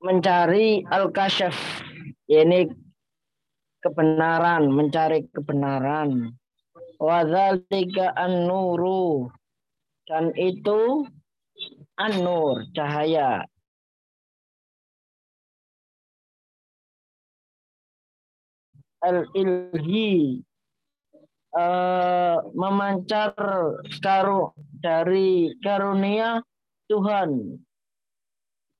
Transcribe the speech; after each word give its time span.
mencari 0.00 0.80
al-kasyaf 0.88 1.54
ini 2.28 2.68
kebenaran, 3.84 4.72
mencari 4.72 5.28
kebenaran. 5.32 6.32
Wadzalika 7.00 8.12
an-nuru 8.12 9.32
dan 10.04 10.36
itu 10.36 11.08
an-nur, 11.96 12.68
cahaya. 12.76 13.44
Al-ilhi 19.00 20.44
uh, 21.56 22.36
memancar 22.52 23.32
karu 24.04 24.52
dari 24.76 25.56
karunia 25.64 26.44
Tuhan 26.84 27.56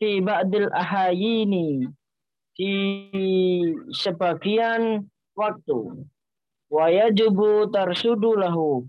di 0.00 0.24
ba'dil 0.24 0.72
ahayini 0.72 1.84
di 2.56 2.74
sebagian 3.92 5.04
waktu 5.36 6.08
wa 6.72 6.86
yajibu 6.88 7.68
tarsudu 7.68 8.32
lahu 8.40 8.88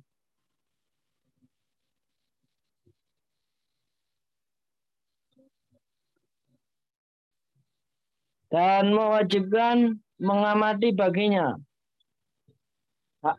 dan 8.51 8.91
mewajibkan 8.91 9.95
mengamati 10.19 10.91
baginya. 10.91 11.55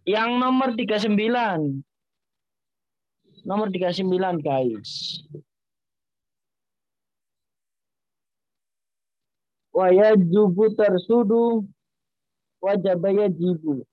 Yang 0.09 0.31
nomor 0.41 0.69
39. 0.75 1.85
Nomor 3.45 3.69
39 3.69 4.41
guys. 4.41 5.21
Wa 9.73 9.89
yajibu 9.89 10.77
tarsudu 10.77 11.65
wajib 12.61 13.05
yajibu 13.05 13.85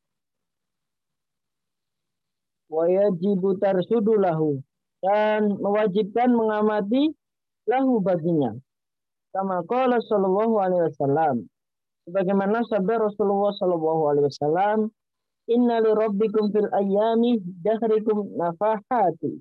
wa 2.69 2.85
yajibu 2.85 3.57
tarsudu 3.57 4.13
lahu 4.19 4.61
dan 5.01 5.57
mewajibkan 5.57 6.29
mengamati 6.35 7.15
lahu 7.65 8.03
baginya. 8.03 8.53
Kama 9.33 9.65
qala 9.65 10.01
sallallahu 10.03 10.55
alaihi 10.61 10.85
wasallam. 10.93 11.35
Sebagaimana 12.05 12.65
sabda 12.65 12.97
Rasulullah 13.09 13.53
sallallahu 13.57 14.01
alaihi 14.09 14.27
wasallam, 14.29 14.77
"Inna 15.49 15.81
li 15.81 15.91
rabbikum 15.93 16.49
fil 16.49 16.69
ayyami 16.73 17.37
dahrikum 17.61 18.33
nafahati." 18.37 19.37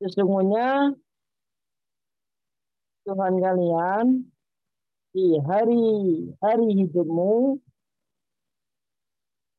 Sesungguhnya 0.00 0.92
Tuhan 3.08 3.34
kalian 3.40 4.06
di 5.12 5.36
hari-hari 5.44 6.68
hidupmu 6.84 7.60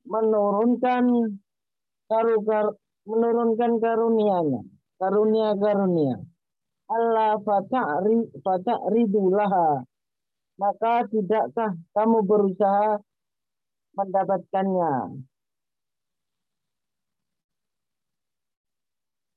menurunkan 0.09 1.05
karu, 2.09 2.35
kar, 2.41 2.73
menurunkan 3.05 3.77
karunia-Nya, 3.77 4.61
karunia-karunia. 4.97 6.17
Allah 6.89 7.39
fata'ri 7.39 8.33
fata'ridulaha. 8.43 9.85
Maka 10.53 11.09
tidakkah 11.09 11.73
kamu 11.97 12.17
berusaha 12.29 13.01
mendapatkannya? 13.97 15.25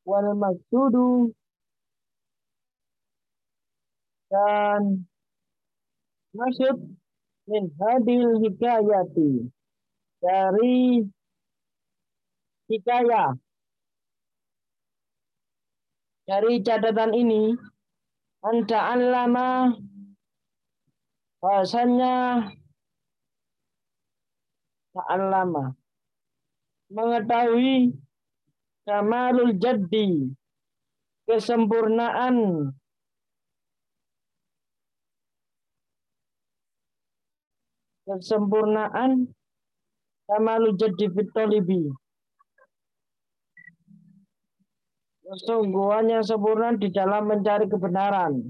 Wal 0.05 0.29
maksudu 0.37 1.33
dan 4.31 5.09
maksud 6.37 6.77
min 7.49 7.73
hadil 7.81 8.39
hikayati 8.45 9.49
dari 10.21 11.07
hikayah. 12.71 13.35
Dari 16.27 16.59
catatan 16.59 17.15
ini, 17.15 17.55
anta 18.43 18.99
lama 18.99 19.79
bahasanya 21.39 22.51
lama 25.07 25.71
mengetahui 26.91 27.95
kamalul 28.83 29.55
jaddi 29.55 30.35
kesempurnaan 31.31 32.71
kesempurnaan 38.07 39.27
kamalul 40.31 40.79
jaddi 40.79 41.11
fitolibi 41.11 41.91
kesungguhan 45.27 46.07
yang 46.07 46.23
sempurna 46.23 46.79
di 46.79 46.89
dalam 46.95 47.27
mencari 47.27 47.67
kebenaran. 47.67 48.47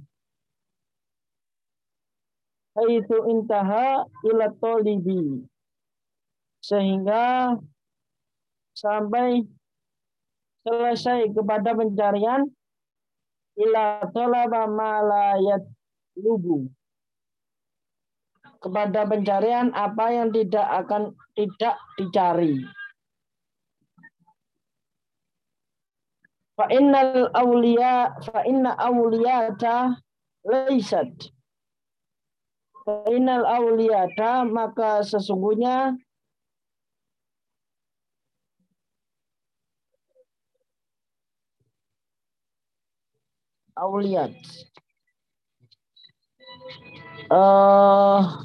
Itu 2.77 3.17
intaha 3.33 4.05
ila 4.05 4.53
tolibi. 4.61 5.41
Sehingga 6.61 7.57
sampai 8.77 9.41
selesai 10.61 11.33
kepada 11.33 11.73
pencarian 11.73 12.45
ila 13.57 14.05
tolaba 14.13 14.69
malayat 14.69 15.65
lubu 16.21 16.69
kepada 18.67 19.07
pencarian 19.07 19.71
apa 19.73 20.11
yang 20.11 20.29
tidak 20.35 20.67
akan 20.67 21.15
tidak 21.39 21.79
dicari. 21.95 22.67
fa 26.57 26.73
innal 26.73 27.29
awliya 27.37 28.17
fa 28.25 28.41
inna 28.49 28.73
awliyata 28.81 30.01
laisat 30.41 31.13
fa 32.81 33.05
innal 33.13 33.45
awliyata 33.45 34.49
maka 34.49 35.05
sesungguhnya 35.05 36.01
awliyat 43.77 44.33
uh, 47.29 48.41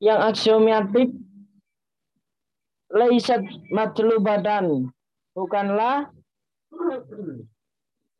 yang 0.00 0.20
aksiomatik 0.20 1.12
laisat 2.92 3.42
badan. 4.20 4.92
Bukanlah 5.36 6.08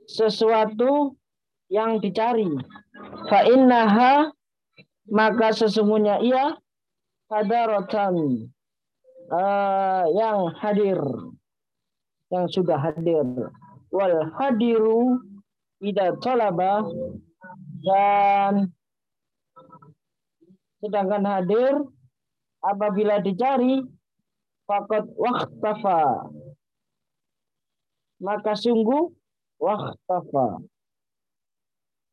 sesuatu 0.05 1.17
yang 1.73 1.99
dicari. 1.99 2.49
Fa 3.29 3.45
innaha 3.49 4.31
maka 5.09 5.55
sesungguhnya 5.55 6.21
ia 6.21 6.59
hadaratan 7.31 8.47
uh, 9.31 10.05
yang 10.13 10.51
hadir 10.59 11.01
yang 12.31 12.47
sudah 12.51 12.79
hadir. 12.79 13.25
Wal 13.95 14.29
hadiru 14.35 15.23
ida 15.81 16.19
talaba 16.21 16.85
dan 17.87 18.76
sedangkan 20.83 21.25
hadir 21.25 21.75
apabila 22.61 23.21
dicari 23.23 23.81
fakot 24.67 25.07
waktafa 25.17 26.33
maka 28.21 28.53
sungguh 28.57 29.13
waktafa 29.61 30.61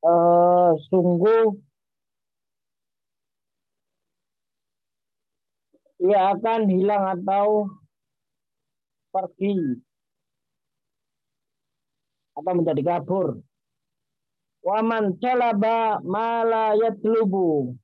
uh, 0.03 0.71
sungguh 0.91 1.55
ia 6.03 6.35
akan 6.35 6.67
hilang 6.67 7.03
atau 7.19 7.71
pergi 9.15 9.79
atau 12.33 12.53
menjadi 12.57 12.81
kabur. 12.83 13.39
Waman 14.63 15.19
talaba 15.19 15.99
mala 16.03 16.75
yatlubu 16.75 17.75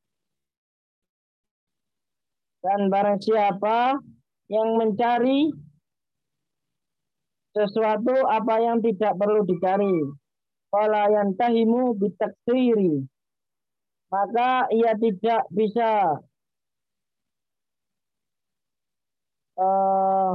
dan 2.59 2.91
barang 2.91 3.19
siapa 3.23 3.95
yang 4.51 4.75
mencari 4.75 5.51
sesuatu 7.55 8.13
apa 8.29 8.55
yang 8.61 8.77
tidak 8.83 9.15
perlu 9.15 9.41
dicari. 9.47 9.95
Fala 10.69 11.09
tahimu 11.33 11.97
bitaksiri. 11.97 13.01
Maka 14.09 14.69
ia 14.73 14.93
tidak 14.97 15.45
bisa 15.53 16.17
uh, 19.57 20.33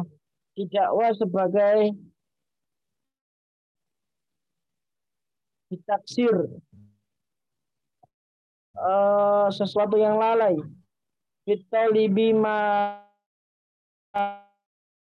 didakwa 0.54 1.10
sebagai 1.18 1.78
ditaksir 5.74 6.34
uh, 8.78 9.50
sesuatu 9.50 9.98
yang 9.98 10.22
lalai 10.22 10.54
kita 11.44 11.92
libi 11.92 12.32
ma 12.32 12.96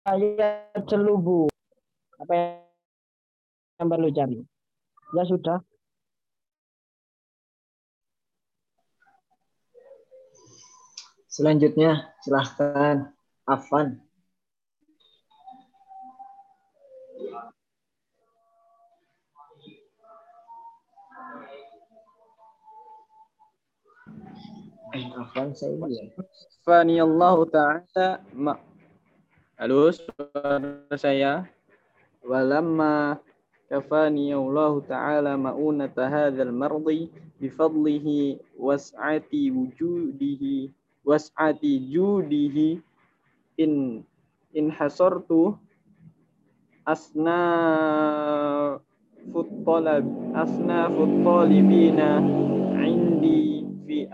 ayat 0.04 0.76
celubu 0.84 1.48
apa 2.20 2.60
yang 3.80 3.88
perlu 3.88 4.12
cari? 4.12 4.44
Ya 5.16 5.24
sudah. 5.24 5.58
Selanjutnya 11.32 12.14
silahkan 12.22 13.10
Afan 13.48 13.98
Ya. 24.94 26.06
Fani 26.62 27.02
Allah 27.02 27.36
Ta'ala 27.50 28.22
ma 28.30 28.54
Halo, 29.58 29.90
suara 29.90 30.86
saya. 30.94 31.50
Walamma 32.22 33.18
kafani 33.66 34.30
Allah 34.30 34.78
Ta'ala 34.86 35.34
ma'unata 35.34 36.06
hadzal 36.06 36.54
mardi 36.54 37.10
bifadlihi 37.42 38.38
was'ati 38.54 39.50
wujudihi 39.50 40.70
was'ati 41.02 41.90
judihi 41.90 42.78
in 43.58 44.02
in 44.54 44.66
hasartu 44.70 45.58
asna 46.86 47.42
futtalab 49.34 50.06
asna 50.38 50.86
futtalibina 50.94 52.22
indi 52.78 53.66
fi 53.86 54.06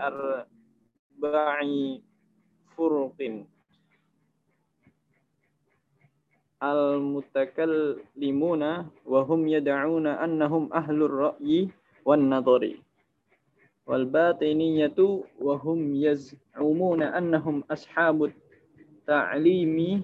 arba'i 1.21 2.01
furuqin 2.73 3.45
al-mutakallimuna 6.57 8.89
wa 9.05 9.21
hum 9.21 9.45
yad'una 9.45 10.17
annahum 10.17 10.65
ahlur 10.73 11.37
ra'yi 11.37 11.69
wan 12.05 12.25
nadari 12.25 12.81
wal 13.85 14.05
batiniyatu 14.09 15.21
wa 15.37 15.61
hum 15.61 15.93
yaz'umuna 15.93 17.13
annahum 17.13 17.61
ashabut 17.69 18.33
ta'limi 19.05 20.01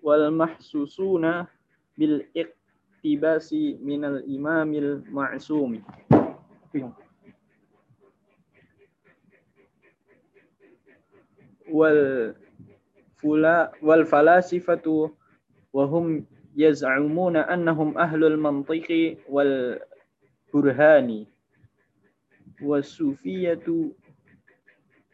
wal 0.00 0.32
mahsusuna 0.32 1.52
bil 2.00 2.24
iqtibasi 2.32 3.76
minal 3.84 4.24
imamil 4.24 5.04
ma'sumi 5.12 5.84
والفلاسفة 13.82 15.10
وهم 15.72 16.26
يزعمون 16.56 17.36
أنهم 17.36 17.98
أهل 17.98 18.24
المنطق 18.24 19.16
والبرهان. 19.28 21.26
والصوفية 22.62 23.66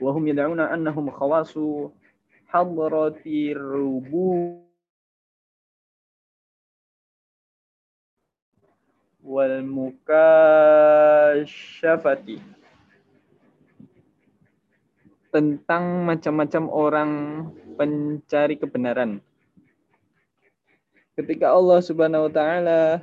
وهم 0.00 0.28
يدعون 0.28 0.60
أنهم 0.60 1.10
خواص 1.10 1.58
حضرة 2.46 3.22
الربو 3.26 4.60
والمكاشفة. 11.34 12.38
Tentang 15.34 16.06
macam-macam 16.06 16.64
orang 16.70 17.10
pencari 17.74 18.54
kebenaran. 18.54 19.18
Ketika 21.18 21.50
Allah 21.50 21.82
Subhanahu 21.82 22.30
wa 22.30 22.32
taala 22.32 23.02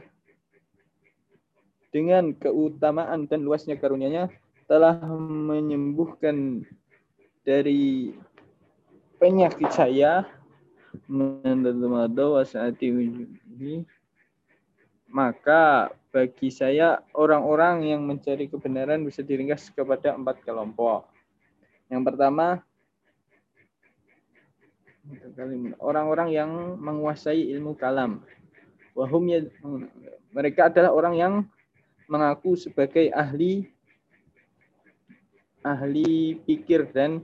dengan 1.91 2.31
keutamaan 2.31 3.27
dan 3.27 3.43
luasnya 3.43 3.75
karunia-Nya 3.75 4.31
telah 4.63 4.95
menyembuhkan 5.19 6.63
dari 7.43 8.15
penyakit 9.19 9.67
saya 9.75 10.23
maka 15.11 15.91
bagi 16.11 16.47
saya 16.51 17.03
orang-orang 17.15 17.91
yang 17.91 18.07
mencari 18.07 18.47
kebenaran 18.47 19.03
bisa 19.03 19.23
diringkas 19.23 19.71
kepada 19.75 20.15
empat 20.15 20.39
kelompok. 20.43 21.07
Yang 21.91 22.03
pertama 22.07 22.63
orang-orang 25.83 26.29
yang 26.31 26.51
menguasai 26.79 27.51
ilmu 27.51 27.75
kalam. 27.75 28.23
Wahum 28.95 29.27
ya, 29.27 29.43
mereka 30.31 30.71
adalah 30.71 30.95
orang 30.95 31.15
yang 31.19 31.33
mengaku 32.07 32.55
sebagai 32.55 33.11
ahli 33.11 33.67
ahli 35.63 36.39
pikir 36.47 36.87
dan 36.95 37.23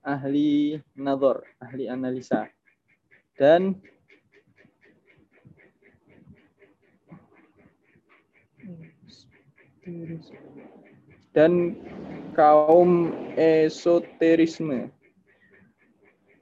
ahli 0.00 0.80
nazar, 0.96 1.44
ahli 1.60 1.84
analisa. 1.84 2.48
Dan 3.36 3.76
dan 11.36 11.76
kaum 12.32 13.12
esoterisme. 13.36 14.88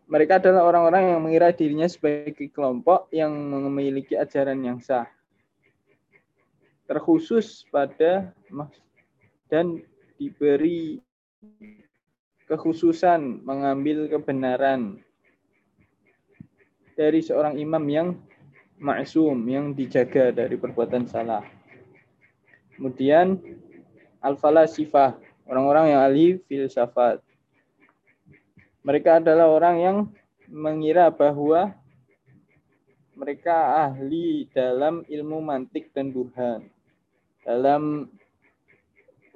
Mereka 0.07 0.39
adalah 0.39 0.71
orang-orang 0.71 1.11
yang 1.11 1.21
mengira 1.27 1.51
dirinya 1.51 1.91
sebagai 1.91 2.47
kelompok 2.55 3.11
yang 3.11 3.35
memiliki 3.35 4.15
ajaran 4.15 4.63
yang 4.63 4.79
sah. 4.79 5.11
Terkhusus 6.87 7.67
pada 7.75 8.31
dan 9.51 9.83
diberi 10.15 11.03
kekhususan 12.47 13.43
mengambil 13.43 14.07
kebenaran 14.07 15.03
dari 16.95 17.19
seorang 17.19 17.59
imam 17.59 17.83
yang 17.91 18.09
maksum, 18.79 19.43
yang 19.51 19.75
dijaga 19.75 20.31
dari 20.31 20.55
perbuatan 20.55 21.09
salah. 21.11 21.43
Kemudian 22.77 23.41
al-falasifah, 24.25 25.21
orang-orang 25.45 25.93
yang 25.93 26.01
ahli 26.01 26.27
filsafat. 26.49 27.21
Mereka 28.81 29.21
adalah 29.21 29.53
orang 29.53 29.77
yang 29.81 29.97
mengira 30.49 31.13
bahwa 31.13 31.77
mereka 33.13 33.85
ahli 33.85 34.49
dalam 34.51 35.05
ilmu 35.05 35.45
mantik 35.45 35.93
dan 35.93 36.09
burhan. 36.11 36.67
Dalam 37.45 38.09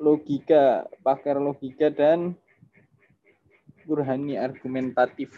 logika, 0.01 0.89
pakar 1.05 1.37
logika 1.37 1.93
dan 1.93 2.33
burhani 3.85 4.37
argumentatif, 4.37 5.33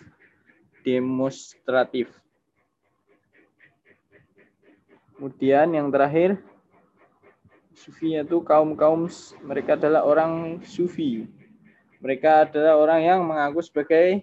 demonstratif. 0.83 2.11
Kemudian 5.14 5.76
yang 5.76 5.92
terakhir, 5.92 6.40
sufi 7.80 8.12
itu 8.12 8.44
kaum-kaum 8.44 9.08
mereka 9.40 9.80
adalah 9.80 10.04
orang 10.04 10.60
sufi. 10.68 11.25
Mereka 12.04 12.49
adalah 12.49 12.76
orang 12.76 13.00
yang 13.00 13.20
mengaku 13.25 13.64
sebagai 13.64 14.20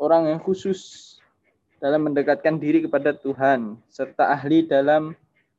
orang 0.00 0.32
yang 0.32 0.40
khusus 0.40 1.16
dalam 1.76 2.08
mendekatkan 2.08 2.56
diri 2.56 2.84
kepada 2.84 3.12
Tuhan 3.12 3.76
serta 3.92 4.32
ahli 4.32 4.64
dalam 4.64 5.12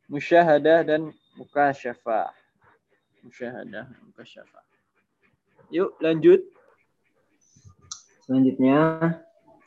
musyahadah 0.10 0.86
dan 0.86 1.14
mukasyafah 1.38 2.34
musyahadah 3.22 3.86
mukasyafah. 4.10 4.66
Yuk 5.70 5.98
lanjut. 6.02 6.42
Selanjutnya 8.26 8.78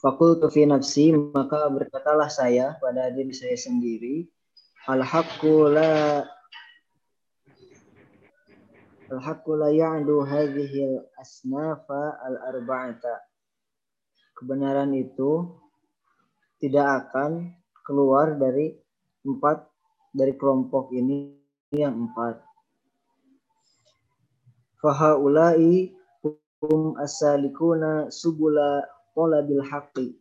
fakultu 0.02 0.50
fi 0.50 0.66
nafsi 0.66 1.14
maka 1.14 1.70
berkatalah 1.70 2.30
saya 2.30 2.78
pada 2.82 3.10
diri 3.10 3.34
saya 3.34 3.56
sendiri 3.58 4.26
al 4.88 5.00
haqqu 5.00 5.72
la 5.72 6.24
al 9.08 9.20
haqqu 9.20 9.52
la 9.56 9.68
ya'du 9.72 10.24
hadhihi 10.24 10.80
al 10.84 10.98
asnafa 11.20 12.20
al 12.20 12.36
arba'ata. 12.52 13.24
Kebenaran 14.34 14.92
itu 14.92 15.48
tidak 16.60 17.08
akan 17.08 17.54
keluar 17.84 18.36
dari 18.36 18.74
empat 19.24 19.68
dari 20.12 20.36
kelompok 20.36 20.92
ini 20.92 21.32
yang 21.72 22.08
empat 22.08 22.44
fahaulai 24.84 25.96
hum 26.60 26.92
asalikuna 27.00 28.12
subula 28.12 28.84
talabil 29.16 29.64
haqqi 29.64 30.20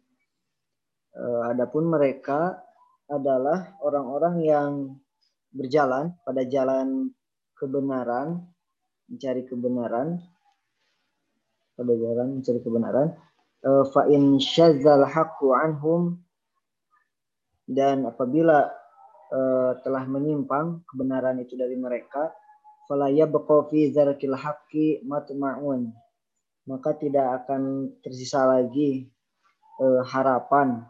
Uh, 1.14 1.54
adapun 1.54 1.94
mereka 1.94 2.63
adalah 3.14 3.78
orang-orang 3.86 4.36
yang 4.42 4.72
berjalan 5.54 6.18
pada 6.26 6.42
jalan 6.50 7.14
kebenaran, 7.54 8.42
mencari 9.06 9.46
kebenaran, 9.46 10.18
pada 11.78 11.94
jalan 11.94 12.42
mencari 12.42 12.60
kebenaran. 12.60 13.08
Uh, 13.64 13.86
fa 13.88 14.10
in 14.12 14.42
syadzal 14.44 15.08
haqqu 15.08 15.56
anhum 15.56 16.20
dan 17.64 18.04
apabila 18.04 18.68
uh, 19.32 19.72
telah 19.88 20.04
menyimpang 20.04 20.84
kebenaran 20.84 21.40
itu 21.40 21.56
dari 21.56 21.80
mereka, 21.80 22.36
fala 22.90 23.08
yabqa 23.08 23.72
fi 23.72 23.88
zarkil 23.96 24.36
haqqi 24.36 25.06
matma'un. 25.08 25.96
Maka 26.68 26.96
tidak 26.96 27.44
akan 27.44 27.92
tersisa 28.04 28.44
lagi 28.44 29.08
uh, 29.80 30.04
harapan 30.04 30.84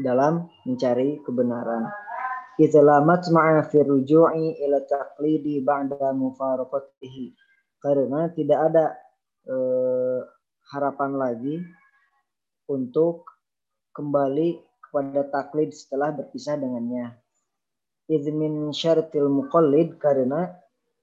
dalam 0.00 0.48
mencari 0.66 1.20
kebenaran. 1.22 1.86
Islamat 2.60 3.24
ma'a 3.32 3.64
fi 3.64 3.80
ruju'i 3.80 4.60
ila 4.64 4.84
taqlidi 4.84 5.64
ba'da 5.64 6.12
mufaraqatihi. 6.12 7.32
Karena 7.80 8.28
tidak 8.36 8.58
ada 8.68 8.84
eh, 9.48 10.20
harapan 10.68 11.16
lagi 11.16 11.56
untuk 12.68 13.24
kembali 13.96 14.60
kepada 14.84 15.24
taklid 15.32 15.72
setelah 15.72 16.12
berpisah 16.12 16.60
dengannya. 16.60 17.16
Izmin 18.10 18.74
syaratil 18.74 19.30
muqallid 19.30 19.96
karena 20.02 20.50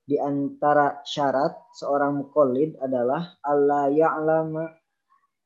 di 0.07 0.19
antara 0.19 1.03
syarat 1.03 1.55
seorang 1.75 2.23
muqallid 2.23 2.79
adalah 2.79 3.35
Allah 3.43 3.91
ya'lama 3.91 4.63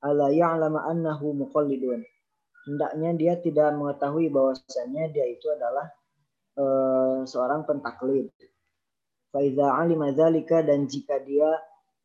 Allah 0.02 0.30
ya'lama 0.34 0.86
annahu 0.90 1.34
muqallidun 1.38 2.02
hendaknya 2.68 3.12
dia 3.18 3.34
tidak 3.40 3.74
mengetahui 3.74 4.30
bahwasanya 4.30 5.10
dia 5.10 5.26
itu 5.28 5.48
adalah 5.50 5.88
uh, 6.58 7.22
seorang 7.26 7.66
pentaklid. 7.66 8.30
Faiza 9.32 9.80
alima 9.80 10.12
zalika 10.12 10.60
dan 10.60 10.86
jika 10.86 11.20
dia 11.24 11.48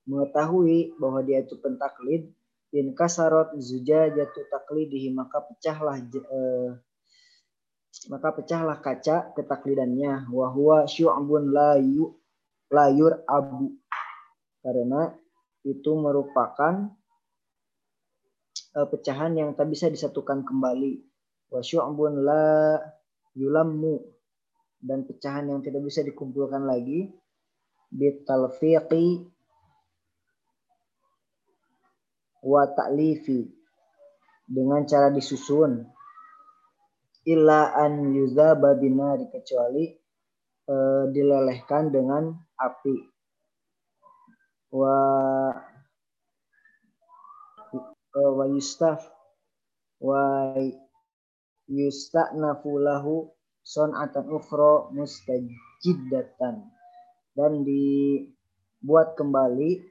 mengetahui 0.06 0.94
bahwa 1.02 1.26
dia 1.26 1.42
itu 1.42 1.58
pentaklid, 1.58 2.30
in 2.74 2.92
kasarot 2.92 3.54
jatuh 3.56 4.46
taklidihi 4.52 5.14
maka 5.14 5.40
pecahlah 5.46 5.96
uh, 6.02 6.70
maka 8.12 8.28
pecahlah 8.36 8.78
kaca 8.84 9.32
ketaklidannya 9.32 10.28
wahwa 10.28 10.84
syu'bun 10.84 11.54
layu 11.54 12.12
layur 12.68 13.22
abu 13.24 13.78
karena 14.60 15.14
itu 15.62 15.90
merupakan 15.94 16.90
pecahan 18.84 19.32
yang 19.32 19.56
tak 19.56 19.72
bisa 19.72 19.88
disatukan 19.88 20.44
kembali. 20.44 21.00
Wa 21.48 21.64
syu'bun 21.64 22.20
la 22.20 22.76
yulammu. 23.32 23.96
Dan 24.76 25.08
pecahan 25.08 25.48
yang 25.48 25.64
tidak 25.64 25.80
bisa 25.88 26.04
dikumpulkan 26.04 26.68
lagi. 26.68 27.08
Bitalfiqi 27.88 29.24
wa 32.44 32.68
ta'lifi. 32.68 33.48
Dengan 34.44 34.84
cara 34.84 35.08
disusun. 35.08 35.80
Illa 37.24 37.72
an 37.72 38.12
yuzaba 38.12 38.76
binari. 38.76 39.32
Kecuali 39.32 39.88
uh, 40.68 41.08
dilelehkan 41.08 41.88
dengan 41.88 42.36
api. 42.60 42.96
Wa 44.76 44.96
wa 48.16 48.48
yustaf 48.48 49.04
wa 50.00 50.56
yusta'nafu 51.68 52.80
lahu 52.80 53.28
son'atan 53.66 54.30
ukhra 54.30 54.88
mustajiddatan 54.94 56.64
dan 57.36 57.52
dibuat 57.66 59.18
kembali 59.18 59.84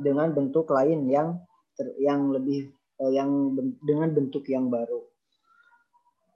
dengan 0.00 0.32
bentuk 0.32 0.68
lain 0.72 1.06
yang 1.08 1.40
ter, 1.78 1.92
yang 2.00 2.32
lebih 2.32 2.72
uh, 3.00 3.12
yang 3.12 3.56
dengan 3.84 4.12
bentuk 4.12 4.44
yang 4.48 4.68
baru. 4.68 5.04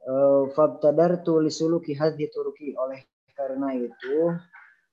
Uh, 0.01 0.49
Fabtadartu 0.57 1.45
lisuluki 1.45 1.93
hadhi 1.93 2.29
turuki 2.33 2.73
oleh 2.73 3.05
karena 3.37 3.77
itu 3.77 4.33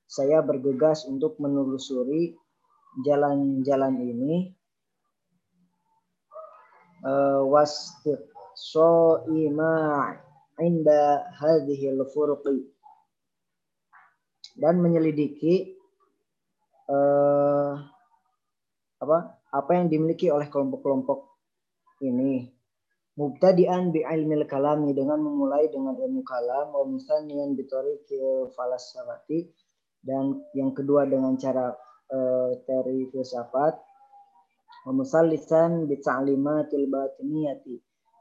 saya 0.07 0.39
bergegas 0.43 1.07
untuk 1.07 1.39
menelusuri 1.39 2.35
jalan-jalan 3.05 3.95
ini 4.01 4.57
uh, 7.05 7.43
so 8.57 9.21
ima 9.29 10.13
inda 10.57 11.29
hadhihi 11.37 11.93
al-furqi 11.93 12.65
dan 14.57 14.81
menyelidiki 14.81 15.77
uh, 16.89 17.77
apa 18.97 19.17
apa 19.53 19.71
yang 19.77 19.87
dimiliki 19.87 20.33
oleh 20.33 20.49
kelompok-kelompok 20.49 21.29
ini. 22.03 22.49
Mubtadi'an 23.17 23.89
bi 23.89 24.05
ilmi 24.05 24.45
kalami 24.45 24.93
dengan 24.93 25.17
memulai 25.17 25.73
dengan 25.73 25.97
ilmu 25.97 26.21
kalam 26.21 26.69
wa 26.69 26.85
musaniyan 26.85 27.57
bi 27.57 27.65
tariqil 27.65 28.53
falasafati 28.53 29.49
dan 30.05 30.37
yang 30.53 30.69
kedua 30.77 31.09
dengan 31.09 31.33
cara 31.33 31.73
uh, 32.11 32.51
teori 32.63 33.07
filsafat 33.11 33.87
musallisan 34.93 35.87
bi 35.87 35.99
ta'limatil 35.99 36.87
batiniyati. 36.87 37.75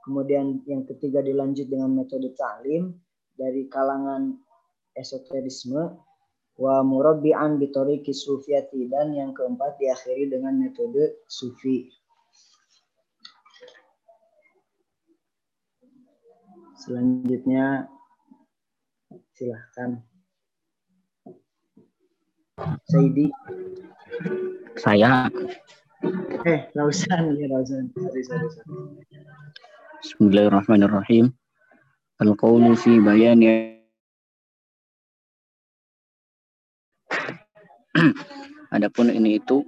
Kemudian 0.06 0.62
yang 0.66 0.86
ketiga 0.86 1.22
dilanjut 1.22 1.66
dengan 1.66 1.94
metode 1.94 2.34
ta'lim 2.38 2.94
dari 3.34 3.66
kalangan 3.66 4.38
esoterisme 4.94 5.98
wa 6.56 6.74
murabbi'an 6.82 7.58
bi 7.58 7.70
tariqi 7.70 8.14
sufiyati. 8.14 8.86
Dan 8.90 9.14
yang 9.14 9.34
keempat 9.34 9.78
diakhiri 9.78 10.30
dengan 10.30 10.58
metode 10.58 11.22
sufi. 11.26 11.90
Selanjutnya 16.86 17.90
silahkan 19.34 19.98
Saidi. 22.88 23.28
Saya. 24.80 25.28
Eh, 26.48 26.60
Lausan 26.72 27.36
ya 27.36 27.52
Lausan. 27.52 27.92
Sorry, 27.92 28.24
sorry, 28.24 28.48
sorry. 28.48 28.96
Bismillahirrahmanirrahim. 30.00 31.36
Al-qawlu 32.16 32.72
fi 32.80 32.96
bayani 32.96 33.76
Adapun 38.76 39.12
ini 39.12 39.36
itu 39.36 39.60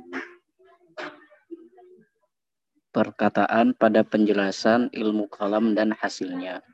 perkataan 2.97 3.77
pada 3.77 4.01
penjelasan 4.01 4.89
ilmu 4.97 5.29
kalam 5.29 5.77
dan 5.77 5.93
hasilnya. 5.93 6.65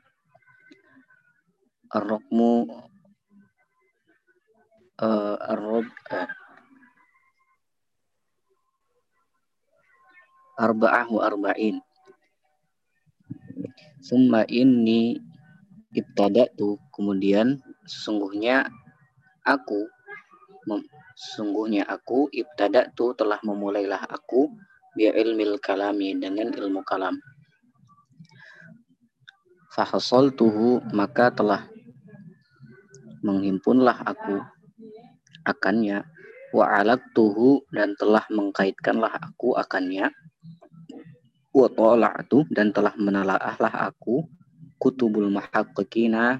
Ar-rokmu 1.91 2.71
uh, 4.99 5.35
arrob 5.51 5.87
uh, 6.11 6.29
arba'ah 10.55 11.07
wa 11.11 11.21
arba'in. 11.27 11.83
Summa 13.99 14.47
inni 14.47 15.19
ibtada'tu. 15.91 16.79
Kemudian 16.95 17.59
sesungguhnya 17.83 18.69
aku 19.43 19.87
sesungguhnya 21.15 21.87
aku 21.87 22.27
ibtada'tu 22.31 23.15
telah 23.15 23.39
memulailah 23.43 24.03
aku 24.07 24.51
bi 24.95 25.11
ilmil 25.11 25.59
kalami 25.59 26.15
dengan 26.15 26.51
ilmu 26.55 26.83
kalam. 26.87 27.19
Tuhu 30.39 30.79
maka 30.95 31.35
telah 31.35 31.67
menghimpunlah 33.19 34.07
aku 34.07 34.39
akannya. 35.45 36.03
Wa 36.55 36.83
tuhu 37.11 37.67
dan 37.71 37.93
telah 37.99 38.23
mengkaitkanlah 38.31 39.11
aku 39.19 39.59
akannya. 39.59 40.11
Wa 41.51 41.67
ta'la'tu 41.71 42.47
dan 42.51 42.71
telah 42.75 42.95
menelaahlah 42.95 43.91
aku. 43.91 44.25
Kutubul 44.75 45.31
muhaqqiqina 45.31 46.39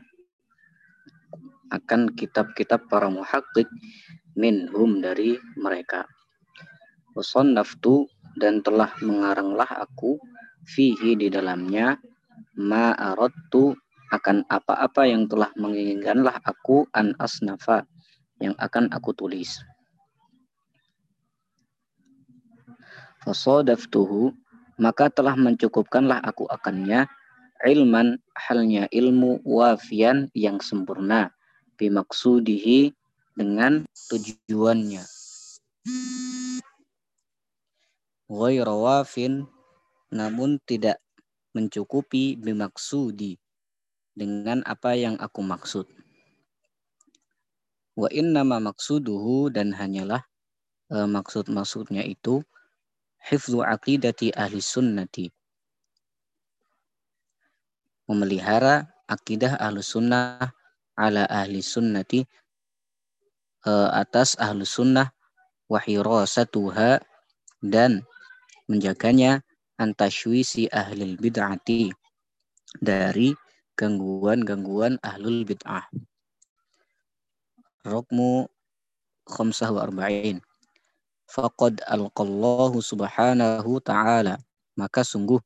akan 1.72 2.14
kitab-kitab 2.14 2.88
para 2.92 3.08
muhaqqiq 3.08 3.68
minhum 4.36 5.00
dari 5.00 5.40
mereka. 5.56 6.08
Wasannaftu 7.16 8.08
dan 8.36 8.60
telah 8.60 8.92
mengaranglah 9.00 9.68
aku 9.68 10.20
fihi 10.68 11.16
di 11.16 11.32
dalamnya. 11.32 11.96
Ma 12.56 12.92
aradtu 12.96 13.76
akan 14.16 14.48
apa-apa 14.48 15.08
yang 15.08 15.28
telah 15.28 15.52
menginginkanlah 15.60 16.40
aku 16.44 16.88
an 16.96 17.16
asnafa 17.20 17.84
yang 18.40 18.56
akan 18.60 18.92
aku 18.92 19.16
tulis. 19.16 19.64
Fasodaftuhu, 23.24 24.36
maka 24.78 25.10
telah 25.10 25.34
mencukupkanlah 25.34 26.22
aku 26.22 26.46
akannya 26.46 27.10
ilman 27.66 28.22
halnya 28.38 28.86
ilmu 28.92 29.42
wafian 29.48 30.30
yang 30.36 30.62
sempurna 30.62 31.32
bimaksudihi 31.80 32.94
dengan 33.34 33.88
tujuannya. 34.12 35.04
Wairawafin 38.26 39.46
namun 40.14 40.58
tidak 40.66 41.02
mencukupi 41.56 42.36
bimaksudi 42.36 43.38
dengan 44.16 44.62
apa 44.68 44.96
yang 44.96 45.16
aku 45.18 45.40
maksud 45.40 45.88
wa 47.96 48.12
innama 48.12 48.60
maksuduhu 48.60 49.50
dan 49.50 49.72
hanyalah 49.72 50.24
e, 50.92 50.96
maksud-maksudnya 51.08 52.04
itu 52.04 52.44
hifzu 53.24 53.64
aqidati 53.64 54.36
ahli 54.36 54.60
sunnati 54.60 55.32
memelihara 58.06 58.86
akidah 59.10 59.58
ahlu 59.58 59.82
sunnah 59.82 60.54
ala 60.94 61.26
ahli 61.26 61.60
sunnati 61.60 62.24
uh, 63.66 63.90
atas 63.92 64.38
ahlu 64.38 64.64
sunnah 64.64 65.10
wahirasatuha 65.68 67.02
dan 67.66 68.06
menjaganya 68.70 69.42
antashwisi 69.82 70.70
ahli 70.70 71.18
bid'ati 71.18 71.92
dari 72.78 73.34
gangguan-gangguan 73.76 75.02
ahlul 75.02 75.44
bid'ah. 75.44 75.90
Rukmu 77.86 78.50
khamsah 79.30 79.70
wa 79.70 79.86
arba'in. 79.86 80.42
Faqad 81.30 81.86
alqallahu 81.86 82.82
subhanahu 82.82 83.78
ta'ala. 83.86 84.42
Maka 84.74 85.06
sungguh 85.06 85.40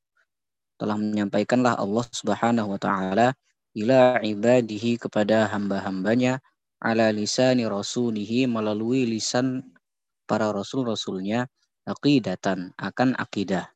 telah 0.80 0.96
menyampaikanlah 0.96 1.76
Allah 1.76 2.08
Subhanahu 2.10 2.74
wa 2.74 2.80
taala 2.80 3.36
ila 3.76 4.24
ibadihi 4.24 4.96
kepada 4.96 5.52
hamba-hambanya 5.52 6.40
ala 6.80 7.12
lisani 7.12 7.68
rasulihi 7.68 8.48
melalui 8.48 9.04
lisan 9.04 9.76
para 10.24 10.50
rasul-rasulnya 10.56 11.52
aqidatan 11.84 12.72
akan 12.80 13.14
akidah. 13.20 13.68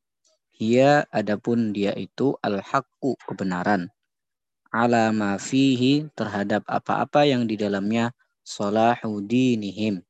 Ia 0.64 1.04
adapun 1.12 1.76
dia 1.76 1.92
itu 2.00 2.40
al-haqqu 2.40 3.20
kebenaran. 3.28 3.92
Ala 4.72 5.12
ma 5.12 5.36
fihi 5.36 6.08
terhadap 6.16 6.64
apa-apa 6.66 7.28
yang 7.28 7.46
di 7.46 7.60
dalamnya 7.60 8.16
salahudinihim 8.44 10.04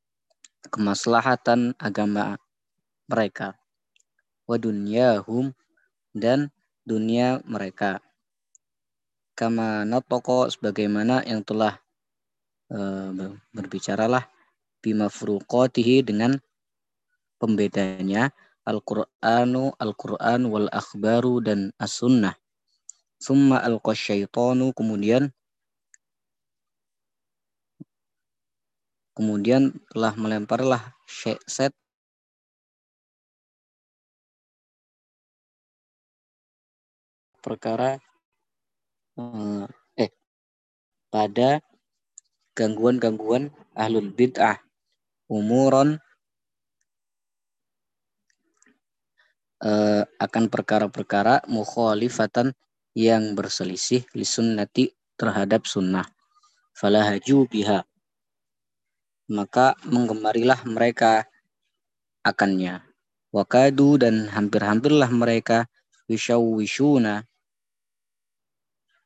kemaslahatan 0.69 1.77
agama 1.77 2.35
mereka 3.07 3.53
wa 4.49 4.57
dunyahum 4.59 5.55
dan 6.13 6.51
dunia 6.85 7.39
mereka. 7.47 8.03
Kama 9.33 9.81
natoko 9.87 10.45
sebagaimana 10.45 11.25
yang 11.25 11.41
telah 11.41 11.81
uh, 12.69 13.33
berbicaralah 13.49 14.29
bimafruqatihi 14.85 16.05
dengan 16.05 16.37
pembedanya 17.41 18.29
Al-Qur'anu 18.63 19.73
Al-Qur'an 19.75 20.47
wal 20.47 20.69
akhbaru 20.69 21.41
dan 21.41 21.73
as-sunnah. 21.81 22.37
Summa 23.17 23.63
al-qasyaitanu 23.63 24.75
kemudian 24.75 25.31
kemudian 29.13 29.73
telah 29.93 30.13
melemparlah 30.17 30.81
set 31.05 31.73
perkara 37.43 37.99
eh, 39.19 39.65
eh 39.99 40.11
pada 41.13 41.61
gangguan-gangguan 42.57 43.53
ahlul 43.77 44.09
bid'ah. 44.13 44.57
Umuron 45.29 45.97
eh, 49.61 50.03
akan 50.07 50.43
perkara-perkara 50.47 51.45
mukhalifatan 51.49 52.55
yang 52.93 53.33
berselisih 53.33 54.05
li 54.13 54.25
sunnati 54.25 54.93
terhadap 55.17 55.65
sunnah. 55.65 56.05
Falahaju 56.73 57.45
biha 57.49 57.85
maka 59.33 59.73
menggemarilah 59.89 60.61
mereka 60.69 61.25
akannya 62.21 62.85
wakadu 63.33 63.97
dan 63.97 64.29
hampir-hampirlah 64.29 65.09
mereka 65.09 65.65
wishawishuna 66.05 67.25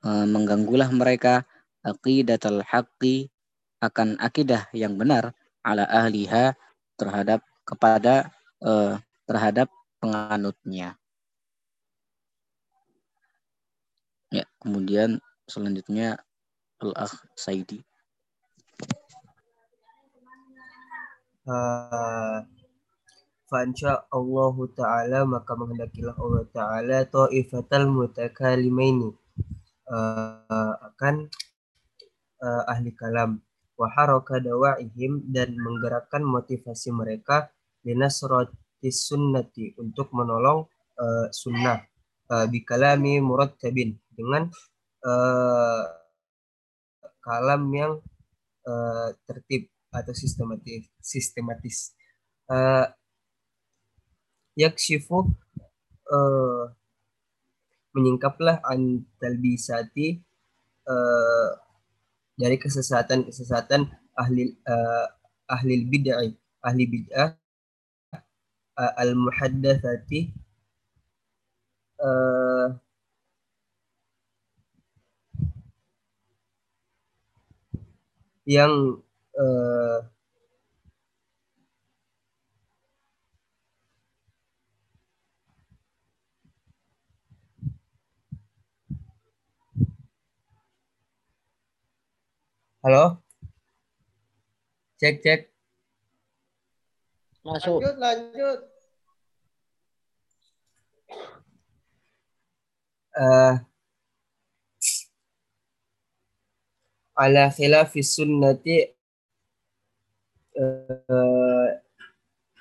Eh, 0.07 0.27
mengganggulah 0.29 0.87
mereka 0.93 1.43
aqidatal 1.83 2.61
haqqi 2.61 3.33
akan 3.81 4.15
akidah 4.21 4.69
yang 4.71 4.93
benar 4.93 5.33
ala 5.65 5.83
ahliha 5.83 6.53
terhadap 6.95 7.43
kepada 7.67 8.31
uh, 8.63 8.95
terhadap 9.27 9.67
penganutnya. 9.99 10.95
Ya, 14.31 14.47
kemudian 14.63 15.19
selanjutnya 15.49 16.23
Al-Akh 16.79 17.27
Saidi. 17.35 17.83
Uh, 21.47 22.43
Allah 23.47 24.55
Ta'ala 24.75 25.19
maka 25.23 25.55
menghendakilah 25.55 26.19
Allah 26.19 26.43
Ta'ala 26.51 26.97
ta'ifatal 27.07 27.87
mutakalimaini 27.87 29.15
uh, 29.87 30.75
akan 30.91 31.31
uh, 32.43 32.63
ahli 32.67 32.91
kalam. 32.91 33.39
Wa 33.79 33.87
haraka 33.95 34.43
dawaihim 34.43 35.31
dan 35.31 35.55
menggerakkan 35.55 36.27
motivasi 36.27 36.91
mereka 36.91 37.47
linasratis 37.87 39.07
sunnati 39.07 39.71
untuk 39.79 40.11
menolong 40.11 40.67
uh, 40.99 41.31
sunnah. 41.31 41.79
Uh, 42.27 42.43
bikalami 42.51 43.23
murattabin 43.23 43.95
dengan 44.11 44.51
uh, 45.07 45.83
kalam 47.23 47.71
yang 47.71 48.03
uh, 48.67 49.15
tertib 49.23 49.71
atau 50.01 50.13
sistematis 50.13 50.87
sistematis. 51.01 51.93
Uh, 52.47 52.87
yakshifu 54.57 55.29
uh, 56.09 56.63
menyingkaplah 57.93 58.61
an 58.65 59.05
talbisati 59.21 60.21
uh, 60.89 61.49
dari 62.37 62.57
kesesatan-kesesatan 62.57 63.89
ahli 64.17 64.53
uh, 64.65 65.07
ahli 65.49 65.85
bid'ah 65.85 66.25
ahli 66.65 66.83
bid'ah 66.85 67.37
uh, 68.77 68.93
al 68.97 69.13
muhaddatsati 69.17 70.33
uh, 72.01 72.77
yang 78.47 79.03
uh, 79.37 80.01
Halo? 92.87 93.19
Cek, 94.95 95.19
cek. 95.19 95.41
Masuk. 97.43 97.83
Lanjut, 97.83 97.95
lanjut. 97.99 98.59
Uh, 103.17 103.59
ala 107.17 107.49
khilafis 107.49 108.13
sunnati 108.15 108.96
uh, 110.57 111.67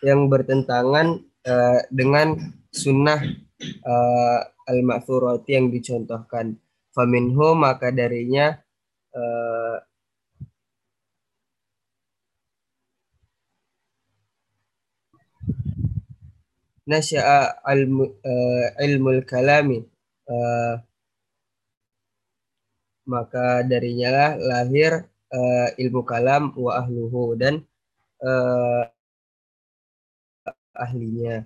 yang 0.04 0.28
bertentangan 0.28 1.24
uh, 1.48 1.80
dengan 1.88 2.36
sunnah 2.68 3.20
uh, 3.82 4.40
al-ma'thurati 4.68 5.56
yang 5.56 5.72
dicontohkan. 5.72 6.60
Faminhu 6.92 7.52
maka 7.56 7.92
darinya 7.92 8.56
uh, 9.12 9.76
nasya'a 16.86 17.60
uh, 17.66 18.66
ilmul 18.80 19.26
kalami 19.26 19.84
uh, 20.30 20.80
maka 23.06 23.62
darinya 23.62 24.08
lah 24.10 24.30
lahir 24.38 25.06
uh, 25.30 25.68
ilmu 25.78 26.02
kalam 26.02 26.50
wa 26.58 26.82
ahluhu 26.82 27.38
dan 27.38 27.62
uh, 28.22 28.82
ahlinya. 30.76 31.44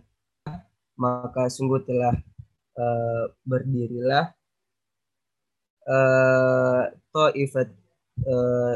Maka 1.00 1.48
sungguh 1.48 1.80
telah 1.86 2.12
uh, 2.76 3.24
berdirilah 3.46 4.36
uh, 5.88 6.82
ta'ifat 7.14 7.68
uh, 8.28 8.74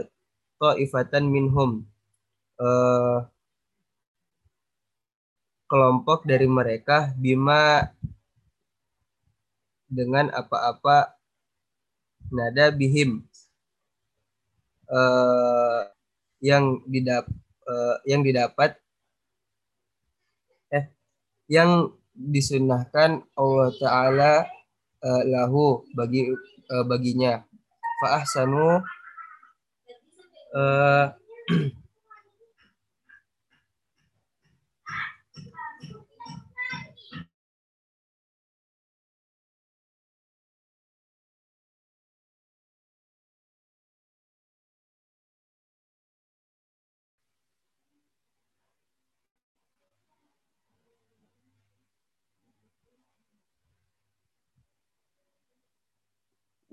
ta'ifatan 0.57 1.25
minhum 1.29 1.85
uh, 2.57 3.29
kelompok 5.69 6.25
dari 6.25 6.49
mereka 6.49 7.13
bima 7.19 7.93
dengan 9.91 10.33
apa-apa 10.33 11.13
nada 12.33 12.73
bihim 12.73 13.23
uh, 14.91 15.87
yang 16.43 16.83
didap 16.89 17.29
uh, 17.69 17.97
yang 18.09 18.25
didapat 18.25 18.77
eh 20.73 20.89
yang 21.51 21.93
disunahkan 22.15 23.27
Allah 23.35 23.69
Taala 23.77 24.33
uh, 25.03 25.23
lahu 25.29 25.85
bagi 25.93 26.31
uh, 26.71 26.85
baginya. 26.87 27.43
Fa 28.01 28.23
ahsanu 28.23 28.83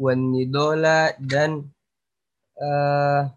wanidola 0.02 1.14
dan 1.22 1.70
uh, 2.58 3.30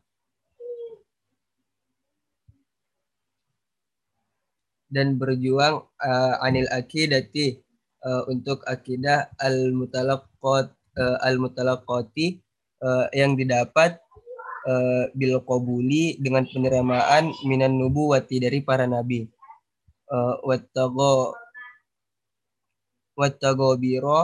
dan 4.89 5.21
berjuang 5.21 5.85
uh, 6.01 6.35
anil 6.41 6.65
akidati 6.73 7.61
uh, 8.01 8.25
untuk 8.33 8.65
akidah 8.65 9.29
al 9.37 9.77
mutalaqqat 9.77 10.73
uh, 10.97 11.17
al 11.21 11.37
mutalaqqati 11.37 12.41
uh, 12.81 13.13
yang 13.13 13.37
didapat 13.37 14.01
uh, 14.65 15.13
bil 15.13 15.37
qabuli 15.45 16.17
dengan 16.17 16.49
penerimaan 16.49 17.37
minan 17.45 17.77
nubuwati 17.77 18.41
dari 18.41 18.65
para 18.65 18.89
nabi. 18.89 19.29
Uh, 20.09 20.41
wattago 20.47 21.35
biro 23.79 24.21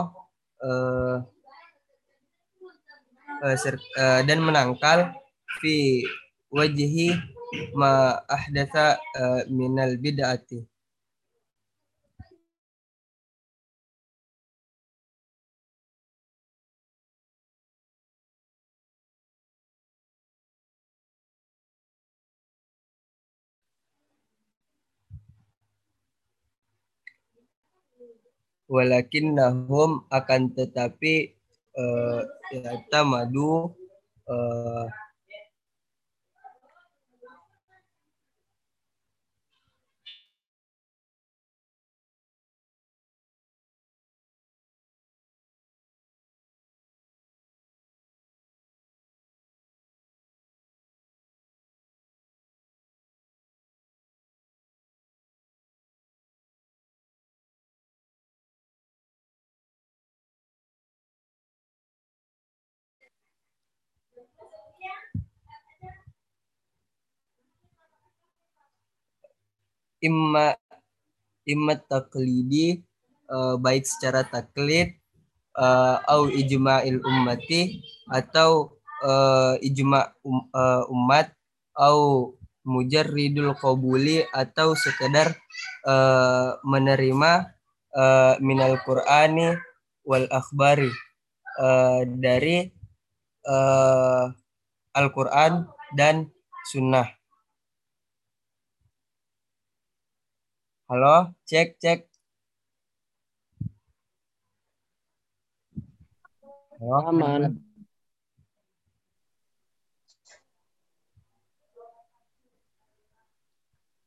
uh, 3.41 3.57
uh, 3.97 4.19
dan 4.23 4.39
menangkal 4.45 5.11
fi 5.59 6.05
wajhi 6.53 7.17
ma 7.75 8.21
ahdatha 8.29 9.01
uh, 9.17 9.41
minal 9.51 9.97
bid'ati. 9.99 10.63
Walakin 28.71 29.35
nahum 29.35 30.07
akan 30.07 30.55
tetapi 30.55 31.40
uh, 31.77 33.03
madu 33.05 33.71
uh, 34.27 34.85
imma 70.01 70.57
imma 71.45 71.73
taklidi 71.77 72.81
uh, 73.29 73.55
baik 73.57 73.85
secara 73.85 74.25
taklid 74.25 74.97
uh, 75.57 76.01
au 76.09 76.29
ijma'il 76.29 77.01
ummati 77.01 77.81
atau 78.09 78.75
uh, 79.05 79.55
ijma' 79.61 80.13
um, 80.25 80.45
uh, 80.53 80.83
umat 80.91 81.33
au 81.77 82.33
mujarridul 82.61 83.57
qabuli 83.57 84.21
atau 84.29 84.77
sekedar 84.77 85.33
uh, 85.87 86.61
menerima 86.61 87.49
uh, 87.95 88.33
minal 88.37 88.77
qur'ani 88.85 89.57
wal 90.05 90.29
akhbari 90.29 90.89
uh, 91.57 92.05
dari 92.05 92.69
uh, 93.49 94.29
Al-Quran 94.91 95.65
dan 95.95 96.29
Sunnah. 96.69 97.20
Halo, 100.91 101.31
cek, 101.47 101.79
cek. 101.79 101.99
Halo, 106.83 106.97
aman. 107.07 107.41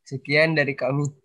Sekian 0.05 0.53
dari 0.53 0.77
kami. 0.77 1.24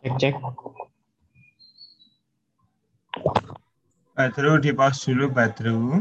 Cek 0.00 0.14
cek. 0.16 0.34
Badru 4.16 4.56
di 4.56 4.72
pause 4.72 5.12
dulu 5.12 5.28
Badru. 5.28 6.00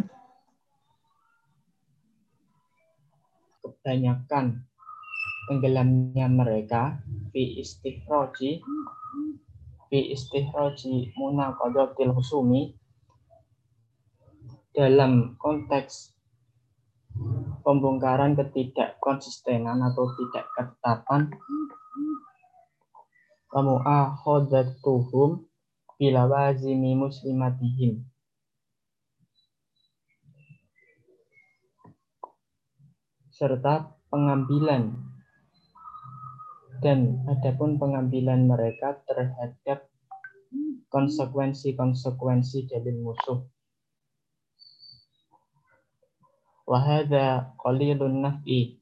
Kebanyakan 3.59 4.63
tenggelamnya 5.51 6.31
mereka 6.31 7.03
fi 7.35 7.59
istihroji 7.59 8.63
fi 9.91 9.99
istihroji 10.15 11.11
munaqadatil 11.19 12.15
husumi 12.15 12.71
dalam 14.71 15.35
konteks 15.35 16.15
pembongkaran 17.67 18.37
ketidakkonsistenan 18.39 19.83
atau 19.91 20.07
tidak 20.15 20.47
ketetapan 20.55 21.35
kamu 23.49 23.75
akhadzatuhum 23.81 25.45
bila 25.99 26.29
wazimi 26.29 26.95
muslimatihim. 26.95 28.09
serta 33.39 33.95
pengambilan 34.11 34.99
dan 36.83 37.23
adapun 37.23 37.79
pengambilan 37.79 38.43
mereka 38.43 38.99
terhadap 39.07 39.87
konsekuensi-konsekuensi 40.91 42.67
dalil 42.67 42.99
musuh. 42.99 43.39
Wahada 46.67 47.55
qalilun 47.63 48.19
naf'i 48.19 48.78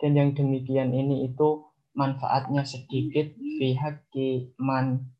Dan 0.00 0.16
yang 0.16 0.30
demikian 0.32 0.96
ini 0.96 1.28
itu 1.28 1.68
manfaatnya 1.92 2.64
sedikit. 2.64 3.36
Haqqi 3.60 4.56
man 4.56 5.12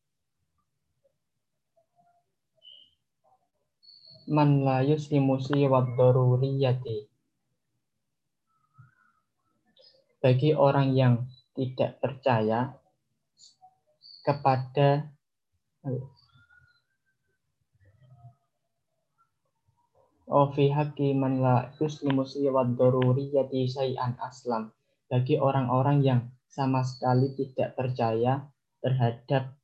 man 4.31 4.64
la 4.64 4.81
yuslimu 4.81 5.37
wa 5.69 5.85
daruriyati. 5.85 7.11
Bagi 10.25 10.57
orang 10.57 10.97
yang 10.97 11.29
tidak 11.53 12.01
percaya 12.01 12.73
kepada 14.25 15.12
Oh 20.31 20.47
fi 20.55 20.71
haqqi 20.71 21.11
man 21.11 21.43
la 21.43 21.75
yuslimu 21.75 22.23
wa 22.55 22.62
daruriyati 22.62 23.66
syai'an 23.66 24.14
aslam 24.23 24.71
bagi 25.11 25.35
orang-orang 25.35 26.07
yang 26.07 26.21
sama 26.47 26.87
sekali 26.87 27.35
tidak 27.35 27.75
percaya 27.75 28.47
terhadap 28.79 29.59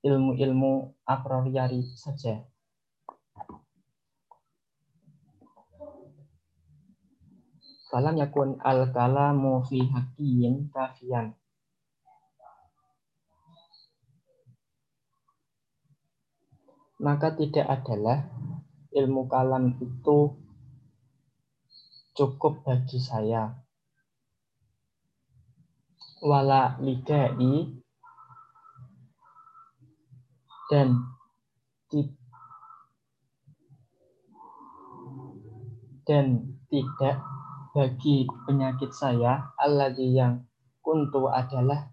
ilmu-ilmu 0.00 0.96
a 1.04 1.14
priori 1.20 1.84
saja. 1.92 2.40
Falam 7.92 8.16
yakun 8.16 8.56
al 8.64 8.88
kalamu 8.88 9.60
fi 9.68 9.84
hakiyin 9.84 10.72
kafian. 10.72 11.36
Maka 16.96 17.36
tidak 17.36 17.68
adalah 17.68 18.24
ilmu 18.92 19.28
kalam 19.28 19.76
itu 19.80 20.36
cukup 22.16 22.64
bagi 22.66 22.98
saya. 22.98 23.54
Wala 26.18 26.76
lidai 26.82 27.78
dan 30.68 31.00
dan 36.08 36.56
tidak 36.68 37.16
bagi 37.76 38.24
penyakit 38.48 38.92
saya 38.96 39.52
alladzi 39.60 40.16
yang 40.16 40.44
kuntu 40.80 41.28
adalah 41.28 41.92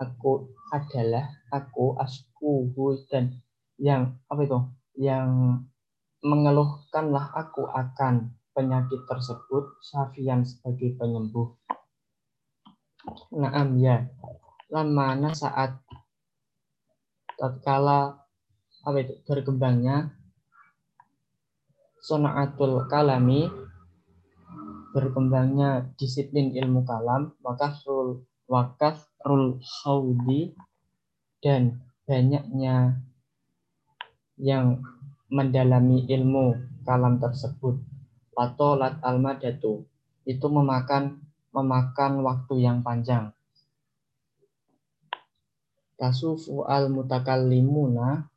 aku 0.00 0.48
adalah 0.72 1.28
aku 1.52 1.96
askuhu 2.00 2.96
dan 3.12 3.40
yang 3.76 4.16
apa 4.28 4.40
itu 4.48 4.58
yang 4.96 5.28
mengeluhkanlah 6.22 7.34
aku 7.34 7.66
akan 7.66 8.30
penyakit 8.54 9.02
tersebut 9.10 9.82
safian 9.82 10.46
sebagai 10.46 10.94
penyembuh. 10.96 11.50
Naam 13.34 13.76
ya. 13.82 14.06
Lamana 14.70 15.34
saat 15.34 15.76
tatkala 17.36 18.22
apa 18.82 18.98
itu 19.02 19.14
berkembangnya 19.26 20.14
sonaatul 22.02 22.86
kalami 22.90 23.46
berkembangnya 24.92 25.88
disiplin 25.96 26.52
ilmu 26.52 26.84
kalam, 26.84 27.32
maka 27.40 27.72
rul 27.88 28.28
wakaf 28.44 29.08
rul 29.24 29.56
saudi 29.64 30.52
dan 31.40 31.80
banyaknya 32.04 33.00
yang 34.36 34.84
mendalami 35.32 36.04
ilmu 36.04 36.60
kalam 36.84 37.16
tersebut. 37.16 37.80
Atau 38.36 38.76
lat 38.76 39.00
almadatu. 39.00 39.88
Itu 40.28 40.52
memakan 40.52 41.24
memakan 41.56 42.12
waktu 42.20 42.64
yang 42.64 42.84
panjang. 42.84 43.32
Tasufu 45.96 46.64
al 46.68 46.92
mutakallimuna 46.92 48.32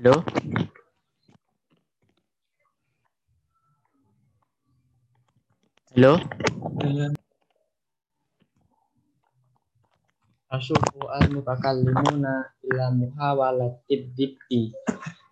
Halo. 0.00 0.24
Halo. 6.00 6.16
Asyufu 10.48 11.04
al-mutakallimuna 11.04 12.56
ila 12.64 12.88
muhawalatid 12.88 14.08
dibbi 14.16 14.72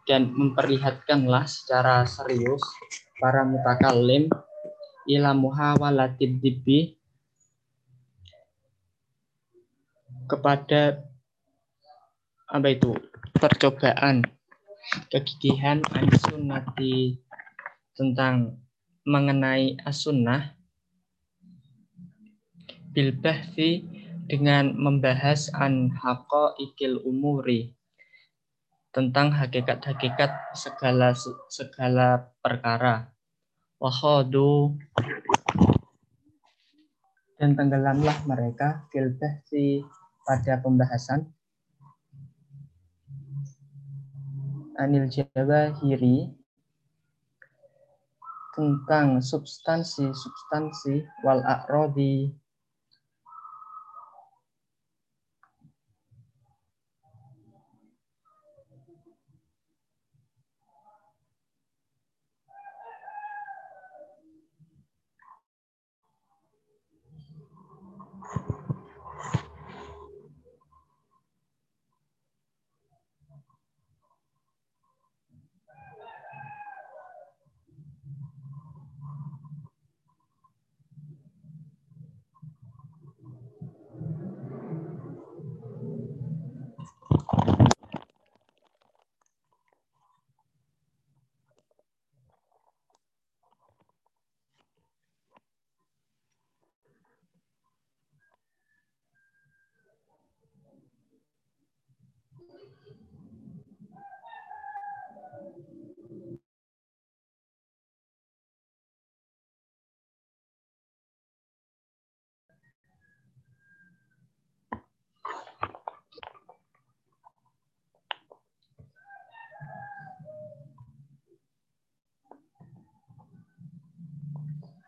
dan 0.04 0.28
memperlihatkanlah 0.28 1.48
secara 1.48 2.04
serius 2.04 2.60
para 3.16 3.48
mutakallim 3.48 4.28
ila 5.08 5.32
muhawalatid 5.32 6.36
dibbi 6.36 7.00
kepada 10.28 11.00
apa 12.44 12.68
itu 12.68 12.92
percobaan 13.40 14.20
kegigihan 15.08 15.80
ansunnati 15.96 17.16
tentang 17.96 18.60
mengenai 19.08 19.80
as-sunnah 19.88 20.57
bil 22.92 23.16
dengan 24.28 24.76
membahas 24.76 25.48
an 25.56 25.92
ikil 26.60 27.00
umuri. 27.04 27.72
Tentang 28.92 29.32
hakikat-hakikat 29.32 30.56
segala 30.56 31.12
segala 31.48 32.32
perkara. 32.40 33.12
Wahadu 33.78 34.74
dan 37.38 37.54
tenggelamlah 37.54 38.26
mereka 38.26 38.82
fil 38.90 39.14
pada 40.26 40.58
pembahasan. 40.58 41.30
Anil 44.74 45.06
jawahiri. 45.06 46.34
Tentang 48.58 49.22
substansi-substansi 49.22 51.06
wal 51.22 51.46
akrodi 51.46 52.34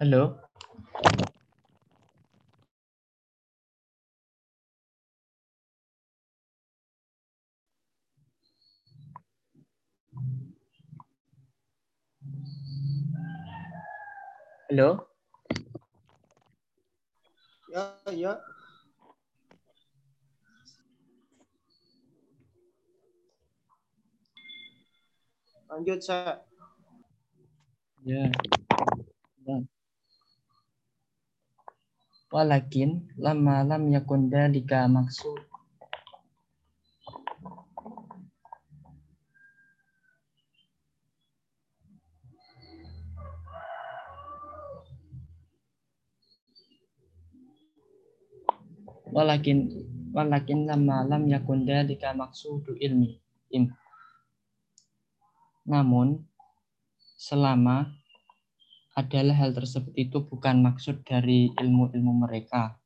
Halo? 0.01 0.41
Halo? 14.73 14.89
Ya, 17.69 18.01
ya. 18.09 18.33
Lanjut, 25.69 26.01
saya. 26.01 26.41
Ya. 28.01 28.33
Ya. 29.45 29.61
Walakin 32.31 33.11
lama 33.19 33.67
lam 33.67 33.91
yakun 33.91 34.31
dalika 34.31 34.87
maksud 34.87 35.51
walakin 49.11 49.67
walakin 50.15 50.71
lama 50.71 51.03
lam 51.03 51.27
yakun 51.27 51.67
dalika 51.67 52.15
maksudu 52.15 52.79
ilmi. 52.79 53.19
Namun 55.67 56.23
selama 57.19 58.00
adalah 58.99 59.37
hal 59.39 59.55
tersebut 59.55 59.95
itu 59.95 60.19
bukan 60.27 60.67
maksud 60.67 61.07
dari 61.07 61.55
ilmu-ilmu 61.55 62.27
mereka. 62.27 62.81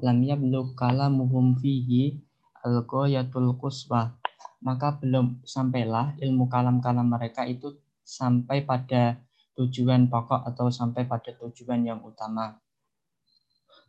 Lam 0.00 0.24
yablugh 0.24 0.72
kalamuhum 0.72 1.60
fihi 1.60 2.16
al-ghayatul 2.64 3.52
quswa. 3.60 4.16
Maka 4.64 4.96
belum 4.96 5.44
sampailah 5.44 6.16
ilmu 6.20 6.48
kalam-kalam 6.48 7.04
mereka 7.04 7.44
itu 7.44 7.76
sampai 8.00 8.64
pada 8.64 9.20
tujuan 9.60 10.08
pokok 10.08 10.48
atau 10.48 10.72
sampai 10.72 11.04
pada 11.04 11.36
tujuan 11.36 11.84
yang 11.84 12.00
utama. 12.00 12.56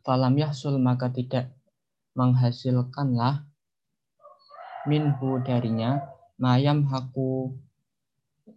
Falam 0.02 0.34
yahsul 0.34 0.82
maka 0.82 1.06
tidak 1.14 1.54
menghasilkanlah 2.18 3.46
minhu 4.90 5.38
darinya. 5.46 6.02
Mayam 6.42 6.82
haku 6.90 7.54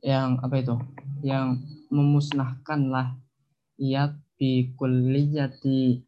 yang 0.02 0.42
apa 0.42 0.58
itu? 0.58 0.76
Yang 1.22 1.62
memusnahkanlah 1.94 3.14
ia 3.78 4.18
bi 4.36 4.74
kulliyati 4.74 6.02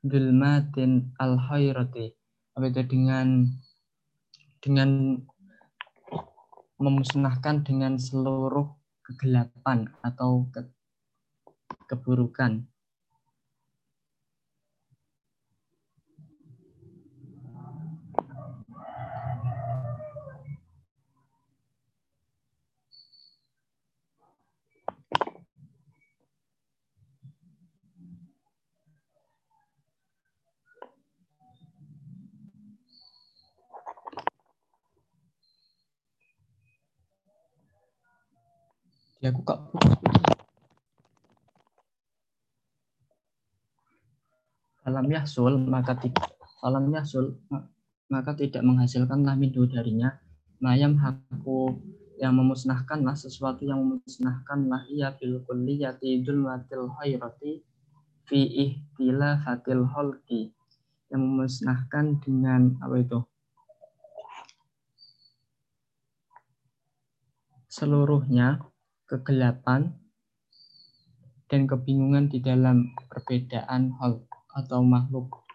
dulmatin 0.00 1.12
al 1.20 1.36
khairati 1.36 2.16
apa 2.56 2.64
itu? 2.72 2.82
Dengan 2.88 3.52
dengan 4.64 5.20
memusnahkan 6.78 7.66
dengan 7.66 7.98
seluruh 7.98 8.70
kegelapan 9.02 9.90
atau 10.00 10.46
ke, 10.52 10.62
keburukan 11.90 12.67
Ya 39.28 39.36
aku 39.36 39.44
kak 39.44 39.60
putus-putus. 39.68 40.24
Alam 44.88 45.04
maka 45.68 46.00
tidak 46.00 46.32
alam 46.64 46.88
yahsul 46.88 47.36
maka 48.08 48.32
tidak 48.32 48.64
menghasilkanlah 48.64 49.36
minhu 49.36 49.68
darinya. 49.68 50.16
Mayam 50.64 50.96
haku 50.96 51.76
yang 52.16 52.40
memusnahkanlah 52.40 53.12
sesuatu 53.20 53.68
yang 53.68 53.84
memusnahkanlah 53.84 54.88
ia 54.88 55.12
bil 55.12 55.44
kulliyati 55.44 56.24
dulmatil 56.24 56.88
khairati 56.96 57.60
fi 58.24 58.40
ihtila 58.48 59.44
fatil 59.44 59.84
holki 59.92 60.56
yang 61.12 61.20
memusnahkan 61.20 62.16
dengan 62.24 62.80
apa 62.80 62.96
itu? 62.96 63.20
Seluruhnya 67.68 68.67
kegelapan 69.08 69.96
dan 71.48 71.64
kebingungan 71.64 72.28
di 72.28 72.44
dalam 72.44 72.92
perbedaan 73.08 73.96
hal 73.96 74.20
atau 74.52 74.84
makhluk. 74.84 75.47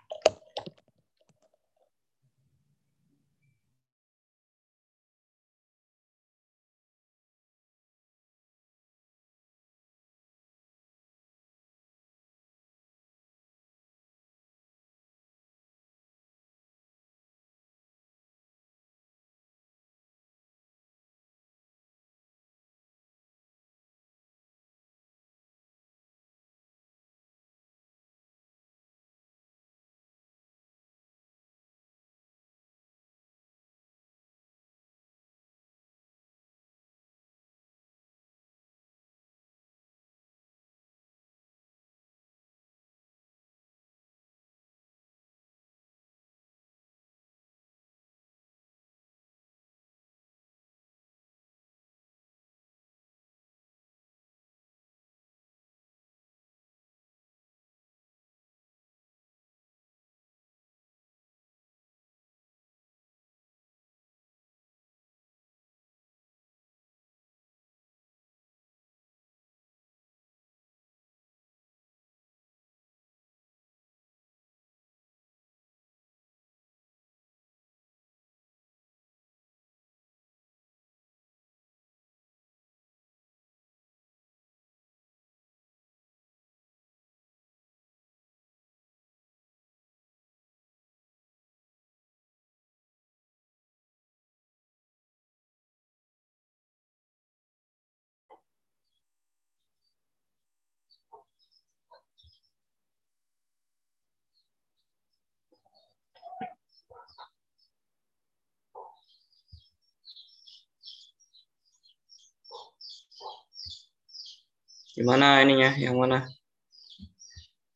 Gimana 114.93 115.41
ininya? 115.41 115.73
Yang 115.73 115.95
mana? 115.97 116.17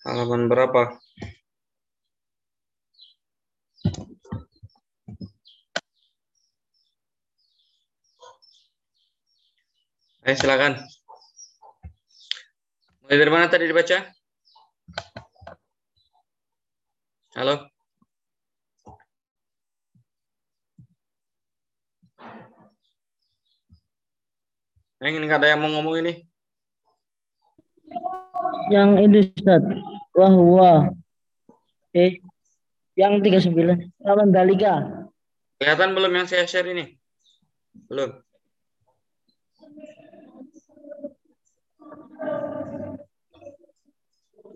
Halaman 0.05 0.45
berapa? 0.45 1.01
Ayo 10.29 10.35
silakan. 10.37 10.77
Mulai 13.01 13.17
dari 13.17 13.31
mana 13.33 13.49
tadi 13.49 13.65
dibaca? 13.65 13.97
Halo. 17.33 17.65
Ini 25.01 25.17
ingin 25.17 25.33
ada 25.33 25.49
yang 25.49 25.65
mau 25.65 25.73
ngomong 25.73 25.97
ini? 26.05 26.26
Yang 28.67 28.89
ini 29.03 29.19
Ustaz. 29.31 29.63
Wah, 30.17 30.33
wah. 30.33 30.81
Eh, 31.95 32.19
yang 32.97 33.21
39. 33.21 33.93
Lawan 34.03 34.29
Dalika. 34.33 35.07
Kelihatan 35.57 35.93
belum 35.97 36.11
yang 36.13 36.27
saya 36.29 36.45
share 36.45 36.69
ini? 36.69 36.97
Belum. 37.89 38.11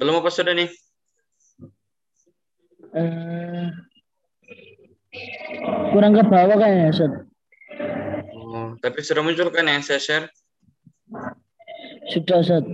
Belum 0.02 0.18
apa 0.18 0.30
sudah 0.34 0.58
nih? 0.58 0.70
Eh, 2.92 3.68
kurang 5.94 6.18
ke 6.18 6.24
bawah 6.26 6.58
kayaknya 6.58 6.90
Ustaz. 6.90 7.14
Oh, 8.34 8.76
tapi 8.82 9.00
sudah 9.06 9.22
muncul 9.24 9.54
kan 9.54 9.70
yang 9.70 9.86
saya 9.86 10.02
share? 10.02 10.26
Sudah 12.10 12.42
Ustaz. 12.42 12.66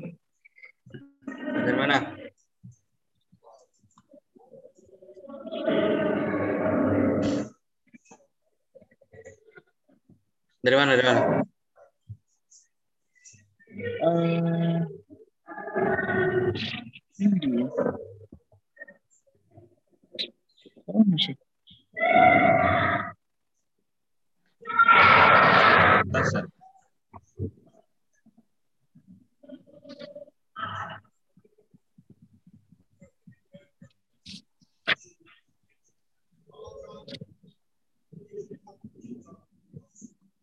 Dari 1.67 1.75
mana? 1.75 1.99
Dari 10.63 10.75
mana? 10.79 10.91
Dari 10.95 11.03
mana? 11.11 11.43
Eh, 14.07 14.79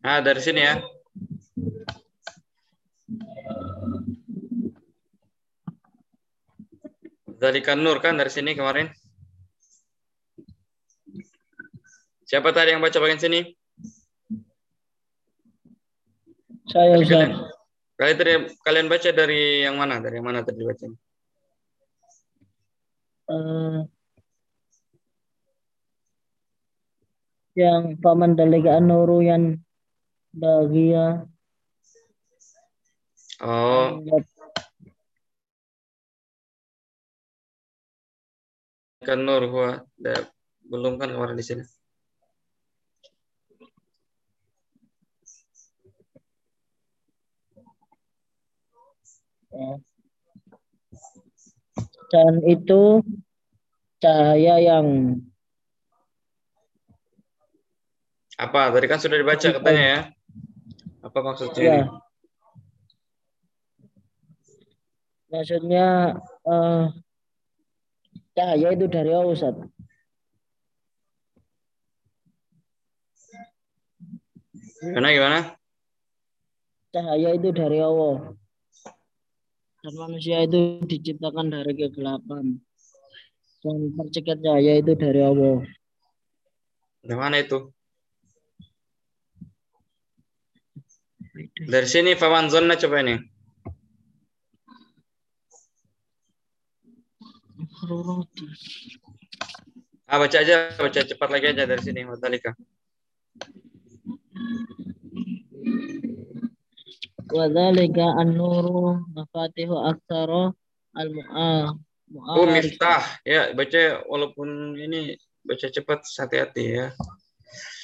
Nah, 0.05 0.21
dari 0.21 0.37
sini 0.37 0.61
ya. 0.61 0.77
Zalikan 7.41 7.81
Nur 7.81 7.97
kan 8.05 8.13
dari 8.13 8.29
sini 8.29 8.53
kemarin. 8.53 8.93
Siapa 12.29 12.53
tadi 12.53 12.77
yang 12.77 12.85
baca 12.85 13.01
bagian 13.01 13.17
sini? 13.17 13.49
Saya 16.69 17.01
Ustaz. 17.01 17.33
Kalian, 17.97 18.17
kalian 18.21 18.41
kalian 18.61 18.87
baca 18.93 19.09
dari 19.09 19.65
yang 19.65 19.73
mana? 19.73 19.97
Dari 20.05 20.21
yang 20.21 20.27
mana 20.29 20.45
tadi 20.45 20.61
baca? 20.61 20.85
Eh, 23.25 23.79
yang 27.57 27.97
paman 27.97 28.37
dalika 28.37 28.77
nuru 28.77 29.25
yang 29.25 29.65
bahagia 30.35 31.25
Oh, 33.43 33.99
kan 39.03 39.19
Nur 39.27 39.43
gua 39.51 39.83
belum 40.65 40.95
kan 40.95 41.11
kemarin 41.11 41.35
di 41.35 41.43
sini. 41.43 41.63
Ya. 49.51 49.71
Dan 52.07 52.39
itu 52.47 53.03
cahaya 53.99 54.55
yang 54.63 55.19
Apa? 58.35 58.71
Tadi 58.71 58.87
kan 58.87 58.99
sudah 58.99 59.15
dibaca 59.19 59.47
katanya 59.47 59.83
ya. 59.83 59.99
Apa 61.15 61.31
maksudnya? 61.31 61.63
ya 61.63 61.75
ini? 61.79 61.87
maksudnya 65.31 65.87
eh, 66.43 66.83
cahaya 68.35 68.67
itu 68.75 68.85
dari 68.91 69.11
Allah 69.15 69.31
Ustaz. 69.31 69.55
Gimana 74.83 75.15
gimana? 75.15 75.39
Cahaya 76.91 77.31
itu 77.31 77.49
dari 77.55 77.79
Allah. 77.79 78.35
Dan 79.83 79.93
manusia 79.95 80.43
itu 80.43 80.83
diciptakan 80.83 81.47
dari 81.47 81.79
kegelapan. 81.79 82.59
Dan 83.63 83.77
percikan 83.95 84.43
cahaya 84.43 84.83
itu 84.83 84.99
dari 84.99 85.23
Allah. 85.23 85.63
Dari 87.07 87.15
mana 87.15 87.39
itu? 87.39 87.74
Dari 91.67 91.87
sini 91.87 92.15
Fawan 92.15 92.47
Zonna 92.47 92.79
coba 92.79 93.03
ini. 93.03 93.19
Ah, 100.07 100.15
baca 100.15 100.37
aja, 100.39 100.71
baca 100.79 101.01
cepat 101.03 101.29
lagi 101.33 101.51
aja 101.51 101.67
dari 101.67 101.81
sini, 101.83 102.07
Matalika. 102.07 102.55
Wadzalika 107.35 108.15
an-nuru 108.15 109.03
mafatihu 109.11 109.75
aktsara 109.91 110.55
al-mu'a 110.95 111.75
Oh, 112.15 112.47
Miftah. 112.47 113.01
Ya, 113.27 113.51
baca 113.51 114.05
walaupun 114.07 114.77
ini 114.77 115.19
baca 115.43 115.67
cepat 115.67 116.05
hati-hati 116.05 116.63
ya. 116.63 116.87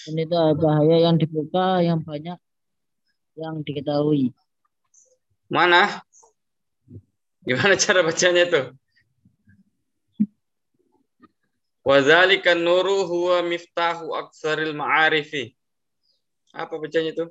Ini 0.07 0.23
tuh 0.29 0.55
bahaya 0.55 1.09
yang 1.09 1.17
dibuka 1.19 1.81
yang 1.83 1.99
banyak 2.05 2.37
yang 3.35 3.63
diketahui. 3.63 4.31
Mana? 5.51 6.03
Gimana 7.43 7.75
cara 7.75 8.05
bacanya 8.05 8.47
tuh? 8.47 8.65
Wadzalika 11.81 12.53
nuru 12.53 13.09
huwa 13.09 13.41
miftahu 13.41 14.13
aksaril 14.13 14.77
ma'arifi. 14.77 15.57
Apa 16.53 16.77
bacanya 16.77 17.11
itu? 17.11 17.25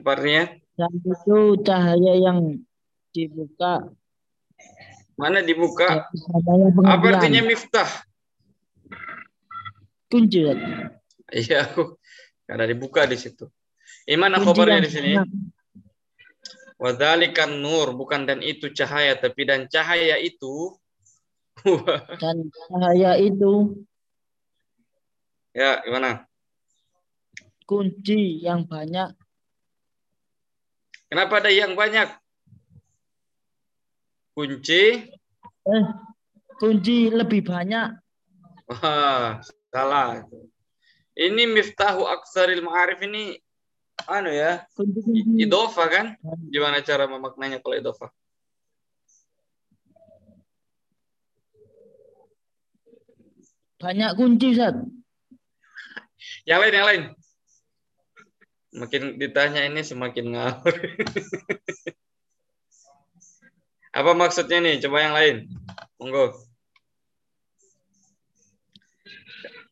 Apa 0.00 0.08
artinya? 0.16 0.44
Dan 0.76 0.92
itu 0.96 1.38
cahaya 1.64 2.12
yang 2.16 2.60
dibuka 3.12 3.88
Mana 5.16 5.40
dibuka? 5.40 6.08
Apa 6.84 7.06
artinya 7.16 7.40
miftah? 7.44 7.88
kunci. 10.06 10.38
Iya, 11.32 11.66
ada 12.46 12.64
dibuka 12.68 13.02
di 13.08 13.18
situ. 13.18 13.50
Gimana 14.06 14.38
Kunci 14.38 14.46
kabarnya 14.46 14.80
di 14.86 14.90
sini? 14.90 15.10
banyak. 15.18 15.28
Wadzalikan 16.76 17.58
nur 17.58 17.96
bukan 17.96 18.28
dan 18.28 18.44
itu 18.44 18.68
cahaya 18.70 19.16
tapi 19.16 19.48
dan 19.48 19.64
cahaya 19.66 20.20
itu 20.20 20.76
Dan 22.22 22.52
cahaya 22.52 23.16
itu 23.16 23.80
ya 25.56 25.80
gimana? 25.82 26.28
kunci 27.66 28.44
yang 28.44 28.62
banyak 28.62 29.16
Kenapa 31.08 31.40
ada 31.40 31.50
yang 31.50 31.72
banyak? 31.74 32.12
Kunci 34.36 35.08
eh 35.66 35.84
kunci 36.60 37.08
lebih 37.10 37.40
banyak 37.42 37.98
Wah, 38.66 39.38
salah. 39.70 40.26
Ini 41.14 41.46
miftahu 41.46 42.02
aksaril 42.02 42.66
ma'arif 42.66 42.98
ini 43.00 43.38
anu 44.04 44.28
ya, 44.28 44.68
idofa 45.40 45.88
kan? 45.88 46.06
Gimana 46.52 46.84
cara 46.84 47.08
memaknanya 47.08 47.64
kalau 47.64 47.80
idofa? 47.80 48.12
banyak 53.76 54.10
kunci 54.16 54.56
Ustaz. 54.56 54.74
Yang 56.48 56.58
lain, 56.58 56.74
yang 56.74 56.86
lain. 56.88 57.02
Makin 58.76 59.02
ditanya 59.16 59.62
ini 59.68 59.80
semakin 59.86 60.36
ngawur. 60.36 60.74
Apa 63.96 64.12
maksudnya 64.12 64.60
nih? 64.60 64.82
Coba 64.84 65.00
yang 65.00 65.14
lain. 65.16 65.36
Monggo. 65.96 66.36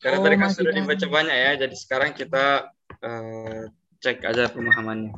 Karena 0.00 0.20
Oh, 0.20 0.24
tadi 0.24 0.36
kan 0.36 0.52
sudah 0.52 0.72
dibaca 0.72 1.06
banyak 1.08 1.36
ya, 1.36 1.50
jadi 1.64 1.76
sekarang 1.80 2.12
kita 2.12 2.68
eh, 3.00 3.72
cek 4.04 4.20
aja 4.20 4.52
pemahamannya. 4.52 5.16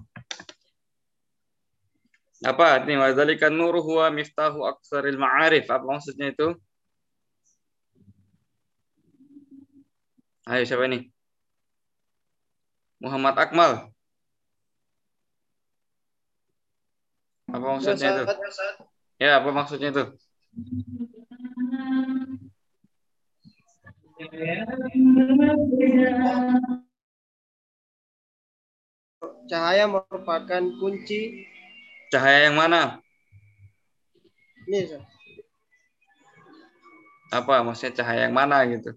Apa? 2.47 2.87
Ini 2.87 2.95
wadzalika 3.03 3.51
nuru 3.51 3.83
huwa 3.83 4.15
miftahu 4.15 4.63
aksaril 4.63 5.19
ma'arif. 5.19 5.67
Apa 5.67 5.83
maksudnya 5.83 6.31
itu? 6.31 6.55
Ayo 10.47 10.63
siapa 10.63 10.87
ini? 10.87 11.11
Muhammad 13.03 13.35
Akmal. 13.35 13.91
Apa 17.51 17.67
maksudnya 17.75 18.09
itu? 18.15 18.25
Ya, 19.19 19.43
apa 19.43 19.51
maksudnya 19.51 19.91
itu? 19.91 20.05
Cahaya 29.47 29.85
merupakan 29.87 30.63
kunci. 30.79 31.47
Cahaya 32.13 32.51
yang 32.51 32.57
mana? 32.59 33.01
Ini, 34.67 34.87
Ustaz. 34.87 35.03
Apa 37.31 37.63
maksudnya 37.67 38.03
cahaya 38.03 38.31
yang 38.31 38.37
mana 38.37 38.63
gitu? 38.71 38.95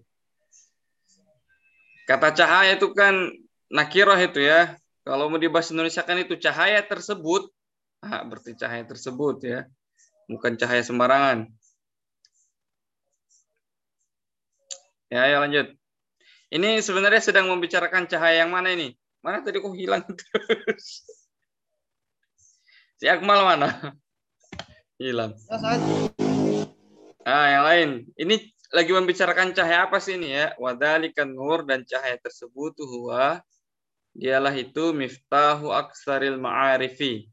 Kata 2.06 2.34
cahaya 2.34 2.74
itu 2.78 2.90
kan 2.94 3.14
nakiroh 3.70 4.18
itu 4.18 4.42
ya. 4.42 4.74
Kalau 5.06 5.26
mau 5.30 5.38
dibahas 5.38 5.70
Indonesia 5.74 6.02
kan 6.02 6.18
itu 6.18 6.38
cahaya 6.38 6.82
tersebut. 6.82 7.50
Ah, 8.02 8.22
berarti 8.26 8.54
cahaya 8.54 8.86
tersebut 8.86 9.42
ya. 9.42 9.66
Bukan 10.30 10.54
cahaya 10.54 10.82
sembarangan. 10.82 11.50
Ya, 15.10 15.26
ayo 15.26 15.42
lanjut. 15.42 15.74
Ini 16.54 16.78
sebenarnya 16.82 17.22
sedang 17.22 17.50
membicarakan 17.50 18.06
cahaya 18.06 18.46
yang 18.46 18.54
mana 18.54 18.74
ini? 18.74 18.94
Mana 19.20 19.44
tadi 19.44 19.60
kok 19.60 19.76
hilang 19.76 20.04
terus? 20.20 21.04
Si 22.96 23.04
Akmal 23.08 23.44
mana? 23.44 23.96
Hilang. 25.00 25.36
Ustaz, 25.48 25.80
Ah, 27.24 27.46
yang 27.52 27.64
lain. 27.68 27.90
Ini 28.16 28.34
lagi 28.72 28.92
membicarakan 28.96 29.52
cahaya 29.52 29.84
apa 29.88 30.00
sih 30.00 30.16
ini 30.16 30.32
ya? 30.32 30.56
Wadalikan 30.56 31.28
nur 31.28 31.68
dan 31.68 31.84
cahaya 31.84 32.16
tersebut 32.16 32.80
huwa 32.80 33.44
dialah 34.16 34.56
itu 34.56 34.96
miftahu 34.96 35.68
aksaril 35.68 36.40
ma'arifi. 36.40 37.28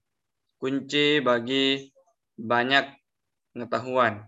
Kunci 0.60 1.24
bagi 1.24 1.88
banyak 2.36 2.92
pengetahuan. 3.56 4.28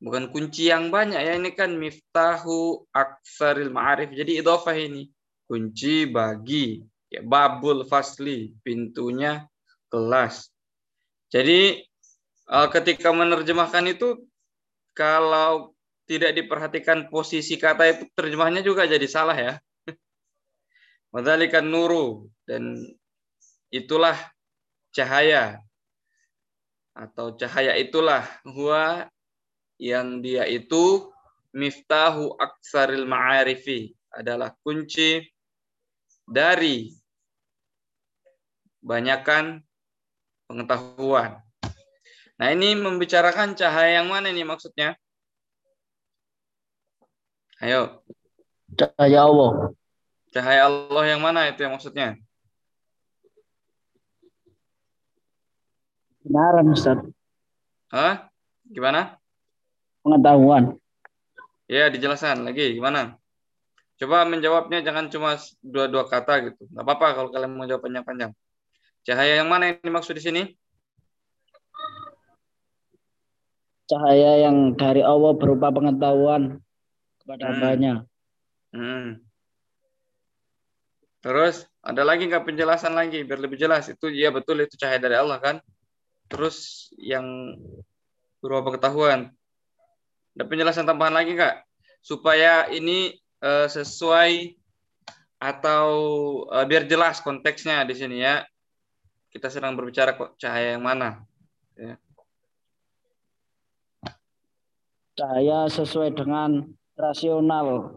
Bukan 0.00 0.32
kunci 0.32 0.72
yang 0.72 0.88
banyak 0.88 1.20
ya, 1.20 1.36
ini 1.36 1.52
kan 1.52 1.76
miftahu 1.76 2.88
aksaril 2.88 3.68
ma'arif. 3.68 4.16
Jadi 4.16 4.40
idhofah 4.40 4.72
ini. 4.72 5.12
Kunci 5.44 6.08
bagi 6.08 6.80
ya, 7.12 7.20
babul 7.20 7.84
fasli, 7.84 8.56
pintunya 8.64 9.44
kelas. 9.92 10.48
Jadi 11.28 11.84
eh, 12.48 12.68
ketika 12.72 13.12
menerjemahkan 13.12 13.84
itu 13.92 14.24
kalau 14.96 15.76
tidak 16.08 16.34
diperhatikan 16.34 17.06
posisi 17.12 17.60
kata 17.60 17.86
itu 17.86 18.02
terjemahnya 18.16 18.64
juga 18.64 18.88
jadi 18.88 19.04
salah 19.04 19.36
ya. 19.36 19.52
Wadhalikan 21.14 21.68
nuru 21.68 22.32
dan 22.48 22.78
itulah 23.68 24.16
cahaya 24.90 25.60
atau 26.90 27.38
cahaya 27.38 27.78
itulah 27.78 28.26
huwa 28.42 29.06
yang 29.80 30.20
dia 30.20 30.44
itu 30.44 31.08
miftahu 31.56 32.36
aksaril 32.36 33.08
ma'arifi 33.08 33.96
adalah 34.12 34.52
kunci 34.60 35.24
dari 36.28 36.92
banyakan 38.84 39.64
pengetahuan. 40.46 41.40
Nah, 42.40 42.48
ini 42.52 42.72
membicarakan 42.76 43.56
cahaya 43.56 44.00
yang 44.00 44.08
mana 44.08 44.28
ini 44.32 44.44
maksudnya? 44.44 44.96
Ayo, 47.60 48.00
Cahaya 48.72 49.28
Allah. 49.28 49.74
cahaya 50.32 50.62
Allah 50.70 51.04
yang 51.04 51.20
mana 51.20 51.44
itu 51.52 51.60
yang 51.60 51.76
maksudnya? 51.76 52.16
Kebenaran 56.24 56.72
Ustaz. 56.72 56.98
Hah? 57.92 58.32
Gimana? 58.64 59.19
Pengetahuan. 60.00 60.80
Ya, 61.70 61.86
dijelaskan 61.92 62.42
lagi 62.42 62.74
gimana? 62.74 63.20
Coba 64.00 64.24
menjawabnya 64.24 64.80
jangan 64.80 65.12
cuma 65.12 65.36
dua-dua 65.60 66.08
kata 66.08 66.50
gitu. 66.50 66.64
Nggak 66.72 66.84
apa-apa 66.88 67.06
kalau 67.20 67.28
kalian 67.28 67.52
mau 67.52 67.68
jawab 67.68 67.84
panjang-panjang. 67.84 68.32
Cahaya 69.04 69.44
yang 69.44 69.48
mana 69.52 69.76
yang 69.76 69.84
dimaksud 69.84 70.16
di 70.16 70.24
sini? 70.24 70.42
Cahaya 73.90 74.46
yang 74.48 74.72
dari 74.78 75.02
Allah 75.04 75.34
berupa 75.36 75.68
pengetahuan 75.74 76.62
kepada 77.20 77.42
Hmm. 77.44 77.50
hambanya. 77.52 77.92
Hmm. 78.70 79.06
Terus 81.20 81.68
ada 81.84 82.00
lagi 82.00 82.24
nggak 82.24 82.48
penjelasan 82.48 82.96
lagi 82.96 83.20
biar 83.26 83.36
lebih 83.36 83.60
jelas 83.60 83.92
itu 83.92 84.08
ya 84.08 84.32
betul 84.32 84.64
itu 84.64 84.80
cahaya 84.80 84.96
dari 84.96 85.20
Allah 85.20 85.36
kan. 85.42 85.56
Terus 86.30 86.88
yang 86.96 87.52
berupa 88.40 88.72
pengetahuan. 88.72 89.28
Ada 90.36 90.44
penjelasan 90.46 90.86
tambahan 90.86 91.14
lagi 91.14 91.34
nggak 91.34 91.56
supaya 92.00 92.68
ini 92.70 93.12
eh, 93.42 93.68
sesuai 93.68 94.56
atau 95.40 95.88
eh, 96.52 96.64
biar 96.68 96.84
jelas 96.86 97.20
konteksnya 97.24 97.84
di 97.84 97.94
sini 97.96 98.22
ya. 98.22 98.44
Kita 99.30 99.46
sedang 99.46 99.78
berbicara 99.78 100.18
kok 100.18 100.34
cahaya 100.42 100.74
yang 100.74 100.82
mana. 100.82 101.22
Cahaya 105.14 105.70
sesuai 105.70 106.16
dengan 106.18 106.66
rasional. 106.98 107.94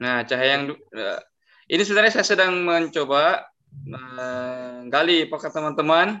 Nah, 0.00 0.24
cahaya 0.24 0.50
yang 0.56 0.64
eh, 0.72 1.20
ini 1.68 1.82
sebenarnya 1.84 2.20
saya 2.20 2.26
sedang 2.26 2.64
mencoba 2.64 3.46
menggali 3.70 5.30
apakah 5.30 5.50
teman-teman 5.52 6.18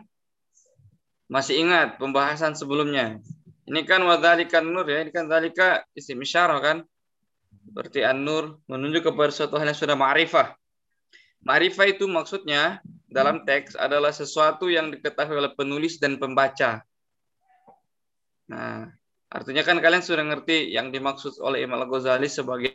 masih 1.26 1.62
ingat 1.62 1.98
pembahasan 1.98 2.54
sebelumnya. 2.54 3.18
Ini 3.70 3.86
kan 3.86 4.02
wadhalikan 4.02 4.66
nur 4.66 4.82
ya, 4.82 4.98
ini 4.98 5.14
kan 5.14 5.30
dzalika 5.30 5.86
isim 5.94 6.18
isyarah 6.18 6.58
kan. 6.58 6.78
Berarti 7.70 8.02
an-nur 8.02 8.58
menunjuk 8.66 9.14
kepada 9.14 9.30
suatu 9.30 9.54
hal 9.62 9.70
yang 9.70 9.78
sudah 9.78 9.94
ma'rifah. 9.94 10.58
Ma'rifah 11.46 11.86
itu 11.86 12.10
maksudnya 12.10 12.82
dalam 13.06 13.46
teks 13.46 13.78
adalah 13.78 14.10
sesuatu 14.10 14.66
yang 14.66 14.90
diketahui 14.90 15.38
oleh 15.38 15.54
penulis 15.54 16.02
dan 16.02 16.18
pembaca. 16.18 16.82
Nah, 18.50 18.90
artinya 19.30 19.62
kan 19.62 19.78
kalian 19.78 20.02
sudah 20.02 20.26
ngerti 20.26 20.74
yang 20.74 20.90
dimaksud 20.90 21.38
oleh 21.38 21.62
Imam 21.62 21.78
Al-Ghazali 21.78 22.26
sebagai 22.26 22.74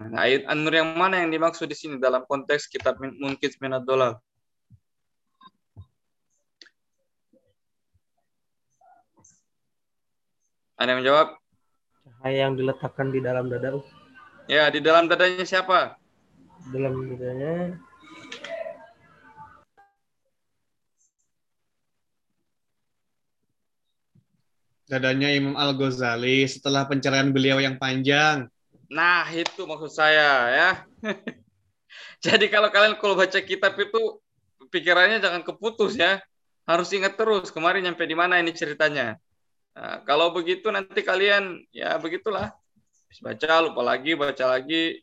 Nah, 0.00 0.24
ayat 0.24 0.48
An-Nur 0.48 0.72
yang 0.72 0.96
mana 0.96 1.20
yang 1.20 1.28
dimaksud 1.28 1.68
di 1.68 1.76
sini 1.76 2.00
dalam 2.00 2.24
konteks 2.24 2.72
kitab 2.72 2.96
Min- 3.04 3.20
Munkis 3.20 3.60
Ada 10.80 10.96
yang 10.96 11.04
menjawab? 11.04 11.28
Cahaya 12.08 12.38
yang 12.48 12.56
diletakkan 12.56 13.12
di 13.12 13.20
dalam 13.20 13.52
dada. 13.52 13.84
Ya, 14.48 14.72
di 14.72 14.80
dalam 14.80 15.12
dadanya 15.12 15.44
siapa? 15.44 16.00
Dalam 16.72 17.04
dadanya 17.04 17.76
Dadanya 24.88 25.30
Imam 25.30 25.54
Al-Ghazali 25.54 26.48
setelah 26.48 26.88
pencerahan 26.88 27.30
beliau 27.30 27.60
yang 27.60 27.76
panjang. 27.78 28.48
Nah, 28.90 29.28
itu 29.30 29.62
maksud 29.68 29.92
saya 29.92 30.50
ya. 30.50 30.70
Jadi 32.24 32.50
kalau 32.50 32.72
kalian 32.72 32.96
kalau 32.98 33.14
baca 33.14 33.38
kitab 33.38 33.76
itu 33.76 34.18
pikirannya 34.72 35.20
jangan 35.20 35.44
keputus 35.44 35.94
ya. 35.94 36.24
Harus 36.64 36.88
ingat 36.96 37.20
terus 37.20 37.52
kemarin 37.52 37.84
nyampe 37.84 38.02
di 38.02 38.16
mana 38.16 38.40
ini 38.42 38.50
ceritanya. 38.50 39.20
Nah, 39.76 40.02
kalau 40.02 40.34
begitu 40.34 40.66
nanti 40.70 41.00
kalian 41.02 41.62
ya 41.70 41.96
begitulah. 42.00 42.50
Baca 43.22 43.52
lupa 43.62 43.82
lagi, 43.82 44.14
baca 44.14 44.44
lagi. 44.58 45.02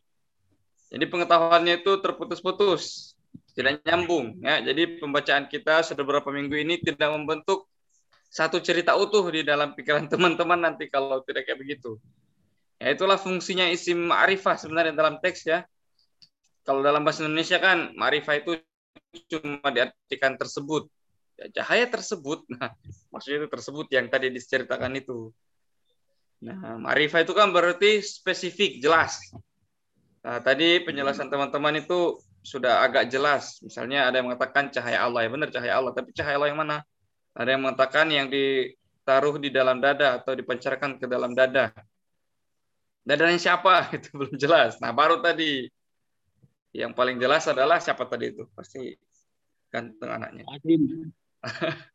Jadi 0.88 1.04
pengetahuannya 1.04 1.84
itu 1.84 2.00
terputus-putus, 2.00 3.12
tidak 3.52 3.84
nyambung 3.84 4.40
ya. 4.40 4.64
Jadi 4.64 5.00
pembacaan 5.00 5.44
kita 5.48 5.84
sudah 5.84 6.00
beberapa 6.00 6.32
minggu 6.32 6.56
ini 6.56 6.80
tidak 6.80 7.12
membentuk 7.12 7.68
satu 8.28 8.60
cerita 8.60 8.96
utuh 8.96 9.24
di 9.28 9.44
dalam 9.44 9.72
pikiran 9.76 10.08
teman-teman 10.12 10.72
nanti 10.72 10.88
kalau 10.88 11.20
tidak 11.24 11.48
kayak 11.48 11.60
begitu. 11.60 12.00
Ya 12.78 12.94
itulah 12.94 13.18
fungsinya 13.18 13.66
isim 13.68 14.08
ma'rifah 14.08 14.54
sebenarnya 14.54 14.94
dalam 14.94 15.18
teks 15.18 15.44
ya. 15.44 15.66
Kalau 16.62 16.84
dalam 16.84 17.02
bahasa 17.02 17.24
Indonesia 17.26 17.58
kan 17.58 17.92
ma'rifah 17.96 18.34
itu 18.40 18.60
cuma 19.28 19.68
diartikan 19.72 20.38
tersebut. 20.38 20.86
Ya, 21.38 21.62
cahaya 21.62 21.86
tersebut. 21.86 22.42
Nah, 22.58 22.74
maksudnya 23.14 23.46
itu 23.46 23.48
tersebut 23.48 23.86
yang 23.94 24.10
tadi 24.10 24.34
diceritakan 24.34 24.92
itu. 24.98 25.30
Nah, 26.42 26.78
ma'rifah 26.78 27.22
itu 27.22 27.34
kan 27.34 27.50
berarti 27.54 28.02
spesifik, 28.02 28.82
jelas. 28.82 29.18
Nah, 30.22 30.42
tadi 30.42 30.82
penjelasan 30.82 31.30
teman-teman 31.30 31.78
itu 31.78 32.18
sudah 32.42 32.82
agak 32.82 33.10
jelas. 33.10 33.62
Misalnya 33.62 34.10
ada 34.10 34.18
yang 34.18 34.30
mengatakan 34.30 34.70
cahaya 34.70 35.06
Allah 35.06 35.26
ya 35.26 35.30
benar 35.30 35.48
cahaya 35.50 35.74
Allah, 35.78 35.92
tapi 35.94 36.10
cahaya 36.14 36.38
Allah 36.38 36.50
yang 36.50 36.60
mana? 36.60 36.76
Ada 37.38 37.54
yang 37.54 37.62
mengatakan 37.62 38.06
yang 38.10 38.26
ditaruh 38.30 39.38
di 39.38 39.50
dalam 39.54 39.78
dada 39.78 40.18
atau 40.18 40.34
dipancarkan 40.34 40.98
ke 40.98 41.06
dalam 41.06 41.34
dada. 41.34 41.70
Dadanya 43.06 43.38
siapa? 43.38 43.86
Itu 43.96 44.18
belum 44.18 44.34
jelas. 44.34 44.78
Nah, 44.82 44.90
baru 44.90 45.22
tadi 45.22 45.70
yang 46.74 46.92
paling 46.94 47.18
jelas 47.18 47.46
adalah 47.48 47.80
siapa 47.80 48.04
tadi 48.04 48.28
itu? 48.28 48.44
Pasti 48.52 48.92
ganteng 49.72 50.20
anaknya. 50.20 50.44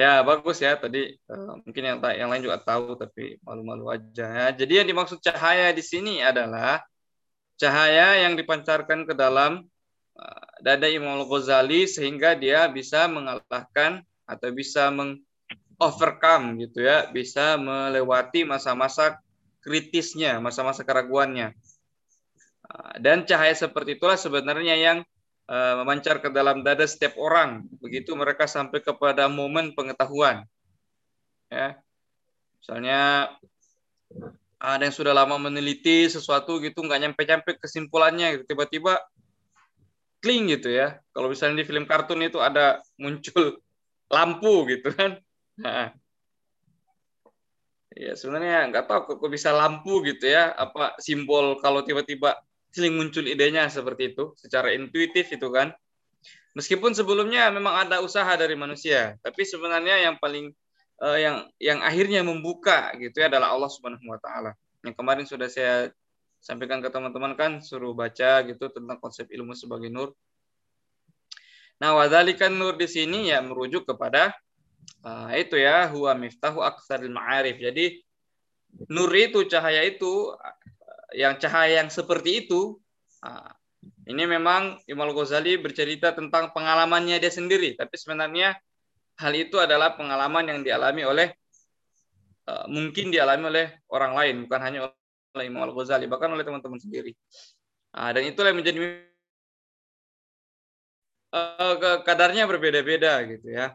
ya 0.00 0.22
bagus 0.24 0.58
ya 0.62 0.78
tadi 0.78 1.18
uh, 1.28 1.60
mungkin 1.64 1.82
yang 1.82 1.98
yang 2.16 2.28
lain 2.30 2.44
juga 2.44 2.58
tahu 2.60 2.96
tapi 2.96 3.38
malu-malu 3.44 3.92
aja 3.92 4.26
ya. 4.26 4.48
Jadi 4.54 4.72
yang 4.82 4.88
dimaksud 4.88 5.20
cahaya 5.20 5.72
di 5.74 5.82
sini 5.84 6.24
adalah 6.24 6.82
cahaya 7.60 8.24
yang 8.24 8.34
dipancarkan 8.38 9.04
ke 9.04 9.14
dalam 9.14 9.66
uh, 10.16 10.46
dada 10.64 10.88
Imam 10.88 11.20
Al-Ghazali 11.20 11.84
sehingga 11.84 12.32
dia 12.38 12.66
bisa 12.70 13.04
mengalahkan 13.10 14.00
atau 14.24 14.48
bisa 14.54 14.88
meng 14.88 15.20
overcome 15.80 16.60
gitu 16.60 16.84
ya, 16.84 17.08
bisa 17.08 17.56
melewati 17.56 18.44
masa-masa 18.44 19.16
kritisnya, 19.64 20.36
masa-masa 20.36 20.84
keraguannya. 20.84 21.56
Uh, 22.68 22.94
dan 23.00 23.24
cahaya 23.24 23.56
seperti 23.56 23.96
itulah 23.96 24.20
sebenarnya 24.20 24.76
yang 24.76 24.98
Eh, 25.00 25.08
memancar 25.50 26.22
ke 26.22 26.30
dalam 26.30 26.62
dada 26.62 26.86
setiap 26.86 27.18
orang. 27.18 27.66
Begitu 27.82 28.14
mereka 28.14 28.46
sampai 28.46 28.78
kepada 28.78 29.26
momen 29.26 29.74
pengetahuan. 29.74 30.46
Ya. 31.50 31.82
Misalnya 32.62 33.34
ada 34.60 34.84
yang 34.84 34.92
sudah 34.92 35.16
lama 35.16 35.40
meneliti 35.40 36.04
sesuatu 36.06 36.60
gitu 36.60 36.84
nggak 36.84 37.00
nyampe-nyampe 37.00 37.56
kesimpulannya 37.56 38.36
gitu 38.36 38.52
tiba-tiba 38.52 39.00
kling 40.20 40.52
gitu 40.52 40.68
ya 40.68 41.00
kalau 41.16 41.32
misalnya 41.32 41.64
di 41.64 41.66
film 41.66 41.88
kartun 41.88 42.20
itu 42.20 42.36
ada 42.36 42.84
muncul 43.00 43.56
lampu 44.14 44.68
gitu 44.68 44.92
kan 44.92 45.16
nah, 45.56 45.96
ya 47.96 48.12
sebenarnya 48.12 48.68
nggak 48.68 48.84
tahu 48.84 49.16
kok 49.16 49.32
bisa 49.32 49.48
lampu 49.48 50.04
gitu 50.04 50.28
ya 50.28 50.52
apa 50.52 50.92
simbol 51.00 51.56
kalau 51.64 51.80
tiba-tiba 51.80 52.36
sering 52.70 52.94
muncul 52.98 53.26
idenya 53.26 53.66
seperti 53.66 54.14
itu 54.14 54.34
secara 54.38 54.74
intuitif 54.74 55.30
itu 55.30 55.48
kan. 55.50 55.74
Meskipun 56.50 56.90
sebelumnya 56.98 57.46
memang 57.54 57.86
ada 57.86 58.02
usaha 58.02 58.30
dari 58.34 58.58
manusia 58.58 59.14
tapi 59.22 59.46
sebenarnya 59.46 60.02
yang 60.10 60.18
paling 60.18 60.50
uh, 60.98 61.18
yang 61.18 61.36
yang 61.62 61.78
akhirnya 61.80 62.26
membuka 62.26 62.90
gitu 62.98 63.22
ya 63.22 63.30
adalah 63.30 63.54
Allah 63.54 63.70
Subhanahu 63.70 64.06
wa 64.06 64.18
taala. 64.18 64.52
Yang 64.82 64.94
kemarin 64.96 65.24
sudah 65.26 65.48
saya 65.48 65.94
sampaikan 66.40 66.80
ke 66.80 66.88
teman-teman 66.88 67.36
kan 67.36 67.52
suruh 67.60 67.92
baca 67.92 68.42
gitu 68.48 68.72
tentang 68.72 68.96
konsep 68.98 69.28
ilmu 69.28 69.52
sebagai 69.52 69.92
nur. 69.92 70.16
Nah 71.80 71.96
wadalikan 71.96 72.52
nur 72.52 72.76
di 72.76 72.88
sini 72.88 73.32
ya 73.32 73.40
merujuk 73.40 73.88
kepada 73.88 74.32
uh, 75.04 75.32
itu 75.36 75.56
ya 75.60 75.88
huwa 75.88 76.16
miftahu 76.16 76.60
aktsaril 76.64 77.12
ma'arif. 77.12 77.60
Jadi 77.60 78.00
nur 78.88 79.12
itu 79.16 79.44
cahaya 79.48 79.84
itu 79.84 80.32
yang 81.14 81.38
cahaya 81.38 81.82
yang 81.82 81.90
seperti 81.90 82.46
itu, 82.46 82.78
ah, 83.24 83.50
ini 84.06 84.26
memang 84.26 84.78
Imam 84.86 85.10
Ghazali 85.14 85.56
bercerita 85.56 86.12
tentang 86.12 86.54
pengalamannya 86.54 87.16
dia 87.18 87.32
sendiri, 87.32 87.74
tapi 87.74 87.94
sebenarnya 87.96 88.58
hal 89.20 89.32
itu 89.36 89.60
adalah 89.60 89.94
pengalaman 89.94 90.48
yang 90.48 90.60
dialami 90.62 91.02
oleh 91.04 91.28
ah, 92.48 92.66
mungkin 92.70 93.10
dialami 93.10 93.44
oleh 93.48 93.66
orang 93.90 94.12
lain, 94.16 94.36
bukan 94.46 94.60
hanya 94.60 94.78
oleh 95.34 95.44
Imam 95.46 95.62
Al-Ghazali, 95.70 96.10
bahkan 96.10 96.30
oleh 96.34 96.42
teman-teman 96.42 96.78
sendiri. 96.82 97.14
Ah, 97.94 98.10
dan 98.14 98.26
itulah 98.26 98.50
yang 98.50 98.62
menjadi 98.62 99.06
kadarnya 102.02 102.46
berbeda-beda 102.50 103.22
gitu 103.26 103.48
ya. 103.50 103.74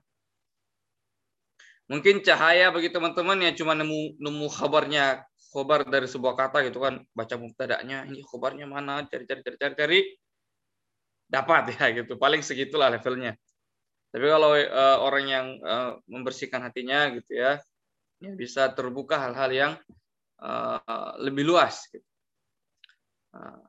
Mungkin 1.86 2.26
cahaya 2.26 2.74
bagi 2.74 2.90
teman-teman 2.90 3.38
yang 3.46 3.54
cuma 3.54 3.78
nemu 3.78 4.18
nemu 4.18 4.48
kabarnya 4.50 5.22
khobar 5.56 5.88
dari 5.88 6.12
sebuah 6.12 6.36
kata 6.36 6.68
gitu 6.68 6.84
kan. 6.84 7.00
Baca 7.16 7.36
mubtada'nya 7.40 8.12
ini 8.12 8.20
khobarnya 8.20 8.68
mana? 8.68 9.08
Cari 9.08 9.24
cari 9.24 9.40
cari 9.40 9.56
cari 9.56 9.76
cari. 9.80 10.00
Dapat 11.32 11.64
ya 11.80 11.86
gitu. 12.04 12.20
Paling 12.20 12.44
segitulah 12.44 12.92
levelnya. 12.92 13.32
Tapi 14.12 14.26
kalau 14.28 14.56
uh, 14.56 14.98
orang 15.00 15.26
yang 15.28 15.48
uh, 15.64 16.00
membersihkan 16.08 16.64
hatinya 16.64 17.12
gitu 17.16 17.36
ya 17.36 17.60
ya 18.24 18.32
bisa 18.32 18.72
terbuka 18.72 19.20
hal-hal 19.20 19.52
yang 19.52 19.74
uh, 20.40 21.20
lebih 21.20 21.44
luas 21.44 21.84
gitu. 21.92 22.08
uh, 23.36 23.60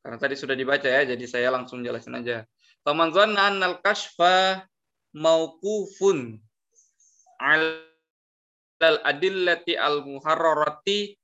karena 0.00 0.16
tadi 0.16 0.34
sudah 0.34 0.56
dibaca 0.56 0.88
ya 0.88 1.04
jadi 1.04 1.24
saya 1.28 1.48
langsung 1.52 1.84
jelasin 1.84 2.18
aja. 2.18 2.42
Faman 2.82 3.14
zanna 3.14 3.52
annal 3.52 3.78
kashfa 3.78 4.66
mauqufun 5.14 6.40
al 7.38 7.84
adillati 8.82 9.78
al 9.78 10.02
muharrarati 10.02 11.14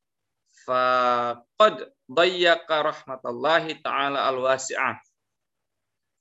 faqad 0.69 1.89
dayyaqa 2.13 2.77
rahmatallahi 2.93 3.81
taala 3.81 4.29
al-wasi'ah. 4.29 5.01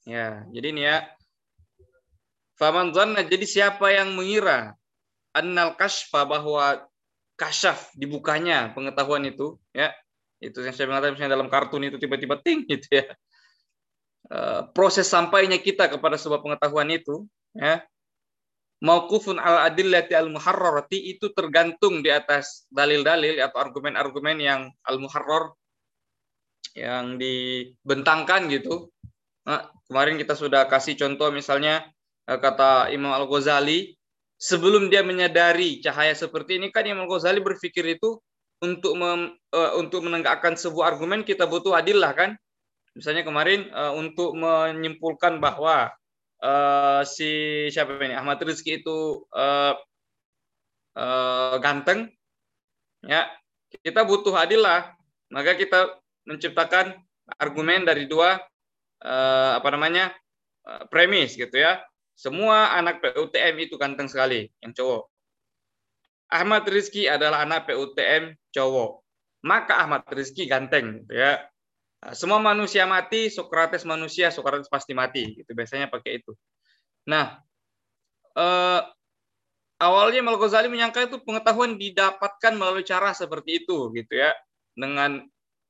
Ya, 0.08 0.48
jadi 0.56 0.68
ini 0.72 0.88
ya. 0.88 1.04
Faman 2.56 2.96
dhanna 2.96 3.28
jadi 3.28 3.44
siapa 3.44 3.92
yang 3.92 4.16
mengira 4.16 4.74
annal 5.36 5.76
kashfa 5.78 6.26
bahwa 6.26 6.88
kasyaf 7.38 7.94
dibukanya 7.94 8.74
pengetahuan 8.74 9.22
itu 9.30 9.62
ya 9.70 9.94
itu 10.42 10.58
yang 10.66 10.74
saya 10.74 10.90
mengatakan 10.90 11.14
misalnya 11.14 11.34
dalam 11.38 11.50
kartun 11.54 11.86
itu 11.86 12.02
tiba-tiba 12.02 12.42
ting 12.42 12.66
gitu 12.66 12.90
ya 12.90 13.06
eh, 14.34 14.62
proses 14.74 15.06
sampainya 15.06 15.62
kita 15.62 15.86
kepada 15.86 16.18
sebuah 16.18 16.42
pengetahuan 16.42 16.90
itu 16.90 17.30
ya 17.54 17.86
mauqufun 18.84 19.42
al 19.42 19.72
adillati 19.72 20.14
al 20.14 20.30
muharrarati 20.30 21.18
itu 21.18 21.34
tergantung 21.34 22.06
di 22.06 22.14
atas 22.14 22.70
dalil-dalil 22.70 23.42
atau 23.42 23.58
argumen-argumen 23.58 24.38
yang 24.38 24.62
al 24.86 25.02
muharrar 25.02 25.58
yang 26.78 27.18
dibentangkan 27.18 28.46
gitu. 28.54 28.94
Nah, 29.50 29.66
kemarin 29.90 30.22
kita 30.22 30.38
sudah 30.38 30.70
kasih 30.70 30.94
contoh 30.94 31.34
misalnya 31.34 31.90
eh, 32.30 32.38
kata 32.38 32.94
Imam 32.94 33.10
Al 33.16 33.26
Ghazali 33.26 33.98
sebelum 34.38 34.94
dia 34.94 35.02
menyadari 35.02 35.82
cahaya 35.82 36.14
seperti 36.14 36.62
ini 36.62 36.70
kan 36.70 36.86
Imam 36.86 37.10
Al 37.10 37.18
Ghazali 37.18 37.42
berpikir 37.42 37.82
itu 37.98 38.22
untuk 38.62 38.98
mem, 38.98 39.38
uh, 39.54 39.72
untuk 39.78 40.06
menegakkan 40.06 40.58
sebuah 40.58 40.98
argumen 40.98 41.22
kita 41.22 41.46
butuh 41.46 41.78
adillah 41.78 42.14
kan. 42.14 42.34
Misalnya 42.98 43.22
kemarin 43.22 43.70
uh, 43.70 43.94
untuk 43.94 44.34
menyimpulkan 44.34 45.38
bahwa 45.38 45.94
uh, 46.42 47.02
si 47.08 47.66
siapa 47.74 47.98
ini 48.04 48.14
Ahmad 48.14 48.42
Rizki 48.42 48.82
itu 48.82 49.26
uh, 49.34 49.74
uh, 50.98 51.56
ganteng, 51.62 52.12
ya 53.06 53.30
kita 53.84 54.06
butuh 54.06 54.34
adillah. 54.34 54.94
Maka 55.28 55.60
kita 55.60 56.00
menciptakan 56.24 56.96
argumen 57.36 57.84
dari 57.84 58.08
dua 58.08 58.40
uh, 59.04 59.52
apa 59.60 59.70
namanya 59.76 60.16
uh, 60.64 60.88
premis 60.88 61.36
gitu 61.36 61.54
ya. 61.54 61.84
Semua 62.18 62.74
anak 62.74 63.04
PUTM 63.04 63.56
itu 63.70 63.78
ganteng 63.78 64.10
sekali 64.10 64.50
yang 64.64 64.74
cowok. 64.74 65.06
Ahmad 66.28 66.68
Rizki 66.68 67.08
adalah 67.08 67.46
anak 67.46 67.70
PUTM 67.70 68.36
cowok. 68.52 69.06
Maka 69.46 69.80
Ahmad 69.86 70.04
Rizki 70.12 70.50
ganteng 70.50 71.06
gitu 71.06 71.14
ya. 71.14 71.46
Nah, 71.98 72.14
semua 72.14 72.38
manusia 72.38 72.86
mati, 72.86 73.30
Sokrates 73.34 73.82
manusia, 73.88 74.30
Sokrates 74.30 74.70
pasti 74.70 74.94
mati. 74.94 75.34
Gitu 75.42 75.52
biasanya 75.54 75.90
pakai 75.90 76.22
itu. 76.22 76.32
Nah, 77.10 77.42
eh, 78.38 78.82
awalnya 79.82 80.22
Mal 80.22 80.38
Ghazali 80.38 80.70
menyangka 80.70 81.06
itu 81.10 81.18
pengetahuan 81.26 81.78
didapatkan 81.78 82.54
melalui 82.54 82.86
cara 82.86 83.14
seperti 83.14 83.66
itu, 83.66 83.90
gitu 83.94 84.14
ya, 84.14 84.34
dengan 84.78 85.26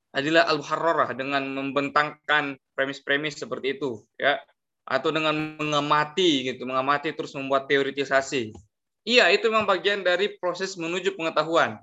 Adilah 0.08 0.48
al-Muharrarah 0.48 1.12
dengan 1.12 1.44
membentangkan 1.52 2.56
premis-premis 2.72 3.36
seperti 3.36 3.76
itu, 3.76 4.00
ya, 4.16 4.40
atau 4.88 5.12
dengan 5.12 5.60
mengamati 5.60 6.48
gitu, 6.48 6.64
mengamati 6.64 7.12
terus 7.12 7.36
membuat 7.36 7.68
teoritisasi. 7.68 8.56
Iya, 9.04 9.28
itu 9.36 9.52
memang 9.52 9.68
bagian 9.68 10.00
dari 10.00 10.40
proses 10.40 10.80
menuju 10.80 11.12
pengetahuan. 11.12 11.76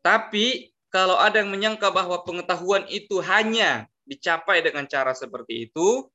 Tapi 0.00 0.69
kalau 0.90 1.14
ada 1.16 1.38
yang 1.38 1.50
menyangka 1.54 1.88
bahwa 1.94 2.20
pengetahuan 2.26 2.82
itu 2.90 3.22
hanya 3.22 3.86
dicapai 4.10 4.58
dengan 4.58 4.90
cara 4.90 5.14
seperti 5.14 5.70
itu, 5.70 6.10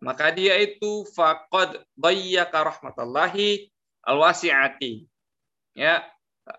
maka 0.00 0.32
dia 0.32 0.56
itu 0.56 1.04
faqad 1.12 1.84
dayyaka 1.92 2.64
rahmatallahi 2.64 3.68
alwasi'ati. 4.08 5.04
Ya, 5.76 6.00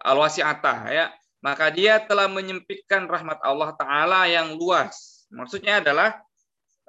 alwasi'ata 0.05 0.93
ya. 0.93 1.05
Maka 1.41 1.69
dia 1.69 2.01
telah 2.01 2.25
menyempitkan 2.25 3.05
rahmat 3.05 3.37
Allah 3.45 3.73
taala 3.77 4.25
yang 4.25 4.57
luas. 4.57 5.25
Maksudnya 5.29 5.81
adalah 5.81 6.17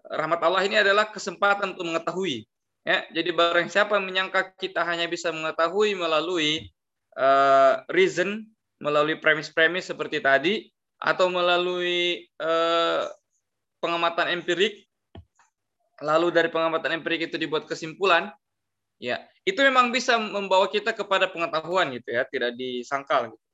rahmat 0.08 0.40
Allah 0.40 0.62
ini 0.64 0.80
adalah 0.80 1.08
kesempatan 1.08 1.76
untuk 1.76 1.92
mengetahui. 1.92 2.48
Ya, 2.86 3.02
jadi 3.10 3.34
barang 3.34 3.68
siapa 3.68 3.98
menyangka 3.98 4.54
kita 4.56 4.86
hanya 4.86 5.10
bisa 5.10 5.34
mengetahui 5.34 5.98
melalui 5.98 6.70
uh, 7.18 7.82
reason 7.90 8.46
melalui 8.82 9.16
premis-premis 9.16 9.88
seperti 9.88 10.20
tadi 10.20 10.54
atau 11.00 11.28
melalui 11.28 12.24
eh, 12.24 13.02
pengamatan 13.80 14.40
empirik 14.40 14.86
lalu 16.04 16.28
dari 16.28 16.52
pengamatan 16.52 17.00
empirik 17.00 17.32
itu 17.32 17.40
dibuat 17.40 17.64
kesimpulan, 17.64 18.28
ya 19.00 19.24
itu 19.48 19.56
memang 19.64 19.88
bisa 19.92 20.20
membawa 20.20 20.68
kita 20.68 20.92
kepada 20.92 21.30
pengetahuan 21.30 21.88
gitu 21.96 22.12
ya, 22.12 22.28
tidak 22.28 22.52
disangkal. 22.58 23.32
Gitu. 23.32 23.44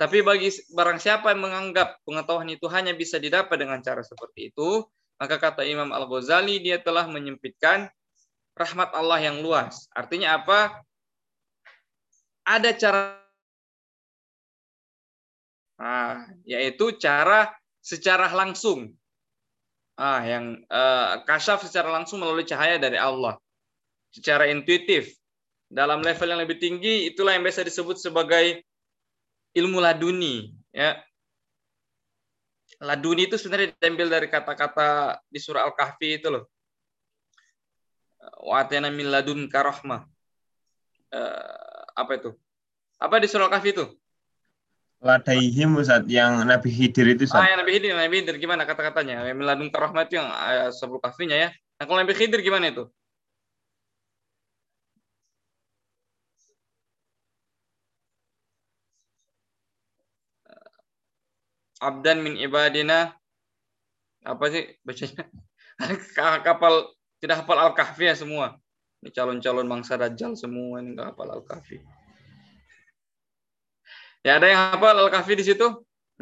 Tapi 0.00 0.18
bagi 0.24 0.50
barang 0.50 0.98
siapa 0.98 1.30
yang 1.30 1.46
menganggap 1.46 2.02
pengetahuan 2.02 2.50
itu 2.50 2.66
hanya 2.72 2.90
bisa 2.96 3.22
didapat 3.22 3.54
dengan 3.54 3.78
cara 3.84 4.02
seperti 4.02 4.50
itu, 4.50 4.82
maka 5.20 5.38
kata 5.38 5.62
Imam 5.62 5.94
Al-Ghazali 5.94 6.58
dia 6.58 6.82
telah 6.82 7.06
menyempitkan 7.06 7.86
rahmat 8.58 8.90
Allah 8.98 9.22
yang 9.22 9.38
luas. 9.38 9.86
Artinya 9.94 10.42
apa? 10.42 10.82
Ada 12.42 12.74
cara 12.74 13.21
Nah, 15.82 16.30
yaitu 16.46 16.94
cara 17.02 17.50
secara 17.82 18.30
langsung. 18.30 18.94
Ah, 19.98 20.22
yang 20.22 20.62
uh, 20.70 21.26
kasyaf 21.26 21.66
secara 21.66 21.90
langsung 21.90 22.22
melalui 22.22 22.46
cahaya 22.46 22.78
dari 22.78 23.02
Allah. 23.02 23.34
Secara 24.14 24.46
intuitif. 24.46 25.10
Dalam 25.66 26.04
level 26.04 26.28
yang 26.30 26.40
lebih 26.44 26.62
tinggi, 26.62 27.10
itulah 27.10 27.34
yang 27.34 27.42
biasa 27.42 27.66
disebut 27.66 27.98
sebagai 27.98 28.62
ilmu 29.58 29.82
laduni. 29.82 30.54
Ya. 30.70 31.02
Laduni 32.78 33.26
itu 33.26 33.34
sebenarnya 33.34 33.74
diambil 33.82 34.06
dari 34.06 34.28
kata-kata 34.30 35.18
di 35.26 35.38
surah 35.42 35.66
Al-Kahfi 35.66 36.08
itu 36.22 36.28
loh. 36.30 36.46
Wa'atena 38.46 38.86
min 38.94 39.10
ladun 39.10 39.50
karahmah. 39.50 40.06
Uh, 41.10 41.82
apa 41.98 42.12
itu? 42.22 42.30
Apa 43.02 43.18
di 43.18 43.26
surah 43.26 43.50
Al-Kahfi 43.50 43.70
itu? 43.74 43.86
Ladaihim 45.02 45.82
Ustaz 45.82 46.06
yang 46.06 46.46
Nabi 46.46 46.70
Khidir 46.70 47.18
itu 47.18 47.26
Ustaz. 47.26 47.42
Ah, 47.42 47.50
yang 47.50 47.58
Nabi 47.58 47.74
Khidir, 47.74 47.90
Nabi 47.98 48.22
Khidir 48.22 48.36
gimana 48.38 48.62
kata-katanya? 48.62 49.26
Yang 49.26 49.38
meladun 49.42 49.68
karahmat 49.74 50.06
itu 50.06 50.22
yang 50.22 50.30
ayat 50.30 50.70
sebelum 50.78 51.02
kafinya 51.02 51.34
ya. 51.34 51.48
Nah, 51.50 51.84
kalau 51.90 51.98
Nabi 51.98 52.14
Khidir 52.14 52.38
gimana 52.38 52.70
itu? 52.70 52.86
Abdan 61.82 62.22
min 62.22 62.38
ibadina 62.38 63.18
apa 64.22 64.44
sih 64.54 64.70
bacanya? 64.86 65.26
kapal 66.46 66.94
tidak 67.18 67.42
hafal 67.42 67.58
Al-Kahfi 67.58 68.06
ya 68.06 68.14
semua. 68.14 68.54
Ini 69.02 69.10
calon-calon 69.10 69.66
bangsa 69.66 69.98
Dajjal 69.98 70.38
semua 70.38 70.78
ini 70.78 70.94
enggak 70.94 71.10
hafal 71.10 71.42
Al-Kahfi. 71.42 72.01
Ya 74.22 74.38
ada 74.38 74.46
yang 74.46 74.60
hafal 74.78 74.94
Al-Kahfi 74.94 75.34
di 75.34 75.44
situ? 75.46 75.66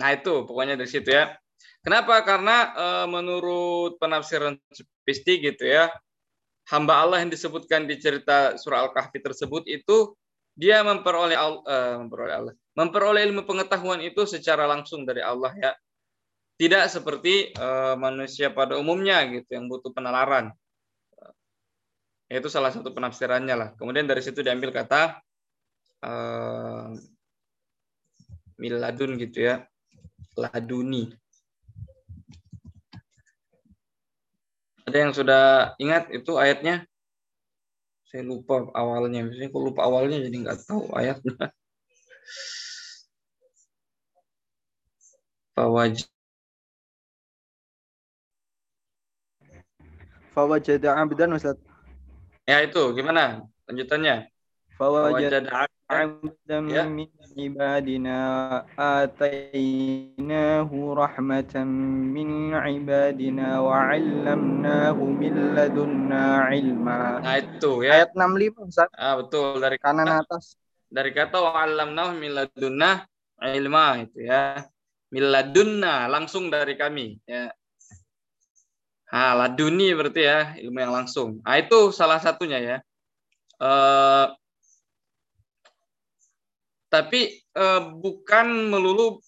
Nah 0.01 0.09
itu 0.17 0.49
pokoknya 0.49 0.81
dari 0.81 0.89
situ 0.89 1.13
ya. 1.13 1.37
Kenapa? 1.85 2.21
Karena 2.25 2.73
e, 2.73 2.87
menurut 3.09 4.01
penafsiran 4.01 4.57
Pisti 5.05 5.41
gitu 5.41 5.65
ya, 5.65 5.93
hamba 6.73 7.01
Allah 7.01 7.25
yang 7.25 7.33
disebutkan 7.33 7.85
di 7.85 8.01
cerita 8.01 8.57
surah 8.57 8.89
Al-Kahfi 8.89 9.21
tersebut 9.21 9.69
itu 9.69 10.17
dia 10.57 10.81
memperoleh 10.85 11.37
e, 11.37 11.77
memperoleh 12.05 12.35
Allah, 12.37 12.55
memperoleh 12.77 13.21
ilmu 13.29 13.45
pengetahuan 13.45 14.01
itu 14.01 14.25
secara 14.25 14.65
langsung 14.65 15.05
dari 15.05 15.21
Allah 15.21 15.53
ya. 15.57 15.73
Tidak 16.61 16.85
seperti 16.89 17.53
e, 17.53 17.69
manusia 17.97 18.53
pada 18.53 18.77
umumnya 18.81 19.25
gitu 19.29 19.49
yang 19.57 19.69
butuh 19.69 19.93
penalaran. 19.93 20.53
Itu 22.31 22.47
salah 22.47 22.71
satu 22.71 22.95
penafsirannya 22.95 23.57
lah. 23.59 23.69
Kemudian 23.75 24.07
dari 24.07 24.23
situ 24.23 24.41
diambil 24.45 24.71
kata 24.71 25.19
miladun 28.61 29.17
gitu 29.17 29.49
ya. 29.49 29.65
Laduni. 30.37 31.11
Ada 34.85 34.97
yang 35.07 35.13
sudah 35.17 35.45
ingat 35.81 36.13
itu 36.13 36.37
ayatnya? 36.37 36.85
Saya 38.11 38.27
lupa 38.27 38.69
awalnya. 38.77 39.25
Misalnya 39.25 39.49
kok 39.49 39.65
lupa 39.65 39.87
awalnya 39.87 40.21
jadi 40.21 40.37
nggak 40.45 40.59
tahu 40.69 40.93
ayatnya. 40.93 41.51
Fawaj 45.55 46.07
Fawajada 50.31 50.95
abdan 50.95 51.35
Ustaz. 51.35 51.59
Ya 52.47 52.63
itu. 52.63 52.81
Gimana? 52.95 53.45
Lanjutannya? 53.67 54.31
Fawajada 54.79 55.71
عبدا 55.90 56.60
ya. 56.66 56.84
من 56.90 57.08
عبادنا 57.38 58.18
آتيناه 58.80 60.72
رحمة 60.74 61.54
من 62.16 62.30
عبادنا 62.54 63.48
وعلمناه 63.60 64.98
من 64.98 65.34
لدنا 65.54 66.24
علما 66.50 67.00
Nah 67.22 67.36
itu 67.38 67.86
ya. 67.86 68.02
Ayat 68.02 68.12
65 68.18 68.66
Ustaz. 68.66 68.90
Ah 68.98 69.14
betul 69.22 69.62
dari 69.62 69.78
kanan 69.78 70.10
kata, 70.10 70.26
atas. 70.26 70.58
Dari 70.90 71.12
kata 71.14 71.38
wa'allamnahu 71.38 72.18
min 72.18 72.32
ladunna 72.34 73.06
ilma 73.46 74.02
itu 74.02 74.26
ya. 74.26 74.66
Min 75.14 75.24
ladunna 75.30 76.10
langsung 76.10 76.50
dari 76.50 76.74
kami 76.74 77.22
ya. 77.30 77.54
Ah, 79.16 79.38
laduni 79.38 79.94
berarti 79.96 80.22
ya, 80.28 80.58
ilmu 80.60 80.76
yang 80.82 80.92
langsung. 80.92 81.40
Nah, 81.40 81.56
itu 81.56 81.94
salah 81.96 82.20
satunya 82.20 82.60
ya. 82.60 82.78
Uh, 83.56 84.28
tapi 86.91 87.41
eh, 87.41 87.83
bukan 88.03 88.69
melulu 88.69 89.23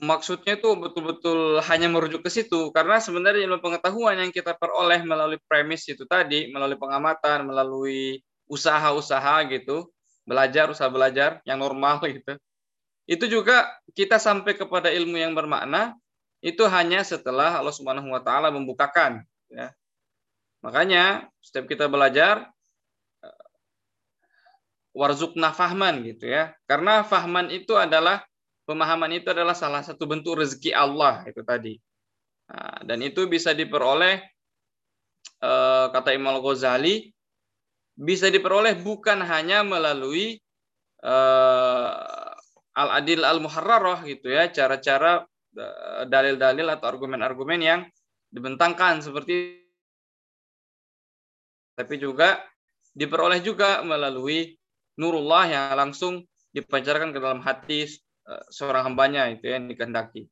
maksudnya 0.00 0.60
itu 0.60 0.76
betul-betul 0.76 1.60
hanya 1.64 1.88
merujuk 1.88 2.24
ke 2.24 2.30
situ. 2.32 2.72
Karena 2.72 3.00
sebenarnya 3.00 3.48
ilmu 3.48 3.60
pengetahuan 3.60 4.20
yang 4.20 4.32
kita 4.32 4.56
peroleh 4.56 5.00
melalui 5.04 5.40
premis 5.44 5.84
itu 5.88 6.04
tadi 6.08 6.48
melalui 6.52 6.76
pengamatan 6.76 7.48
melalui 7.48 8.20
usaha-usaha 8.48 9.44
gitu 9.52 9.90
belajar 10.26 10.70
usaha 10.72 10.90
belajar 10.90 11.40
yang 11.48 11.60
normal 11.60 12.00
gitu. 12.16 12.36
Itu 13.06 13.30
juga 13.30 13.70
kita 13.94 14.18
sampai 14.18 14.58
kepada 14.58 14.90
ilmu 14.90 15.16
yang 15.20 15.32
bermakna 15.36 15.94
itu 16.42 16.66
hanya 16.68 17.00
setelah 17.06 17.58
Allah 17.60 17.72
Subhanahu 17.72 18.10
wa 18.12 18.20
taala 18.20 18.50
membukakan 18.52 19.22
ya. 19.52 19.72
Makanya 20.64 21.30
setiap 21.38 21.70
kita 21.70 21.86
belajar 21.86 22.50
warzukna 24.96 25.52
fahman 25.52 26.00
gitu 26.08 26.32
ya. 26.32 26.56
Karena 26.64 27.04
fahman 27.04 27.52
itu 27.52 27.76
adalah 27.76 28.24
pemahaman 28.64 29.12
itu 29.20 29.28
adalah 29.28 29.52
salah 29.52 29.84
satu 29.84 30.08
bentuk 30.08 30.40
rezeki 30.40 30.72
Allah 30.72 31.22
itu 31.28 31.44
tadi. 31.44 31.76
Nah, 32.48 32.80
dan 32.88 32.98
itu 33.04 33.28
bisa 33.28 33.52
diperoleh 33.52 34.24
eh, 35.44 35.86
kata 35.92 36.16
Imam 36.16 36.40
Ghazali 36.40 37.12
bisa 37.96 38.28
diperoleh 38.28 38.76
bukan 38.80 39.20
hanya 39.24 39.60
melalui 39.60 40.40
eh, 41.04 42.32
al-adil 42.76 43.24
al-muharrarah 43.24 44.04
gitu 44.08 44.32
ya, 44.32 44.48
cara-cara 44.48 45.28
eh, 45.56 46.02
dalil-dalil 46.08 46.66
atau 46.72 46.86
argumen-argumen 46.88 47.60
yang 47.60 47.80
dibentangkan 48.32 49.00
seperti 49.00 49.64
tapi 51.76 52.00
juga 52.00 52.40
diperoleh 52.96 53.44
juga 53.44 53.84
melalui 53.84 54.56
nurullah 54.96 55.44
yang 55.48 55.64
langsung 55.76 56.24
dipancarkan 56.52 57.12
ke 57.12 57.18
dalam 57.20 57.40
hati 57.44 57.84
eh, 57.88 58.44
seorang 58.48 58.92
hambanya 58.92 59.28
itu 59.28 59.44
yang 59.48 59.68
dikehendaki. 59.68 60.28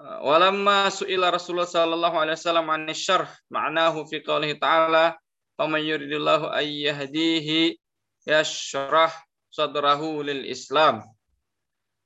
Eh, 0.00 0.18
walamma 0.24 0.88
su'ila 0.88 1.34
Rasulullah 1.34 1.68
sallallahu 1.68 2.16
alaihi 2.16 2.38
wasallam 2.38 2.66
an 2.70 2.82
syarh 2.94 3.28
ma'nahu 3.50 4.06
fi 4.06 4.22
qoulihi 4.22 4.56
ta'ala 4.56 5.18
faman 5.60 5.82
yuridillahu 5.84 6.48
ay 6.48 6.88
yahdihi 6.88 7.76
yashrah 8.24 9.12
sadrahu 9.50 10.24
lil 10.24 10.46
Islam. 10.48 11.04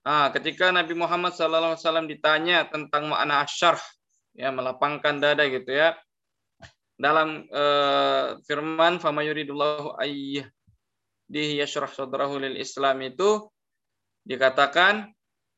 Ah, 0.05 0.29
ketika 0.33 0.69
Nabi 0.69 0.93
Muhammad 0.93 1.33
sallallahu 1.33 1.77
alaihi 1.77 1.85
wasallam 1.87 2.09
ditanya 2.09 2.69
tentang 2.69 3.09
makna 3.09 3.45
syarh 3.49 3.81
ya 4.35 4.51
melapangkan 4.51 5.23
dada 5.23 5.47
gitu 5.49 5.71
ya 5.71 5.97
dalam 6.95 7.47
uh, 7.51 8.39
firman 8.47 9.03
fama 9.03 9.27
yuridullahu 9.27 9.99
ayyah 9.99 10.47
dihi 11.27 11.59
yashrah 11.59 11.91
sadrahu 11.91 12.39
lil 12.39 12.55
Islam 12.61 13.03
itu 13.03 13.51
dikatakan 14.23 15.11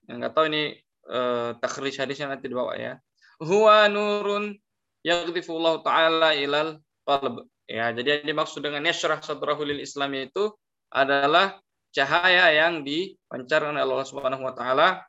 yang 0.09 0.22
nggak 0.22 0.32
tahu 0.32 0.47
ini 0.49 0.78
uh, 1.11 1.59
takhrij 1.61 1.95
hadisnya 1.99 2.32
nanti 2.32 2.49
dibawa 2.49 2.78
ya. 2.78 2.97
Huwa 3.43 3.84
nurun 3.93 4.57
yaghdifullahu 5.05 5.84
taala 5.84 6.32
ilal 6.32 6.80
qalb. 7.05 7.45
Ya, 7.66 7.91
jadi 7.91 8.22
yang 8.22 8.30
dimaksud 8.30 8.62
dengan 8.62 8.87
yashrah 8.87 9.18
sadrahu 9.20 9.66
lil 9.66 9.82
Islam 9.82 10.14
itu 10.14 10.55
adalah 10.95 11.59
cahaya 11.91 12.55
yang 12.55 12.87
dipancarkan 12.87 13.74
oleh 13.74 13.82
Allah 13.82 14.07
Subhanahu 14.07 14.43
wa 14.47 14.55
taala 14.55 15.03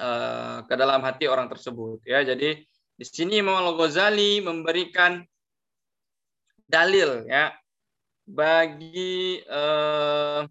uh, 0.00 0.64
ke 0.64 0.74
dalam 0.74 1.04
hati 1.04 1.28
orang 1.28 1.52
tersebut 1.52 2.00
ya. 2.08 2.24
Jadi 2.24 2.64
di 2.96 3.04
sini 3.04 3.44
Imam 3.44 3.60
Al-Ghazali 3.60 4.40
memberikan 4.40 5.20
dalil 6.64 7.28
ya 7.28 7.52
bagi 8.24 9.38
uh, 9.46 10.42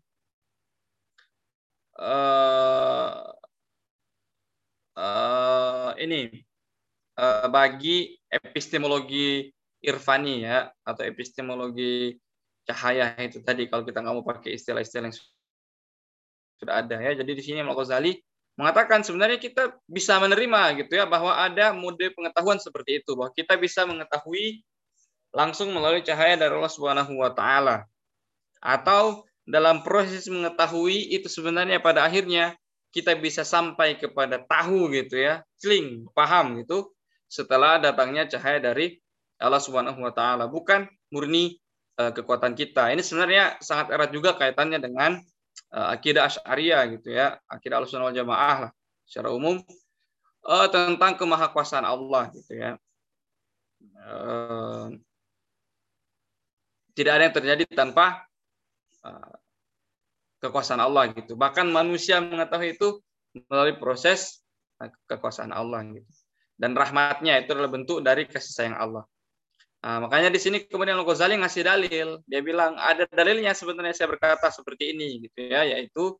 uh, 2.00 3.14
uh, 4.96 5.92
ini 6.00 6.46
eh, 7.18 7.48
bagi 7.52 8.16
epistemologi 8.30 9.50
irfani 9.82 10.46
ya 10.46 10.70
atau 10.86 11.04
epistemologi 11.04 12.16
cahaya 12.66 13.14
itu 13.22 13.42
tadi 13.42 13.68
kalau 13.70 13.86
kita 13.86 14.02
nggak 14.02 14.16
mau 14.16 14.26
pakai 14.26 14.54
istilah-istilah 14.58 15.10
yang 15.10 15.18
sudah 16.62 16.76
ada 16.82 16.98
ya. 17.02 17.12
Jadi 17.20 17.32
di 17.36 17.44
sini 17.44 17.62
Imam 17.62 17.76
Ghazali 17.76 18.16
mengatakan 18.56 19.04
sebenarnya 19.04 19.36
kita 19.36 19.76
bisa 19.84 20.16
menerima 20.16 20.80
gitu 20.80 20.96
ya 20.96 21.04
bahwa 21.04 21.36
ada 21.36 21.76
mode 21.76 22.08
pengetahuan 22.16 22.56
seperti 22.56 23.04
itu 23.04 23.12
bahwa 23.16 23.32
kita 23.36 23.60
bisa 23.60 23.84
mengetahui 23.84 24.64
langsung 25.36 25.76
melalui 25.76 26.00
cahaya 26.00 26.40
dari 26.40 26.56
Allah 26.56 26.72
Subhanahu 26.72 27.20
wa 27.20 27.32
taala. 27.36 27.84
Atau 28.64 29.28
dalam 29.44 29.84
proses 29.84 30.26
mengetahui 30.32 31.12
itu 31.12 31.28
sebenarnya 31.28 31.84
pada 31.84 32.08
akhirnya 32.08 32.56
kita 32.96 33.12
bisa 33.20 33.44
sampai 33.44 34.00
kepada 34.00 34.40
tahu 34.48 34.88
gitu 34.96 35.20
ya, 35.20 35.44
sling, 35.60 36.08
paham 36.16 36.64
gitu 36.64 36.96
setelah 37.28 37.76
datangnya 37.84 38.24
cahaya 38.32 38.64
dari 38.64 38.96
Allah 39.36 39.60
Subhanahu 39.60 40.00
wa 40.00 40.16
taala, 40.16 40.48
bukan 40.48 40.88
murni 41.12 41.60
uh, 42.00 42.16
kekuatan 42.16 42.56
kita. 42.56 42.96
Ini 42.96 43.04
sebenarnya 43.04 43.60
sangat 43.60 43.92
erat 43.92 44.16
juga 44.16 44.40
kaitannya 44.40 44.80
dengan 44.80 45.20
akidah 45.76 46.32
Asy'ariyah 46.32 46.82
gitu 46.96 47.12
ya, 47.12 47.36
akidah 47.52 47.84
Ahlussunnah 47.84 48.16
Jamaah 48.16 48.58
lah 48.68 48.72
secara 49.04 49.36
umum 49.36 49.60
uh, 50.48 50.68
tentang 50.72 51.20
kemahakuasaan 51.20 51.84
Allah 51.84 52.32
gitu 52.32 52.54
ya. 52.56 52.72
Uh, 54.06 54.96
tidak 56.96 57.12
ada 57.20 57.24
yang 57.28 57.36
terjadi 57.36 57.64
tanpa 57.76 58.24
uh, 59.04 59.36
kekuasaan 60.40 60.80
Allah 60.80 61.12
gitu. 61.12 61.36
Bahkan 61.36 61.68
manusia 61.68 62.24
mengetahui 62.24 62.80
itu 62.80 63.04
melalui 63.52 63.76
proses 63.76 64.40
kekuasaan 65.12 65.52
Allah 65.52 65.84
gitu. 65.92 66.08
Dan 66.56 66.72
rahmatnya 66.72 67.44
itu 67.44 67.52
adalah 67.52 67.68
bentuk 67.68 68.00
dari 68.00 68.24
kasih 68.24 68.54
sayang 68.56 68.80
Allah. 68.80 69.04
Nah, 69.86 70.02
makanya 70.02 70.34
di 70.34 70.42
sini 70.42 70.66
kemudian 70.66 70.98
Al-Ghazali 70.98 71.38
ngasih 71.38 71.62
dalil. 71.62 72.18
Dia 72.26 72.42
bilang 72.42 72.74
ada 72.74 73.06
dalilnya 73.06 73.54
sebenarnya 73.54 73.94
saya 73.94 74.10
berkata 74.10 74.50
seperti 74.50 74.98
ini 74.98 75.30
gitu 75.30 75.46
ya, 75.46 75.62
yaitu 75.62 76.18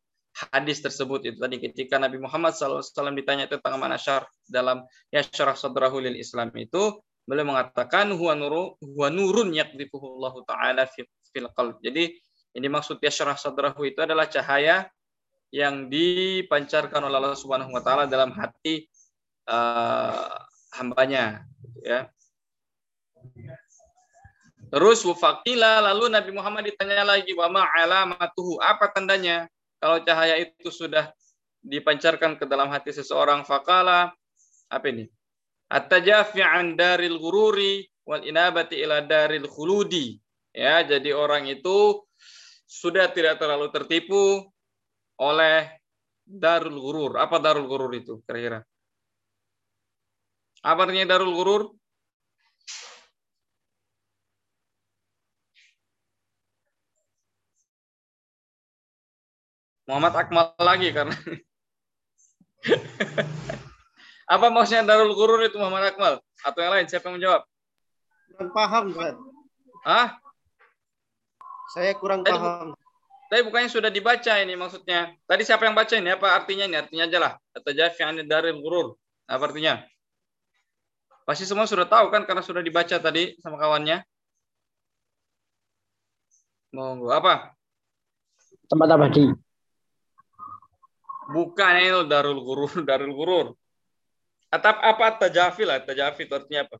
hadis 0.54 0.78
tersebut 0.78 1.26
itu 1.26 1.38
tadi 1.42 1.58
ketika 1.58 1.98
Nabi 1.98 2.22
Muhammad 2.22 2.54
SAW 2.54 3.10
ditanya 3.16 3.50
tentang 3.50 3.74
mana 3.80 3.98
syar 3.98 4.30
dalam 4.46 4.86
ya 5.10 5.24
syarah 5.24 5.58
sadrahu 5.58 5.98
lil 5.98 6.14
Islam 6.14 6.52
itu 6.54 7.00
beliau 7.26 7.48
mengatakan 7.48 8.14
huwa 8.14 8.38
nuru 8.38 8.78
huwa 8.78 9.08
nurun 9.10 9.50
yaqdifuhu 9.50 10.14
Allah 10.20 10.34
taala 10.46 10.82
fil 10.86 11.50
qalb. 11.50 11.82
Jadi 11.82 12.14
ini 12.54 12.68
maksud 12.70 13.02
ya 13.02 13.10
syarah 13.10 13.34
sadrahu 13.34 13.82
itu 13.82 13.98
adalah 13.98 14.30
cahaya 14.30 14.86
yang 15.50 15.90
dipancarkan 15.90 17.02
oleh 17.02 17.18
Allah 17.18 17.34
Subhanahu 17.34 17.74
wa 17.74 17.82
taala 17.82 18.06
dalam 18.06 18.30
hati 18.30 18.86
uh, 19.50 20.38
hambanya 20.78 21.42
gitu 21.66 21.82
ya. 21.82 22.06
Terus 24.66 25.06
wafakila 25.06 25.78
lalu 25.92 26.10
Nabi 26.10 26.30
Muhammad 26.34 26.66
ditanya 26.66 27.06
lagi 27.06 27.30
wa 27.32 27.46
alamatuhu? 27.48 28.58
Apa 28.58 28.90
tandanya? 28.90 29.46
Kalau 29.78 30.02
cahaya 30.02 30.40
itu 30.42 30.72
sudah 30.72 31.12
dipancarkan 31.62 32.34
ke 32.38 32.44
dalam 32.48 32.66
hati 32.70 32.90
seseorang 32.90 33.46
fakala 33.46 34.10
apa 34.66 34.86
ini? 34.90 35.06
At-tajafi 35.70 36.42
an 36.42 36.74
daril 36.74 37.18
ghururi 37.18 37.86
wal 38.06 38.22
inabati 38.22 38.82
ila 38.82 39.02
daril 39.02 39.46
khuludi. 39.46 40.18
Ya 40.56 40.82
jadi 40.82 41.12
orang 41.12 41.46
itu 41.46 42.02
sudah 42.66 43.12
tidak 43.12 43.38
terlalu 43.38 43.70
tertipu 43.70 44.50
oleh 45.20 45.70
darul 46.26 46.82
gurur 46.82 47.22
apa 47.22 47.38
darul 47.38 47.70
gurur 47.70 47.92
itu 47.94 48.18
kira-kira? 48.26 48.66
Apa 50.66 50.90
artinya 50.90 51.14
darul 51.14 51.30
gurur 51.30 51.62
Muhammad 59.86 60.14
Akmal 60.18 60.52
lagi 60.58 60.90
karena 60.90 61.14
apa 64.34 64.46
maksudnya 64.50 64.82
darul 64.82 65.14
gurur 65.14 65.38
itu 65.46 65.54
Muhammad 65.56 65.94
Akmal 65.94 66.18
atau 66.42 66.58
yang 66.60 66.72
lain 66.74 66.86
siapa 66.90 67.06
yang 67.10 67.22
menjawab? 67.22 67.42
Kurang 68.34 68.50
paham 68.50 68.84
kan? 68.92 69.14
Ah? 69.86 70.08
Saya 71.70 71.94
kurang 71.94 72.26
Tadi, 72.26 72.34
paham. 72.34 72.74
Tapi 73.26 73.40
bukannya 73.46 73.70
sudah 73.70 73.90
dibaca 73.90 74.34
ini 74.38 74.54
maksudnya. 74.58 75.14
Tadi 75.26 75.42
siapa 75.42 75.66
yang 75.66 75.74
baca 75.74 75.94
ini? 75.94 76.10
Apa 76.14 76.34
artinya 76.34 76.66
ini? 76.66 76.76
Artinya 76.78 77.04
aja 77.06 77.18
lah. 77.18 77.32
Atajafi 77.54 78.26
darul 78.26 78.58
gurur. 78.62 78.86
Apa 79.26 79.50
artinya? 79.50 79.82
Pasti 81.26 81.42
semua 81.42 81.66
sudah 81.66 81.90
tahu 81.90 82.06
kan 82.14 82.22
karena 82.22 82.42
sudah 82.42 82.62
dibaca 82.62 83.02
tadi 83.02 83.34
sama 83.42 83.58
kawannya. 83.58 84.06
Monggo 86.70 87.10
apa? 87.10 87.50
Tempat 88.70 88.88
apa 88.94 89.06
di? 89.10 89.45
Bukan 91.26 91.72
itu 91.82 92.00
darul 92.06 92.38
gurur, 92.42 92.70
darul 92.88 93.12
gurur. 93.14 93.46
Atau 94.50 94.72
apa 94.78 95.26
tajafi 95.26 95.66
lah, 95.66 95.82
tajafi 95.82 96.24
itu 96.24 96.34
artinya 96.34 96.70
apa? 96.70 96.76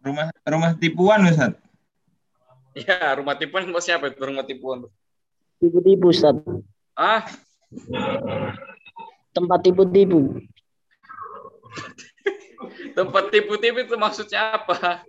Rumah 0.00 0.26
rumah 0.48 0.70
tipuan 0.78 1.28
Ustaz. 1.28 1.58
Ya, 2.72 3.18
rumah 3.18 3.34
tipuan 3.34 3.66
bos 3.74 3.84
siapa 3.84 4.08
itu 4.08 4.22
rumah 4.22 4.46
tipuan? 4.46 4.86
Tipu-tipu, 5.60 6.14
Ustaz. 6.14 6.38
Ah? 6.94 7.26
Tempat 9.34 9.60
tipu-tipu. 9.66 10.40
Tempat 12.96 13.24
tipu-tipu 13.34 13.78
itu 13.84 13.94
maksudnya 13.98 14.56
apa? 14.56 15.04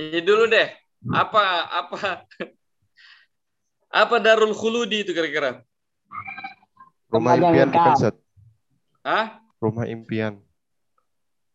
Ini 0.00 0.20
dulu 0.24 0.48
deh. 0.48 0.68
Apa 1.12 1.68
apa 1.68 2.24
apa 3.90 4.16
Darul 4.16 4.56
Khuludi 4.56 5.04
itu 5.04 5.12
kira-kira? 5.12 5.60
Rumah 7.12 7.36
impian 7.36 7.68
bukan 7.68 7.92
Ustaz. 8.00 8.16
Hah? 9.04 9.44
Rumah 9.60 9.84
impian. 9.92 10.40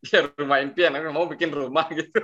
Ya 0.06 0.30
rumah 0.38 0.62
impian, 0.62 0.93
aku 0.93 1.10
mau 1.10 1.26
bikin 1.26 1.50
rumah 1.50 1.89
gitu. 1.89 2.14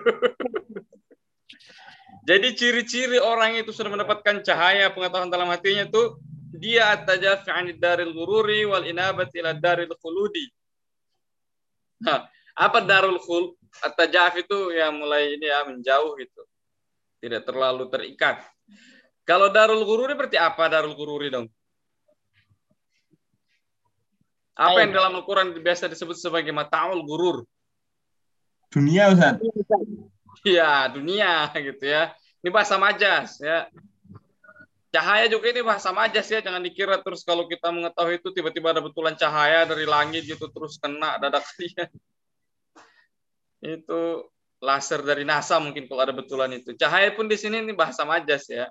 Jadi 2.30 2.54
ciri-ciri 2.54 3.18
orang 3.18 3.58
itu 3.58 3.74
sudah 3.74 3.90
mendapatkan 3.90 4.46
cahaya 4.46 4.94
pengetahuan 4.94 5.34
dalam 5.34 5.50
hatinya 5.50 5.90
tuh 5.90 6.22
dia 6.54 6.94
atajafi 6.94 7.50
anid 7.50 7.82
daril 7.82 8.14
gururi 8.14 8.70
wal 8.70 8.86
inabat 8.86 9.34
ila 9.34 9.58
daril 9.58 9.90
khuludi. 9.98 10.46
Nah, 12.06 12.30
apa 12.54 12.86
darul 12.86 13.18
khul? 13.18 13.58
Atajaf 13.80 14.36
itu 14.36 14.76
yang 14.76 15.00
mulai 15.00 15.40
ini 15.40 15.48
ya 15.48 15.64
menjauh 15.64 16.20
gitu. 16.20 16.44
Tidak 17.24 17.48
terlalu 17.48 17.88
terikat. 17.88 18.44
Kalau 19.24 19.48
darul 19.48 19.88
gururi 19.88 20.18
berarti 20.18 20.36
apa 20.36 20.68
darul 20.68 20.98
gururi 20.98 21.32
dong? 21.32 21.48
Apa 24.58 24.84
yang 24.84 24.92
dalam 24.94 25.16
Al-Quran 25.18 25.56
biasa 25.64 25.88
disebut 25.88 26.20
sebagai 26.20 26.52
mataul 26.52 27.02
gurur? 27.08 27.48
Dunia 28.70 29.10
Ustaz. 29.10 29.40
Iya, 30.46 30.92
dunia 30.92 31.50
gitu 31.56 31.86
ya. 31.86 32.14
Ini 32.42 32.50
bahasa 32.50 32.76
majas 32.78 33.38
ya. 33.42 33.70
Cahaya 34.92 35.32
juga 35.32 35.54
ini 35.54 35.62
bahasa 35.64 35.94
majas 35.96 36.28
ya. 36.28 36.44
Jangan 36.44 36.62
dikira 36.62 37.00
terus 37.00 37.24
kalau 37.24 37.48
kita 37.48 37.72
mengetahui 37.72 38.20
itu 38.20 38.30
tiba-tiba 38.36 38.76
ada 38.76 38.82
betulan 38.84 39.16
cahaya 39.16 39.64
dari 39.64 39.86
langit 39.88 40.28
gitu 40.28 40.50
terus 40.52 40.78
kena 40.82 41.18
dadak 41.22 41.46
dia. 41.58 41.88
Itu 43.62 44.30
laser 44.62 45.01
dari 45.01 45.26
NASA 45.26 45.57
mungkin 45.57 45.86
kalau 45.89 46.01
ada 46.03 46.14
betulan 46.14 46.51
itu. 46.53 46.74
Cahaya 46.78 47.14
pun 47.14 47.30
di 47.30 47.38
sini 47.38 47.62
ini 47.62 47.74
bahasa 47.74 48.05
majas 48.05 48.49
ya. 48.49 48.70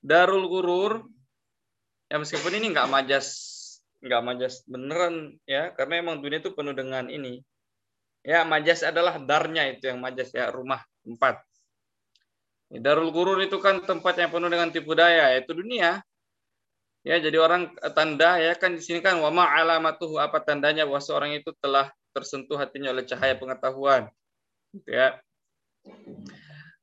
Darul 0.00 0.48
gurur 0.48 1.04
ya 2.08 2.16
meskipun 2.16 2.56
ini 2.56 2.72
nggak 2.72 2.88
majas 2.88 3.26
nggak 4.00 4.22
majas 4.24 4.64
beneran 4.64 5.36
ya 5.44 5.70
karena 5.76 6.00
emang 6.00 6.24
dunia 6.24 6.40
itu 6.40 6.56
penuh 6.56 6.72
dengan 6.72 7.06
ini 7.12 7.44
Ya, 8.20 8.44
majas 8.44 8.84
adalah 8.84 9.16
darnya 9.16 9.64
itu 9.72 9.88
yang 9.88 9.96
majas 10.04 10.28
ya, 10.36 10.52
rumah 10.52 10.84
tempat. 11.00 11.40
Darul 12.70 13.10
gurur 13.10 13.40
itu 13.40 13.56
kan 13.58 13.80
tempat 13.80 14.20
yang 14.20 14.30
penuh 14.30 14.52
dengan 14.52 14.68
tipu 14.68 14.92
daya, 14.92 15.32
yaitu 15.34 15.56
dunia. 15.56 16.04
Ya, 17.00 17.16
jadi 17.16 17.40
orang 17.40 17.72
tanda 17.96 18.36
ya 18.36 18.52
kan 18.60 18.76
di 18.76 18.84
sini 18.84 19.00
kan 19.00 19.16
wama 19.24 19.48
alamatuhu 19.48 20.20
apa 20.20 20.36
tandanya 20.44 20.84
bahwa 20.84 21.00
seorang 21.00 21.32
itu 21.32 21.48
telah 21.64 21.88
tersentuh 22.10 22.58
hatinya 22.58 22.90
oleh 22.94 23.04
cahaya 23.06 23.34
pengetahuan. 23.38 24.10
Gitu 24.74 24.90
ya. 24.90 25.18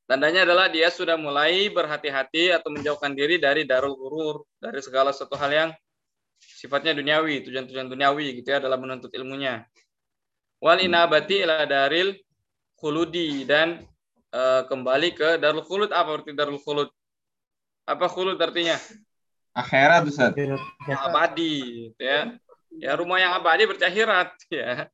Tandanya 0.08 0.48
adalah 0.48 0.72
dia 0.72 0.88
sudah 0.88 1.20
mulai 1.20 1.68
berhati-hati 1.68 2.56
atau 2.56 2.72
menjauhkan 2.72 3.12
diri 3.12 3.38
dari 3.38 3.68
darul 3.68 3.94
gurur, 3.94 4.48
dari 4.58 4.80
segala 4.80 5.12
satu 5.12 5.36
hal 5.36 5.52
yang 5.52 5.70
sifatnya 6.40 6.96
duniawi, 6.96 7.44
tujuan-tujuan 7.44 7.92
duniawi 7.92 8.40
gitu 8.40 8.56
ya 8.56 8.64
dalam 8.64 8.80
menuntut 8.80 9.12
ilmunya 9.12 9.68
wal 10.62 10.80
inabati 10.82 11.46
ila 11.46 11.66
daril 11.70 12.18
khuludi 12.78 13.46
dan 13.46 13.82
uh, 14.34 14.66
kembali 14.66 15.10
ke 15.14 15.30
darul 15.38 15.66
khulud 15.66 15.94
apa 15.94 16.22
arti 16.22 16.34
darul 16.34 16.62
khulud 16.62 16.90
apa 17.88 18.06
khulud 18.10 18.38
artinya 18.38 18.78
Akhirat 19.58 20.06
Ustaz. 20.06 20.38
abadi 20.86 21.90
gitu 21.90 22.04
ya. 22.06 22.38
Ya 22.78 22.94
rumah 22.94 23.18
yang 23.18 23.34
abadi 23.34 23.66
berarti 23.66 23.90
akhirat 23.90 24.30
ya. 24.54 24.86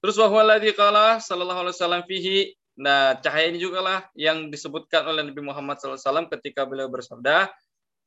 Terus 0.00 0.16
wahwa 0.16 0.56
ladzi 0.56 0.72
qala 0.72 1.20
sallallahu 1.20 1.68
alaihi 1.68 1.76
wasallam 1.76 2.04
fihi 2.08 2.56
Nah, 2.80 3.20
cahaya 3.20 3.52
ini 3.52 3.60
juga 3.60 3.84
lah 3.84 4.00
yang 4.16 4.48
disebutkan 4.48 5.04
oleh 5.04 5.20
Nabi 5.20 5.44
Muhammad 5.44 5.76
SAW 5.76 6.32
ketika 6.32 6.64
beliau 6.64 6.88
bersabda, 6.88 7.52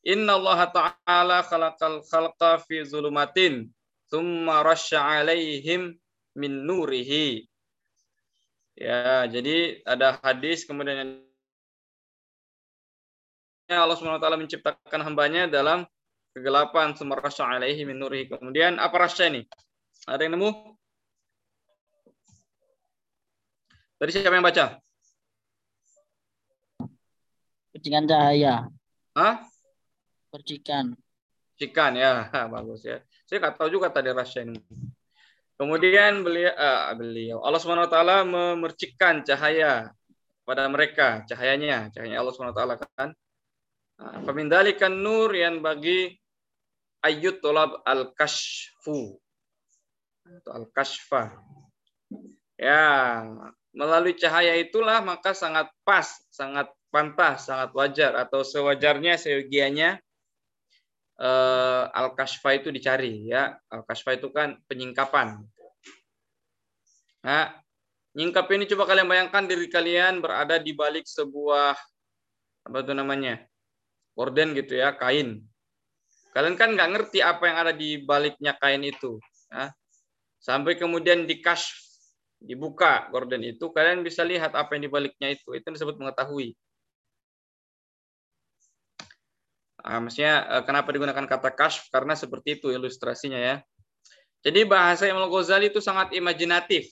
Inna 0.02 0.34
Allah 0.34 0.60
Ta'ala 0.74 1.38
khalaqal 1.46 2.02
khalqa 2.02 2.58
fi 2.66 2.82
zulumatin, 2.82 3.70
thumma 4.10 4.66
rasya 4.66 5.22
alaihim 5.22 5.94
min 6.34 6.66
nurihi. 6.66 7.46
Ya, 8.74 9.30
jadi 9.30 9.86
ada 9.86 10.18
hadis 10.26 10.66
kemudian 10.66 11.22
Allah 13.70 13.94
SWT 13.94 14.26
menciptakan 14.42 15.02
hambanya 15.06 15.46
dalam 15.46 15.86
kegelapan 16.34 16.98
thumma 16.98 17.22
rasya 17.22 17.46
alaihi 17.46 17.86
min 17.86 18.02
nurihi. 18.02 18.26
Kemudian 18.26 18.82
apa 18.82 19.06
rasya 19.06 19.30
ini? 19.30 19.46
Ada 20.10 20.26
yang 20.26 20.34
nemu? 20.42 20.50
Tadi 24.04 24.20
siapa 24.20 24.36
yang 24.36 24.44
baca? 24.44 24.84
Percikan 27.72 28.04
cahaya. 28.04 28.68
Hah? 29.16 29.48
Percikan. 30.28 30.92
Cikan 31.56 31.96
ya, 31.96 32.28
bagus 32.52 32.84
ya. 32.84 33.00
Saya 33.24 33.40
nggak 33.40 33.56
tahu 33.56 33.72
juga 33.72 33.88
tadi 33.96 34.12
rasya 34.12 34.44
ini. 34.44 34.60
Kemudian 35.56 36.20
beliau, 36.20 36.52
uh, 36.52 36.92
beliau 37.00 37.48
Allah 37.48 37.64
swt 37.64 37.96
memercikkan 38.28 39.24
cahaya 39.24 39.96
pada 40.44 40.68
mereka, 40.68 41.24
cahayanya, 41.24 41.88
cahaya 41.96 42.20
Allah 42.20 42.36
swt 42.36 42.60
kan. 43.00 43.16
Pemindalikan 44.28 45.00
nur 45.00 45.32
yang 45.32 45.64
bagi 45.64 46.12
ayut 47.08 47.40
tolab 47.40 47.80
al 47.88 48.12
kashfu 48.12 49.16
al 50.52 50.68
kashfa 50.76 51.40
ya 52.60 53.24
melalui 53.74 54.14
cahaya 54.14 54.54
itulah 54.56 55.02
maka 55.02 55.34
sangat 55.34 55.68
pas, 55.82 56.06
sangat 56.30 56.70
pantas, 56.94 57.50
sangat 57.50 57.74
wajar 57.74 58.14
atau 58.14 58.46
sewajarnya 58.46 59.18
seyogianya 59.18 59.98
eh, 61.18 61.84
al-kashfa 61.90 62.54
itu 62.54 62.70
dicari 62.70 63.28
ya. 63.34 63.58
Al-kashfa 63.74 64.14
itu 64.16 64.30
kan 64.30 64.62
penyingkapan. 64.70 65.42
Nah, 67.26 67.50
nyingkap 68.14 68.46
ini 68.54 68.70
coba 68.70 68.94
kalian 68.94 69.10
bayangkan 69.10 69.44
diri 69.50 69.68
kalian 69.68 70.22
berada 70.22 70.62
di 70.62 70.72
balik 70.78 71.10
sebuah 71.10 71.74
apa 72.64 72.78
itu 72.80 72.94
namanya? 72.94 73.42
Orden 74.14 74.54
gitu 74.54 74.78
ya, 74.78 74.94
kain. 74.94 75.42
Kalian 76.38 76.54
kan 76.54 76.78
nggak 76.78 76.90
ngerti 76.94 77.26
apa 77.26 77.44
yang 77.50 77.58
ada 77.58 77.74
di 77.74 77.98
baliknya 77.98 78.54
kain 78.58 78.86
itu. 78.86 79.18
Ya. 79.50 79.74
Sampai 80.38 80.78
kemudian 80.78 81.26
dikashf 81.26 81.83
dibuka 82.44 83.08
gorden 83.10 83.42
itu, 83.48 83.72
kalian 83.72 84.04
bisa 84.04 84.22
lihat 84.28 84.52
apa 84.54 84.76
yang 84.76 84.92
dibaliknya 84.92 85.32
itu. 85.32 85.56
Itu 85.56 85.72
disebut 85.72 85.96
mengetahui. 85.96 86.54
Nah, 89.84 90.00
maksudnya 90.00 90.34
eh, 90.60 90.64
kenapa 90.64 90.92
digunakan 90.96 91.26
kata 91.28 91.50
kashf? 91.56 91.92
Karena 91.92 92.16
seperti 92.16 92.60
itu 92.60 92.72
ilustrasinya 92.72 93.40
ya. 93.40 93.56
Jadi 94.44 94.68
bahasa 94.68 95.08
Imam 95.08 95.32
Ghazali 95.32 95.72
itu 95.72 95.80
sangat 95.80 96.12
imajinatif. 96.12 96.92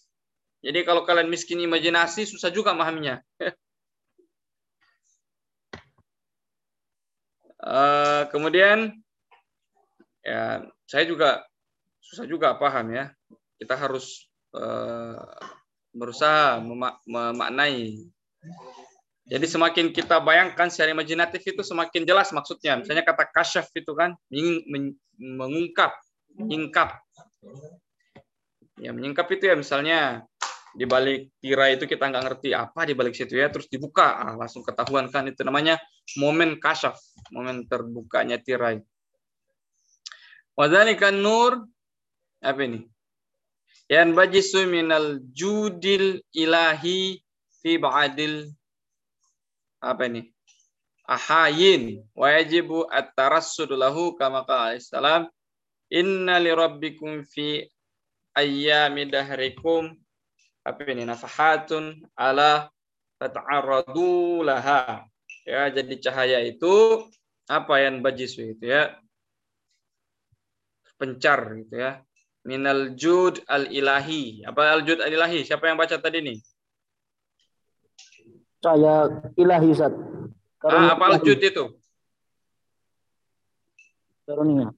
Jadi 0.63 0.87
kalau 0.87 1.03
kalian 1.03 1.27
miskin 1.27 1.59
imajinasi, 1.59 2.23
susah 2.23 2.47
juga 2.53 2.71
memahaminya. 2.71 3.19
uh, 7.59 8.23
kemudian 8.33 8.93
ya 10.21 10.63
saya 10.85 11.03
juga 11.03 11.43
susah 11.99 12.23
juga 12.23 12.55
paham 12.55 12.95
ya. 12.95 13.11
Kita 13.59 13.75
harus 13.75 14.30
Eh, 14.51 15.19
berusaha 15.95 16.59
memaknai. 17.07 17.99
Jadi 19.31 19.45
semakin 19.47 19.95
kita 19.95 20.19
bayangkan 20.19 20.67
secara 20.67 20.91
imajinatif 20.91 21.39
itu 21.43 21.63
semakin 21.63 22.03
jelas 22.03 22.35
maksudnya. 22.35 22.79
Misalnya 22.79 23.07
kata 23.07 23.31
kasyaf 23.31 23.71
itu 23.71 23.95
kan 23.95 24.15
mengungkap, 25.15 25.95
menyingkap. 26.35 26.99
Ya 28.81 28.91
menyingkap 28.91 29.27
itu 29.31 29.47
ya 29.47 29.55
misalnya 29.55 30.27
di 30.71 30.87
balik 30.87 31.35
tirai 31.43 31.75
itu 31.75 31.83
kita 31.87 32.07
nggak 32.07 32.23
ngerti 32.31 32.55
apa 32.55 32.87
di 32.87 32.95
balik 32.95 33.11
situ 33.11 33.35
ya 33.35 33.51
terus 33.51 33.67
dibuka 33.67 34.15
ah, 34.15 34.39
langsung 34.39 34.63
ketahuan 34.63 35.11
kan 35.11 35.27
itu 35.27 35.43
namanya 35.43 35.75
momen 36.15 36.63
kasyaf 36.63 36.95
momen 37.35 37.67
terbukanya 37.67 38.39
tirai 38.39 38.79
wadhalika 40.55 41.11
nur 41.11 41.67
apa 42.39 42.61
ini 42.63 42.87
Yan 43.91 44.15
bajisu 44.15 44.71
minal 44.71 45.19
judil 45.35 46.23
ilahi 46.31 47.19
fi 47.59 47.75
ba'dil 47.75 48.47
apa 49.83 50.07
ini? 50.07 50.31
Ahayin 51.03 51.99
wa 52.15 52.31
yajibu 52.31 52.87
at-tarassud 52.87 53.67
lahu 53.75 54.15
kama 54.15 54.47
qala 54.47 54.79
salam. 54.79 55.27
Inna 55.91 56.39
li 56.39 56.55
rabbikum 56.55 57.27
fi 57.27 57.67
ayyami 58.31 59.11
dahrikum 59.11 59.91
apa 60.63 60.87
ini? 60.87 61.03
Nafahatun 61.03 61.99
ala 62.15 62.71
tata'arradu 63.19 64.47
laha. 64.47 65.03
Ya 65.43 65.67
jadi 65.67 65.99
cahaya 65.99 66.39
itu 66.47 67.03
apa 67.51 67.83
yang 67.83 67.99
bajisu 67.99 68.55
itu 68.55 68.71
ya? 68.71 68.95
Pencar 70.95 71.59
gitu 71.59 71.75
ya 71.75 71.99
minal 72.45 72.93
jud 72.97 73.41
al 73.45 73.69
ilahi. 73.69 74.41
Apa 74.45 74.77
al 74.77 74.81
jud 74.85 74.99
al 75.01 75.11
ilahi? 75.13 75.45
Siapa 75.45 75.69
yang 75.69 75.77
baca 75.77 75.97
tadi 75.97 76.19
nih? 76.21 76.37
Saya 78.61 79.09
ilahi 79.37 79.67
Ustaz. 79.73 79.93
Ah, 80.61 80.93
apa 80.93 81.17
al 81.17 81.21
jud 81.21 81.41
itu? 81.41 81.65
Karunia. 84.25 84.69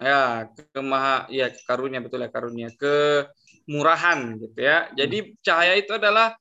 Ya, 0.00 0.48
kemaha 0.72 1.28
ya 1.28 1.52
karunia 1.68 2.00
betul 2.00 2.24
ya 2.24 2.32
karunia, 2.32 2.72
kemurahan 2.80 4.40
gitu 4.40 4.56
ya. 4.56 4.88
Jadi 4.96 5.36
cahaya 5.44 5.76
itu 5.76 5.92
adalah 5.92 6.32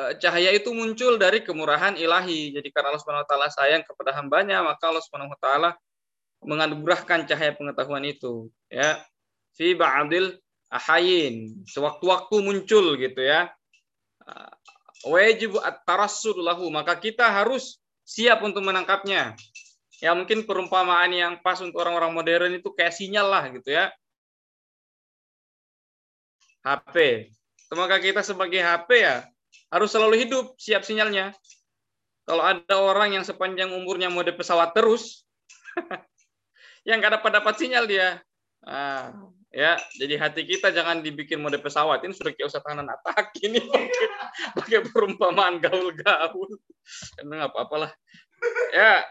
eh, 0.00 0.16
cahaya 0.16 0.48
itu 0.56 0.72
muncul 0.72 1.20
dari 1.20 1.44
kemurahan 1.44 1.92
ilahi. 2.00 2.56
Jadi 2.56 2.72
karena 2.72 2.88
Allah 2.88 3.02
Subhanahu 3.04 3.24
wa 3.24 3.28
taala 3.28 3.48
sayang 3.52 3.84
kepada 3.84 4.16
hambanya, 4.16 4.64
maka 4.64 4.88
Allah 4.88 5.04
Subhanahu 5.04 5.36
wa 5.36 5.40
taala 5.44 5.70
menganugerahkan 6.40 7.28
cahaya 7.28 7.52
pengetahuan 7.52 8.04
itu, 8.04 8.48
ya 8.72 9.00
fi 9.54 9.72
ba'dil 9.74 10.36
ahayin. 10.70 11.64
Sewaktu-waktu 11.66 12.34
muncul 12.42 12.98
gitu 12.98 13.20
ya. 13.22 13.50
Wajib 15.06 15.58
at-tarassud 15.62 16.36
lahu. 16.38 16.68
Maka 16.68 16.98
kita 16.98 17.30
harus 17.30 17.78
siap 18.04 18.42
untuk 18.42 18.66
menangkapnya. 18.66 19.38
Ya 20.02 20.12
mungkin 20.12 20.44
perumpamaan 20.44 21.14
yang 21.14 21.32
pas 21.40 21.56
untuk 21.62 21.80
orang-orang 21.80 22.12
modern 22.12 22.52
itu 22.58 22.68
kayak 22.74 22.92
sinyal 22.92 23.30
lah 23.30 23.48
gitu 23.54 23.72
ya. 23.72 23.94
HP. 26.64 27.28
Maka 27.74 27.96
kita 28.00 28.20
sebagai 28.20 28.60
HP 28.60 28.90
ya 29.00 29.26
harus 29.74 29.90
selalu 29.90 30.22
hidup 30.26 30.54
siap 30.60 30.86
sinyalnya. 30.86 31.34
Kalau 32.24 32.40
ada 32.40 32.76
orang 32.80 33.20
yang 33.20 33.24
sepanjang 33.26 33.68
umurnya 33.68 34.08
mode 34.08 34.32
pesawat 34.32 34.72
terus, 34.72 35.28
yang 36.88 37.02
nggak 37.02 37.20
dapat 37.20 37.30
dapat 37.42 37.54
sinyal 37.60 37.84
dia. 37.84 38.22
Nah, 38.64 39.12
ya 39.54 39.78
jadi 39.94 40.18
hati 40.18 40.42
kita 40.42 40.74
jangan 40.74 41.00
dibikin 41.00 41.38
mode 41.38 41.62
pesawat. 41.62 42.02
Ini 42.02 42.12
sudah 42.12 42.34
kayak 42.34 42.50
usah 42.50 42.60
tahanan 42.60 42.90
atak 42.90 43.30
ini. 43.40 43.62
Pakai, 44.58 44.82
perumpamaan 44.90 45.62
gaul-gaul. 45.62 46.50
Emang 47.22 47.46
apa 47.46 47.56
apalah 47.62 47.90
ya 48.74 49.06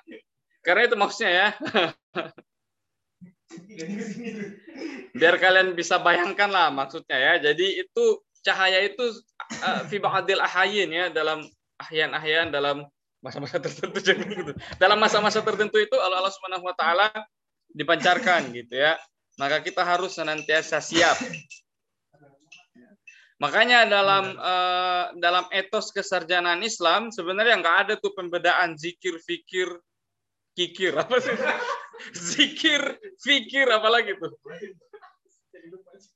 karena 0.62 0.86
itu 0.88 0.96
maksudnya 1.00 1.32
ya. 1.32 1.48
Biar 5.20 5.36
kalian 5.38 5.78
bisa 5.78 5.98
bayangkan 6.04 6.50
lah 6.52 6.68
maksudnya 6.70 7.18
ya. 7.18 7.34
Jadi 7.52 7.82
itu 7.88 8.04
cahaya 8.44 8.84
itu 8.84 9.04
uh, 9.64 9.88
fi 9.88 9.98
ba'dil 9.98 10.44
ahayin 10.44 10.92
ya 10.92 11.06
dalam 11.08 11.48
ahyan-ahyan 11.80 12.52
dalam 12.52 12.84
masa-masa 13.24 13.58
tertentu. 13.58 14.00
Gitu. 14.04 14.52
dalam 14.76 15.00
masa-masa 15.00 15.40
tertentu 15.40 15.80
itu 15.80 15.96
Allah 15.96 16.28
Subhanahu 16.28 16.68
wa 16.68 16.76
taala 16.76 17.08
dipancarkan 17.72 18.52
gitu 18.52 18.76
ya 18.76 19.00
maka 19.38 19.62
kita 19.66 19.82
harus 19.82 20.14
senantiasa 20.14 20.78
siap. 20.84 21.18
Makanya 23.42 23.90
dalam 23.90 24.40
uh, 24.40 25.06
dalam 25.20 25.46
etos 25.52 25.92
kesarjanaan 25.92 26.64
Islam 26.64 27.12
sebenarnya 27.12 27.60
nggak 27.60 27.78
ada 27.88 27.94
tuh 28.00 28.16
pembedaan 28.16 28.80
zikir, 28.80 29.20
fikir, 29.20 29.68
kikir 30.56 30.96
apa 30.96 31.18
sih? 31.20 31.36
zikir, 32.34 32.82
fikir 33.20 33.68
apa 33.68 33.90
lagi 33.90 34.16
tuh? 34.16 34.32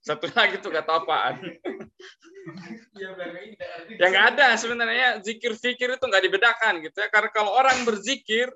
Satu 0.06 0.32
lagi 0.32 0.62
tuh 0.64 0.72
kata 0.72 1.04
apaan? 1.04 1.36
yang 4.00 4.12
nggak 4.12 4.28
ada 4.36 4.56
sebenarnya 4.56 5.20
zikir 5.20 5.52
fikir 5.52 6.00
itu 6.00 6.06
nggak 6.08 6.24
dibedakan 6.24 6.80
gitu 6.80 6.96
ya 7.04 7.12
karena 7.12 7.30
kalau 7.36 7.52
orang 7.52 7.84
berzikir 7.84 8.48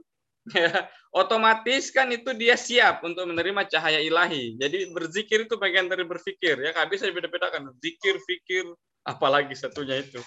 ya 0.58 0.90
otomatis 1.14 1.94
kan 1.94 2.10
itu 2.10 2.34
dia 2.34 2.58
siap 2.58 3.06
untuk 3.06 3.30
menerima 3.30 3.68
cahaya 3.70 4.02
ilahi. 4.02 4.58
Jadi 4.58 4.90
berzikir 4.90 5.46
itu 5.46 5.60
bagian 5.60 5.86
dari 5.92 6.08
berpikir 6.08 6.58
ya, 6.58 6.70
nggak 6.74 6.90
bisa 6.90 7.06
dibeda-bedakan. 7.06 7.76
Zikir, 7.78 8.18
fikir, 8.24 8.66
apalagi 9.06 9.54
satunya 9.54 10.02
itu. 10.02 10.22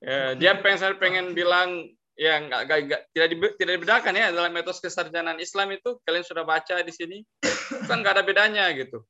Ya, 0.00 0.32
dia 0.32 0.56
pengen 0.56 0.96
pengen 0.96 1.26
bilang 1.36 1.88
ya 2.16 2.36
nggak 2.36 2.64
tidak 3.16 3.28
di, 3.32 3.36
tidak 3.56 3.72
dibedakan 3.80 4.12
ya 4.12 4.28
dalam 4.28 4.52
metode 4.52 4.76
kesarjanaan 4.76 5.40
Islam 5.40 5.72
itu 5.72 5.96
kalian 6.04 6.24
sudah 6.24 6.44
baca 6.44 6.84
di 6.84 6.92
sini 6.92 7.24
kan 7.88 8.04
nggak 8.04 8.20
ada 8.20 8.24
bedanya 8.24 8.68
gitu. 8.76 9.00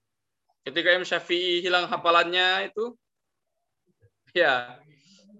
Ketika 0.62 0.94
Imam 0.94 1.08
Syafi'i 1.08 1.64
hilang 1.64 1.90
hafalannya 1.90 2.70
itu 2.70 2.94
ya 4.30 4.78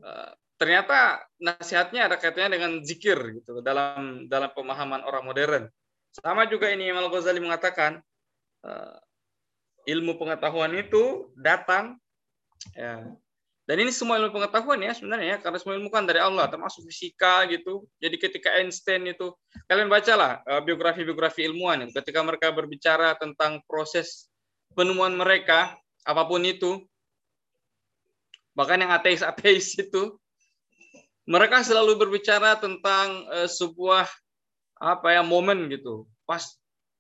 eh, 0.03 0.33
ternyata 0.61 1.25
nasihatnya 1.41 2.13
ada 2.13 2.21
kaitannya 2.21 2.61
dengan 2.61 2.73
zikir 2.85 3.17
gitu 3.41 3.65
dalam 3.65 4.29
dalam 4.29 4.53
pemahaman 4.53 5.01
orang 5.09 5.25
modern. 5.25 5.65
Sama 6.13 6.45
juga 6.45 6.69
ini 6.69 6.93
Imam 6.93 7.09
Al-Ghazali 7.09 7.41
mengatakan 7.41 8.05
uh, 8.69 9.01
ilmu 9.89 10.21
pengetahuan 10.21 10.77
itu 10.77 11.33
datang 11.41 11.97
ya. 12.77 13.09
Dan 13.65 13.87
ini 13.87 13.95
semua 13.95 14.19
ilmu 14.19 14.35
pengetahuan 14.35 14.83
ya 14.83 14.93
sebenarnya 14.93 15.27
ya 15.33 15.39
karena 15.39 15.57
semua 15.63 15.79
ilmu 15.81 15.89
kan 15.89 16.05
dari 16.05 16.21
Allah 16.21 16.45
termasuk 16.53 16.85
fisika 16.85 17.49
gitu. 17.49 17.89
Jadi 17.97 18.21
ketika 18.21 18.53
Einstein 18.61 19.09
itu 19.09 19.33
kalian 19.65 19.89
bacalah 19.89 20.45
uh, 20.45 20.61
biografi-biografi 20.61 21.49
ilmuwan 21.49 21.89
ketika 21.89 22.21
mereka 22.21 22.53
berbicara 22.53 23.17
tentang 23.17 23.65
proses 23.65 24.29
penemuan 24.77 25.17
mereka 25.17 25.73
apa 26.05 26.23
pun 26.29 26.45
itu 26.45 26.85
bahkan 28.53 28.77
yang 28.77 28.93
ateis-ateis 28.93 29.79
itu 29.79 30.21
mereka 31.29 31.65
selalu 31.65 31.97
berbicara 32.01 32.57
tentang 32.57 33.27
uh, 33.29 33.49
sebuah 33.49 34.09
apa 34.81 35.09
ya 35.13 35.23
momen 35.25 35.69
gitu. 35.69 36.09
Pas 36.25 36.43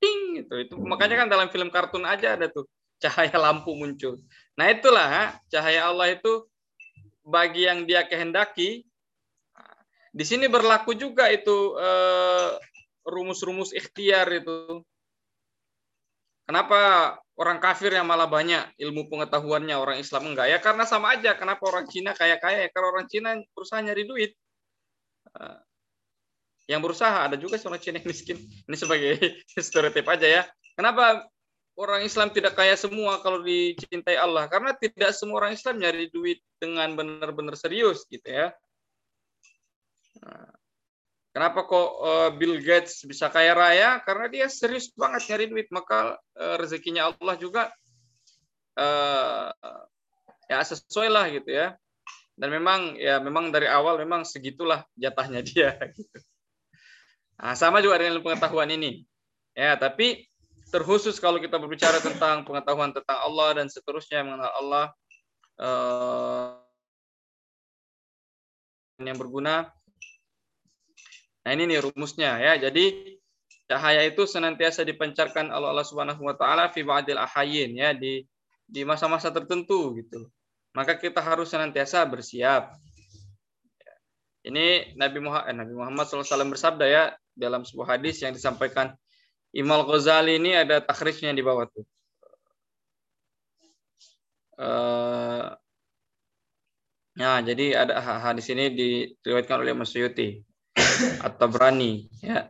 ting 0.00 0.42
gitu. 0.44 0.54
Itu 0.60 0.74
makanya 0.80 1.24
kan 1.24 1.28
dalam 1.28 1.48
film 1.52 1.68
kartun 1.72 2.04
aja 2.04 2.36
ada 2.36 2.48
tuh 2.48 2.68
cahaya 3.00 3.36
lampu 3.40 3.72
muncul. 3.72 4.20
Nah 4.56 4.68
itulah 4.68 5.36
cahaya 5.48 5.88
Allah 5.88 6.12
itu 6.12 6.44
bagi 7.24 7.64
yang 7.68 7.88
dia 7.88 8.04
kehendaki 8.04 8.84
di 10.10 10.24
sini 10.26 10.50
berlaku 10.50 10.98
juga 10.98 11.30
itu 11.30 11.78
uh, 11.78 12.58
rumus-rumus 13.06 13.70
ikhtiar 13.70 14.26
itu 14.34 14.82
kenapa 16.50 16.80
orang 17.38 17.62
kafir 17.62 17.94
yang 17.94 18.10
malah 18.10 18.26
banyak 18.26 18.74
ilmu 18.74 19.06
pengetahuannya 19.06 19.78
orang 19.78 20.02
Islam 20.02 20.34
enggak? 20.34 20.50
Ya 20.50 20.58
karena 20.58 20.82
sama 20.82 21.14
aja 21.14 21.38
kenapa 21.38 21.62
orang 21.70 21.86
Cina 21.86 22.10
kaya 22.10 22.42
kaya 22.42 22.66
ya 22.66 22.68
karena 22.74 22.88
orang 22.90 23.06
Cina 23.06 23.38
berusaha 23.54 23.78
nyari 23.78 24.02
duit. 24.02 24.34
Eh, 25.38 25.58
yang 26.74 26.82
berusaha 26.82 27.30
ada 27.30 27.38
juga 27.38 27.54
orang 27.62 27.78
Cina 27.78 28.02
yang 28.02 28.08
miskin. 28.12 28.36
Ini 28.42 28.74
sebagai 28.74 29.14
stereotip 29.64 30.02
aja 30.10 30.26
ya. 30.26 30.42
Kenapa 30.74 31.30
orang 31.78 32.02
Islam 32.02 32.34
tidak 32.34 32.58
kaya 32.58 32.74
semua 32.74 33.22
kalau 33.22 33.46
dicintai 33.46 34.18
Allah? 34.18 34.50
Karena 34.50 34.74
tidak 34.74 35.14
semua 35.14 35.46
orang 35.46 35.54
Islam 35.54 35.78
nyari 35.78 36.10
duit 36.10 36.42
dengan 36.58 36.98
benar-benar 36.98 37.54
serius 37.54 38.02
gitu 38.10 38.26
ya. 38.26 38.50
Nah, 40.18 40.59
Kenapa 41.40 41.64
kok 41.64 41.90
uh, 42.04 42.28
Bill 42.36 42.60
Gates 42.60 43.00
bisa 43.08 43.32
kaya 43.32 43.56
raya? 43.56 43.96
Karena 44.04 44.28
dia 44.28 44.44
serius 44.52 44.92
banget 44.92 45.24
nyari 45.24 45.48
duit, 45.48 45.72
maka 45.72 46.20
uh, 46.36 46.60
rezekinya 46.60 47.08
Allah 47.08 47.32
juga 47.40 47.72
uh, 48.76 49.48
ya 50.52 50.60
sesuai 50.60 51.08
lah 51.08 51.32
gitu 51.32 51.48
ya. 51.48 51.80
Dan 52.36 52.52
memang 52.52 52.92
ya 53.00 53.24
memang 53.24 53.48
dari 53.48 53.72
awal 53.72 53.96
memang 53.96 54.28
segitulah 54.28 54.84
jatahnya 55.00 55.40
dia. 55.40 55.80
Gitu. 55.96 56.20
Nah, 57.40 57.56
sama 57.56 57.80
juga 57.80 57.96
dengan 58.04 58.20
pengetahuan 58.20 58.68
ini. 58.68 59.08
Ya, 59.56 59.80
tapi 59.80 60.28
terkhusus 60.68 61.16
kalau 61.16 61.40
kita 61.40 61.56
berbicara 61.56 62.04
tentang 62.04 62.44
pengetahuan 62.44 62.92
tentang 62.92 63.16
Allah 63.16 63.64
dan 63.64 63.72
seterusnya 63.72 64.28
mengenal 64.28 64.52
Allah 64.60 64.84
yang 69.00 69.16
berguna 69.16 69.72
Nah 71.44 71.50
ini 71.56 71.62
nih 71.70 71.80
rumusnya 71.80 72.36
ya. 72.36 72.52
Jadi 72.60 73.16
cahaya 73.70 74.02
itu 74.04 74.26
senantiasa 74.26 74.84
dipancarkan 74.84 75.48
oleh 75.54 75.68
Allah 75.72 75.86
Subhanahu 75.86 76.20
wa 76.26 76.34
taala 76.34 76.68
fi 76.74 76.82
ba'dil 76.82 77.16
ahayin 77.16 77.70
ya 77.78 77.94
di 77.94 78.26
di 78.66 78.82
masa-masa 78.84 79.32
tertentu 79.32 79.96
gitu. 79.98 80.28
Maka 80.76 80.98
kita 80.98 81.18
harus 81.18 81.50
senantiasa 81.50 82.06
bersiap. 82.06 82.74
Ini 84.40 84.96
Nabi 84.96 85.18
Muhammad, 85.20 85.52
eh, 85.52 85.56
Nabi 85.56 85.72
Muhammad 85.76 86.04
SAW 86.08 86.48
bersabda 86.48 86.86
ya 86.88 87.04
dalam 87.36 87.66
sebuah 87.66 87.98
hadis 87.98 88.22
yang 88.24 88.32
disampaikan 88.32 88.96
Imam 89.52 89.82
Ghazali 89.84 90.38
ini 90.38 90.54
ada 90.54 90.80
takhrijnya 90.80 91.34
di 91.34 91.42
bawah 91.42 91.66
tuh. 91.66 91.84
Uh, 94.60 95.56
nah, 97.16 97.40
jadi 97.40 97.80
ada 97.84 97.96
hadis 98.00 98.46
ini 98.52 98.70
diriwayatkan 98.76 99.56
oleh 99.60 99.72
Mas 99.72 99.90
Suyuti 99.90 100.49
atau 101.26 101.46
berani 101.50 102.06
ya. 102.22 102.48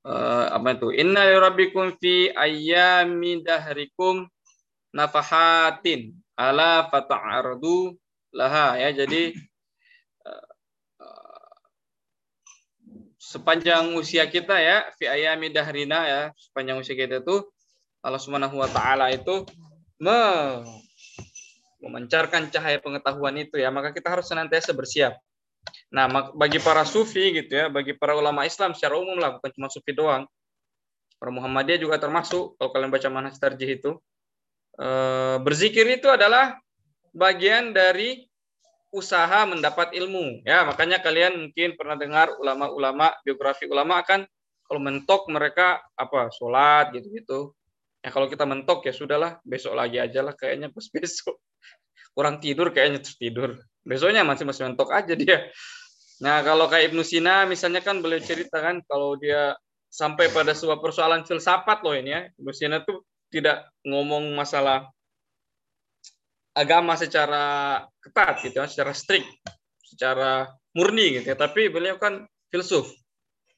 Uh, 0.00 0.48
apa 0.56 0.80
itu? 0.80 0.88
Inna 0.96 1.28
rabbikum 1.28 1.92
fi 2.00 2.32
ayyami 2.32 3.44
dahrikum 3.44 4.24
nafahatin. 4.96 6.16
Ala 6.40 6.88
fata'ardu 6.88 8.00
laha 8.32 8.80
ya. 8.80 8.96
Jadi 8.96 9.36
uh, 10.24 11.50
sepanjang 13.20 13.92
usia 13.92 14.24
kita 14.24 14.56
ya 14.56 14.88
fi 14.96 15.04
ayami 15.04 15.52
dahrina 15.52 16.00
ya 16.08 16.22
sepanjang 16.32 16.80
usia 16.80 16.96
kita 16.96 17.20
itu 17.20 17.44
Allah 18.00 18.16
Subhanahu 18.16 18.56
wa 18.56 18.68
taala 18.72 19.12
itu 19.12 19.44
me 20.00 20.16
memancarkan 21.84 22.48
cahaya 22.48 22.80
pengetahuan 22.80 23.36
itu 23.36 23.60
ya. 23.60 23.68
Maka 23.68 23.92
kita 23.92 24.08
harus 24.08 24.24
senantiasa 24.24 24.72
bersiap 24.72 25.20
Nah, 25.90 26.06
bagi 26.38 26.62
para 26.62 26.86
sufi 26.86 27.34
gitu 27.34 27.50
ya, 27.50 27.66
bagi 27.66 27.98
para 27.98 28.14
ulama 28.14 28.46
Islam 28.46 28.78
secara 28.78 28.94
umum 28.94 29.18
lah, 29.18 29.38
bukan 29.38 29.50
cuma 29.50 29.66
sufi 29.66 29.90
doang. 29.90 30.22
Para 31.18 31.30
Muhammadiyah 31.34 31.82
juga 31.82 31.98
termasuk, 31.98 32.54
kalau 32.56 32.70
kalian 32.70 32.90
baca 32.94 33.08
manhaj 33.10 33.34
tarjih 33.36 33.76
itu. 33.78 33.98
Eh, 34.78 35.36
berzikir 35.42 35.84
itu 35.90 36.06
adalah 36.06 36.56
bagian 37.10 37.74
dari 37.74 38.22
usaha 38.94 39.42
mendapat 39.50 39.90
ilmu. 39.98 40.46
Ya, 40.46 40.62
makanya 40.62 41.02
kalian 41.02 41.50
mungkin 41.50 41.74
pernah 41.74 41.98
dengar 41.98 42.38
ulama-ulama, 42.38 43.10
biografi 43.26 43.66
ulama 43.66 43.98
kan 44.06 44.24
kalau 44.70 44.80
mentok 44.80 45.26
mereka 45.26 45.82
apa 45.98 46.30
sholat 46.30 46.94
gitu-gitu. 46.94 47.50
Ya 48.00 48.14
kalau 48.14 48.30
kita 48.30 48.46
mentok 48.46 48.86
ya 48.86 48.94
sudahlah, 48.94 49.42
besok 49.42 49.74
lagi 49.74 49.98
aja 49.98 50.22
lah 50.22 50.38
kayaknya 50.38 50.70
pas 50.70 50.86
besok. 50.94 51.36
Kurang 52.14 52.38
tidur 52.38 52.70
kayaknya 52.70 53.02
terus 53.02 53.18
tidur 53.18 53.58
besoknya 53.84 54.22
masih 54.26 54.44
masih 54.44 54.62
mentok 54.70 54.92
aja 54.92 55.14
dia. 55.16 55.48
Nah 56.20 56.44
kalau 56.44 56.68
kayak 56.68 56.92
Ibnu 56.92 57.00
Sina 57.00 57.48
misalnya 57.48 57.80
kan 57.80 58.04
boleh 58.04 58.20
cerita 58.20 58.60
kan 58.60 58.84
kalau 58.84 59.16
dia 59.16 59.56
sampai 59.90 60.30
pada 60.30 60.54
sebuah 60.54 60.78
persoalan 60.78 61.24
filsafat 61.24 61.80
loh 61.82 61.96
ini 61.96 62.10
ya. 62.12 62.20
Ibnu 62.38 62.52
Sina 62.52 62.84
tuh 62.84 63.02
tidak 63.32 63.72
ngomong 63.82 64.36
masalah 64.36 64.86
agama 66.54 66.98
secara 66.98 67.78
ketat 68.02 68.42
gitu 68.44 68.58
ya, 68.60 68.66
secara 68.68 68.92
strict, 68.92 69.26
secara 69.80 70.50
murni 70.76 71.20
gitu 71.20 71.32
ya. 71.32 71.36
Tapi 71.38 71.72
beliau 71.72 71.96
kan 71.96 72.28
filsuf. 72.52 72.90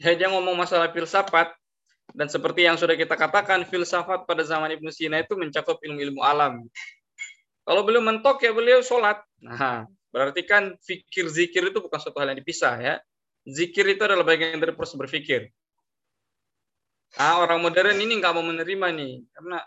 Ya, 0.01 0.19
dia 0.19 0.27
ngomong 0.31 0.59
masalah 0.59 0.91
filsafat 0.91 1.55
dan 2.13 2.27
seperti 2.27 2.67
yang 2.67 2.77
sudah 2.77 2.99
kita 2.99 3.15
katakan 3.15 3.65
filsafat 3.65 4.27
pada 4.29 4.43
zaman 4.43 4.75
Ibnu 4.77 4.91
Sina 4.91 5.23
itu 5.23 5.39
mencakup 5.39 5.79
ilmu-ilmu 5.81 6.21
alam. 6.21 6.63
Kalau 7.63 7.87
beliau 7.87 8.03
mentok 8.03 8.43
ya 8.43 8.51
beliau 8.51 8.83
sholat. 8.83 9.23
Nah, 9.39 9.87
Berarti 10.13 10.45
kan 10.45 10.77
fikir 10.85 11.33
zikir 11.33 11.73
itu 11.73 11.81
bukan 11.81 11.97
suatu 11.97 12.21
hal 12.21 12.37
yang 12.37 12.39
dipisah 12.39 12.77
ya. 12.79 12.95
Zikir 13.49 13.89
itu 13.89 14.05
adalah 14.05 14.23
bagian 14.23 14.61
dari 14.61 14.77
proses 14.77 14.95
berpikir. 14.95 15.49
Nah, 17.17 17.45
orang 17.45 17.61
modern 17.61 17.97
ini 17.99 18.21
nggak 18.21 18.33
mau 18.33 18.45
menerima 18.45 18.89
nih, 18.93 19.13
karena 19.35 19.59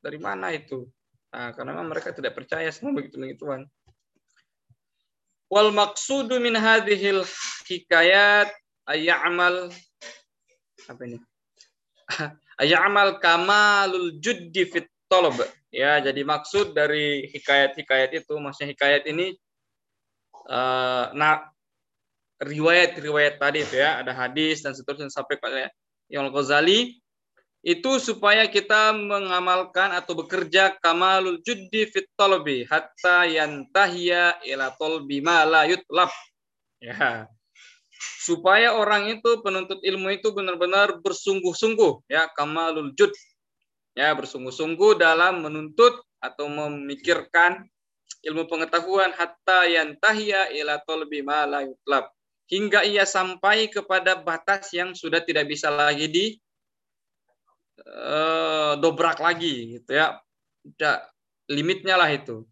dari 0.00 0.18
mana 0.20 0.52
itu? 0.52 0.88
Nah, 1.34 1.52
karena 1.52 1.82
mereka 1.82 2.14
tidak 2.14 2.32
percaya 2.36 2.70
sama 2.70 2.96
begitu 2.96 3.20
begituan. 3.20 3.66
Wal 5.52 5.74
maksudu 5.74 6.40
min 6.40 6.56
hadhil 6.56 7.26
hikayat 7.68 8.48
ayamal 8.88 9.68
apa 10.88 11.00
ini? 11.04 11.18
ayamal 12.62 13.20
kamalul 13.20 14.16
juddi 14.20 14.64
fit 14.64 14.88
talab. 15.10 15.36
Ya, 15.74 15.98
jadi 15.98 16.22
maksud 16.22 16.72
dari 16.72 17.26
hikayat-hikayat 17.34 18.14
itu, 18.14 18.32
maksudnya 18.38 18.72
hikayat 18.72 19.04
ini 19.10 19.34
uh, 20.48 21.12
nah 21.14 21.48
riwayat-riwayat 22.42 23.40
tadi 23.40 23.64
itu 23.64 23.78
ya, 23.78 24.02
ada 24.02 24.12
hadis 24.12 24.60
dan 24.60 24.76
seterusnya 24.76 25.08
sampai 25.08 25.38
pada 25.38 25.70
Imam 26.10 26.28
Ghazali 26.34 27.00
itu 27.64 27.96
supaya 27.96 28.44
kita 28.44 28.92
mengamalkan 28.92 29.88
atau 29.96 30.12
bekerja 30.12 30.76
kamalul 30.84 31.40
juddi 31.40 31.88
fit 31.88 32.04
talabi 32.12 32.68
hatta 32.68 33.24
yantahiya 33.24 34.36
ila 34.44 34.76
talbi 34.76 35.24
ma 35.24 35.48
la 35.48 35.64
yutlab. 35.64 36.12
Ya. 36.84 37.24
supaya 38.20 38.76
orang 38.76 39.08
itu 39.08 39.40
penuntut 39.40 39.80
ilmu 39.80 40.12
itu 40.12 40.28
benar-benar 40.36 41.00
bersungguh-sungguh 41.00 42.04
ya 42.12 42.28
kamalul 42.36 42.92
jud 42.92 43.08
ya 43.96 44.12
bersungguh-sungguh 44.12 45.00
dalam 45.00 45.40
menuntut 45.40 46.04
atau 46.20 46.44
memikirkan 46.48 47.64
ilmu 48.24 48.48
pengetahuan 48.48 49.12
hatta 49.12 49.68
yantahiya 49.68 50.50
ila 50.56 50.80
talbi 50.82 51.20
ma 51.20 51.44
la 51.44 51.64
yutlab. 51.64 52.08
Hingga 52.44 52.84
ia 52.84 53.08
sampai 53.08 53.72
kepada 53.72 54.20
batas 54.20 54.68
yang 54.76 54.92
sudah 54.92 55.24
tidak 55.24 55.48
bisa 55.48 55.72
lagi 55.72 56.06
di 56.12 56.26
uh, 57.88 58.76
dobrak 58.76 59.20
lagi 59.20 59.80
gitu 59.80 59.96
ya. 59.96 60.20
Udah 60.64 61.08
limitnya 61.48 61.96
lah 61.96 62.12
itu. 62.12 62.44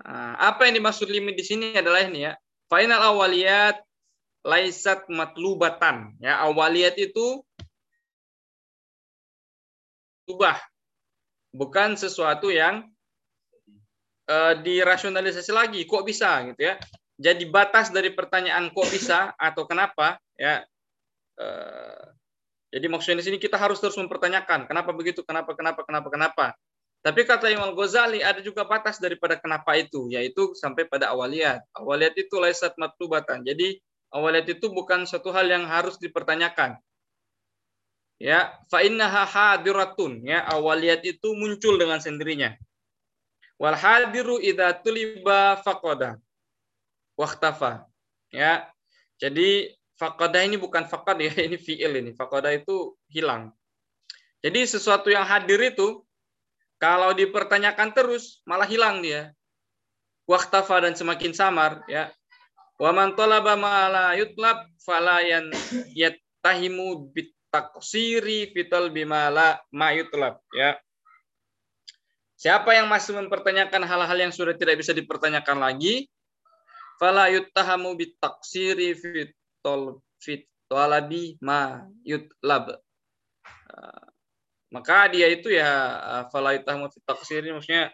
Nah, 0.00 0.36
apa 0.40 0.68
yang 0.68 0.80
dimaksud 0.80 1.08
limit 1.08 1.36
di 1.36 1.44
sini 1.44 1.76
adalah 1.76 2.04
ini 2.04 2.28
ya. 2.28 2.32
Final 2.72 3.00
awaliyat 3.16 3.80
laisat 4.44 5.08
matlubatan. 5.12 6.16
Ya 6.20 6.40
awaliyat 6.44 6.96
itu 6.96 7.44
ubah. 10.28 10.56
Bukan 11.50 11.98
sesuatu 11.98 12.48
yang 12.48 12.88
uh, 14.30 14.54
dirasionalisasi 14.62 15.50
lagi 15.50 15.80
kok 15.84 16.06
bisa 16.06 16.46
gitu 16.54 16.70
ya. 16.70 16.74
Jadi 17.20 17.44
batas 17.52 17.92
dari 17.92 18.14
pertanyaan 18.14 18.72
kok 18.72 18.88
bisa 18.88 19.34
atau 19.36 19.66
kenapa 19.66 20.16
ya. 20.38 20.62
Uh, 21.36 22.04
jadi 22.70 22.86
maksudnya 22.86 23.18
di 23.18 23.26
sini 23.26 23.38
kita 23.42 23.58
harus 23.58 23.82
terus 23.82 23.98
mempertanyakan 23.98 24.70
kenapa 24.70 24.94
begitu 24.94 25.26
kenapa 25.26 25.58
kenapa 25.58 25.82
kenapa 25.82 26.08
kenapa. 26.08 26.46
Tapi 27.00 27.24
kata 27.24 27.48
Imam 27.48 27.72
Ghazali 27.72 28.20
ada 28.20 28.44
juga 28.44 28.60
batas 28.68 29.00
daripada 29.00 29.40
kenapa 29.40 29.72
itu 29.72 30.12
yaitu 30.12 30.52
sampai 30.52 30.84
pada 30.84 31.10
awaliyat. 31.10 31.64
Awaliyat 31.72 32.14
itu 32.20 32.36
laisat 32.36 32.76
matlubatan. 32.76 33.40
Jadi 33.40 33.80
awaliyat 34.12 34.52
itu 34.52 34.68
bukan 34.68 35.08
suatu 35.08 35.32
hal 35.32 35.48
yang 35.48 35.64
harus 35.64 35.96
dipertanyakan. 35.96 36.76
Ya 38.20 38.52
fa 38.68 38.84
innaha 38.84 39.24
hadiratun. 39.24 40.28
Ya 40.28 40.44
awaliyat 40.44 41.00
itu 41.08 41.32
muncul 41.32 41.80
dengan 41.80 42.04
sendirinya 42.04 42.52
wal 43.60 43.76
hadiru 43.76 44.40
idza 44.40 44.72
tuliba 44.80 45.60
faqada 45.60 46.16
waktafa. 47.20 47.84
Ya. 48.32 48.72
Jadi 49.20 49.76
fakoda 50.00 50.40
ini 50.40 50.56
bukan 50.56 50.88
fakad 50.88 51.20
ya, 51.20 51.32
ini 51.46 51.60
fiil 51.60 51.92
ini. 52.00 52.10
Fakoda 52.16 52.48
itu 52.56 52.96
hilang. 53.12 53.52
Jadi 54.40 54.64
sesuatu 54.64 55.12
yang 55.12 55.28
hadir 55.28 55.60
itu 55.60 56.00
kalau 56.80 57.12
dipertanyakan 57.12 57.92
terus 57.92 58.40
malah 58.48 58.64
hilang 58.64 59.04
dia. 59.04 59.36
Waktafa 60.24 60.88
dan 60.88 60.96
semakin 60.96 61.36
samar 61.36 61.84
ya. 61.84 62.08
Wa 62.80 62.96
man 62.96 63.12
talaba 63.12 63.60
ma 63.60 63.92
la 63.92 64.06
yutlab 64.16 64.64
fala 64.80 65.20
yan 65.20 65.52
yattahimu 65.92 67.12
bitaksiri 67.12 68.48
fital 68.56 68.88
bima 68.88 69.28
la 69.28 69.60
ma 69.68 69.92
yutlab 69.92 70.40
ya. 70.56 70.80
Siapa 72.40 72.72
yang 72.72 72.88
masih 72.88 73.12
mempertanyakan 73.20 73.84
hal-hal 73.84 74.16
yang 74.16 74.32
sudah 74.32 74.56
tidak 74.56 74.80
bisa 74.80 74.96
dipertanyakan 74.96 75.60
lagi, 75.60 76.08
fala 76.96 77.28
yuttahamu 77.28 77.92
bitaksiri 78.00 78.96
fitol 78.96 80.00
fit 80.16 80.48
talabi 80.64 81.36
ma 81.44 81.84
yutlab. 82.00 82.80
Uh, 83.68 84.04
maka 84.72 85.12
dia 85.12 85.28
itu 85.28 85.52
ya 85.52 85.68
uh, 86.00 86.24
fala 86.32 86.56
yuttahamu 86.56 86.88
bitaksiri 86.88 87.52
maksudnya 87.52 87.92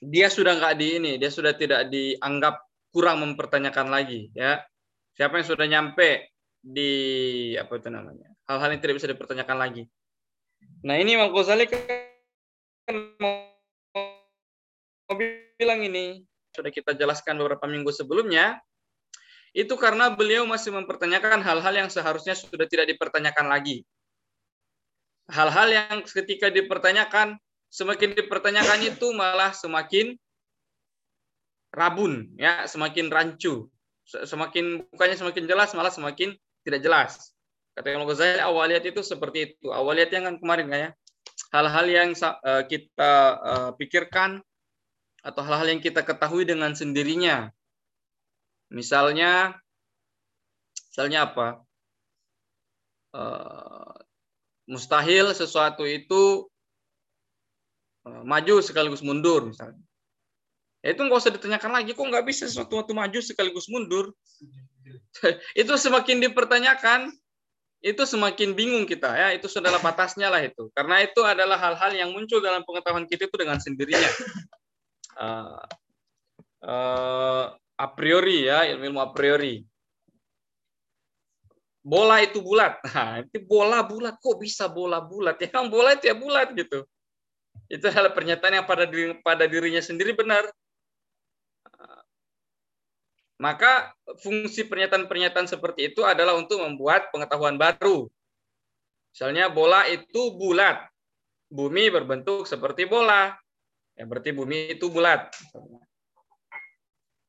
dia 0.00 0.32
sudah 0.32 0.56
nggak 0.56 0.80
di 0.80 0.86
ini 0.96 1.12
dia 1.20 1.28
sudah 1.28 1.52
tidak 1.60 1.92
dianggap 1.92 2.56
kurang 2.88 3.20
mempertanyakan 3.20 3.92
lagi 3.92 4.32
ya. 4.32 4.64
Siapa 5.12 5.44
yang 5.44 5.44
sudah 5.44 5.66
nyampe 5.68 6.32
di 6.64 6.92
apa 7.60 7.68
itu 7.76 7.92
namanya 7.92 8.32
hal-hal 8.48 8.72
yang 8.72 8.80
tidak 8.80 8.96
bisa 8.96 9.12
dipertanyakan 9.12 9.60
lagi 9.60 9.84
nah 10.80 10.96
ini 10.96 11.16
Imam 11.16 11.30
Ghazali 11.32 11.68
kan 11.68 11.80
bilang 15.60 15.80
ini 15.84 16.24
sudah 16.56 16.72
kita 16.72 16.96
jelaskan 16.96 17.36
beberapa 17.38 17.68
minggu 17.68 17.92
sebelumnya 17.92 18.58
itu 19.50 19.74
karena 19.74 20.14
beliau 20.14 20.46
masih 20.46 20.70
mempertanyakan 20.70 21.42
hal-hal 21.42 21.74
yang 21.74 21.90
seharusnya 21.90 22.38
sudah 22.38 22.70
tidak 22.70 22.86
dipertanyakan 22.94 23.50
lagi. 23.50 23.82
Hal-hal 25.26 25.68
yang 25.70 26.06
ketika 26.06 26.50
dipertanyakan, 26.50 27.38
semakin 27.70 28.14
dipertanyakan 28.14 28.78
itu 28.86 29.10
malah 29.10 29.50
semakin 29.50 30.14
rabun, 31.74 32.30
ya, 32.38 32.66
semakin 32.66 33.10
rancu. 33.10 33.66
Semakin 34.06 34.86
bukannya 34.90 35.18
semakin 35.18 35.44
jelas, 35.46 35.70
malah 35.74 35.90
semakin 35.90 36.34
tidak 36.66 36.82
jelas. 36.82 37.34
Kata 37.74 37.86
Imam 37.90 38.06
Ghazali, 38.06 38.42
awaliyat 38.42 38.84
itu 38.84 39.00
seperti 39.00 39.38
itu. 39.54 39.70
Awaliyat 39.70 40.10
yang 40.10 40.24
kan 40.26 40.36
kemarin 40.42 40.68
ya. 40.70 40.90
Hal-hal 41.54 41.86
yang 41.86 42.10
eh, 42.14 42.62
kita 42.66 43.12
eh, 43.40 43.70
pikirkan 43.78 44.42
atau 45.20 45.40
hal-hal 45.44 45.76
yang 45.76 45.82
kita 45.84 46.00
ketahui 46.00 46.48
dengan 46.48 46.72
sendirinya. 46.72 47.52
Misalnya, 48.72 49.58
misalnya 50.90 51.26
apa? 51.26 51.48
Uh, 53.10 53.90
mustahil 54.70 55.34
sesuatu 55.34 55.82
itu 55.82 56.46
uh, 58.06 58.22
maju 58.22 58.62
sekaligus 58.62 59.02
mundur 59.02 59.50
misalnya. 59.50 59.82
Ya, 60.80 60.94
itu 60.96 61.02
nggak 61.02 61.20
usah 61.20 61.34
ditanyakan 61.34 61.74
lagi, 61.74 61.92
kok 61.92 62.06
nggak 62.06 62.24
bisa 62.24 62.48
sesuatu 62.48 62.78
waktu 62.80 62.94
maju 62.94 63.18
sekaligus 63.20 63.66
mundur? 63.68 64.14
itu 65.60 65.72
semakin 65.76 66.24
dipertanyakan, 66.24 67.12
itu 67.80 68.02
semakin 68.04 68.52
bingung 68.52 68.84
kita 68.84 69.08
ya. 69.16 69.28
Itu 69.32 69.48
sudah 69.48 69.72
batasnya 69.80 70.28
lah 70.28 70.44
itu. 70.44 70.68
Karena 70.76 71.00
itu 71.00 71.20
adalah 71.24 71.56
hal-hal 71.56 71.92
yang 71.96 72.10
muncul 72.12 72.40
dalam 72.44 72.60
pengetahuan 72.64 73.08
kita 73.08 73.28
itu 73.28 73.36
dengan 73.40 73.56
sendirinya. 73.56 74.10
Uh, 75.16 75.60
uh, 76.68 77.44
a 77.56 77.86
priori 77.96 78.44
ya 78.44 78.68
ilmu 78.68 79.00
a 79.00 79.08
priori. 79.10 79.64
Bola 81.80 82.20
itu 82.20 82.44
bulat. 82.44 82.84
Nah 82.92 83.24
itu 83.24 83.40
bola 83.48 83.80
bulat. 83.80 84.20
Kok 84.20 84.36
bisa 84.36 84.68
bola 84.68 85.00
bulat? 85.00 85.40
Ya 85.40 85.48
kan 85.48 85.72
bola 85.72 85.96
itu 85.96 86.12
ya 86.12 86.16
bulat 86.16 86.52
gitu. 86.52 86.84
Itu 87.70 87.88
adalah 87.88 88.12
pernyataan 88.12 88.60
yang 88.60 88.66
pada 88.68 88.84
diri, 88.84 89.16
pada 89.24 89.48
dirinya 89.48 89.80
sendiri 89.80 90.12
benar 90.12 90.44
maka 93.40 93.96
fungsi 94.20 94.68
pernyataan-pernyataan 94.68 95.48
seperti 95.48 95.88
itu 95.88 96.04
adalah 96.04 96.36
untuk 96.36 96.60
membuat 96.60 97.08
pengetahuan 97.08 97.56
baru. 97.56 98.04
Misalnya 99.16 99.48
bola 99.48 99.88
itu 99.88 100.36
bulat, 100.36 100.84
bumi 101.48 101.88
berbentuk 101.88 102.44
seperti 102.44 102.84
bola. 102.84 103.32
Ya, 103.96 104.04
berarti 104.04 104.36
bumi 104.36 104.76
itu 104.76 104.92
bulat. 104.92 105.32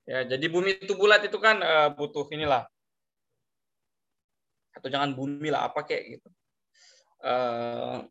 Ya, 0.04 0.28
jadi 0.28 0.46
bumi 0.52 0.84
itu 0.84 0.94
bulat 1.00 1.24
itu 1.24 1.40
kan 1.40 1.64
uh, 1.64 1.90
butuh 1.96 2.28
inilah. 2.36 2.68
Atau 4.76 4.92
jangan 4.92 5.16
bumi 5.16 5.48
lah, 5.48 5.72
apa 5.72 5.88
kayak 5.88 6.20
gitu. 6.20 6.28
Uh, 7.24 8.04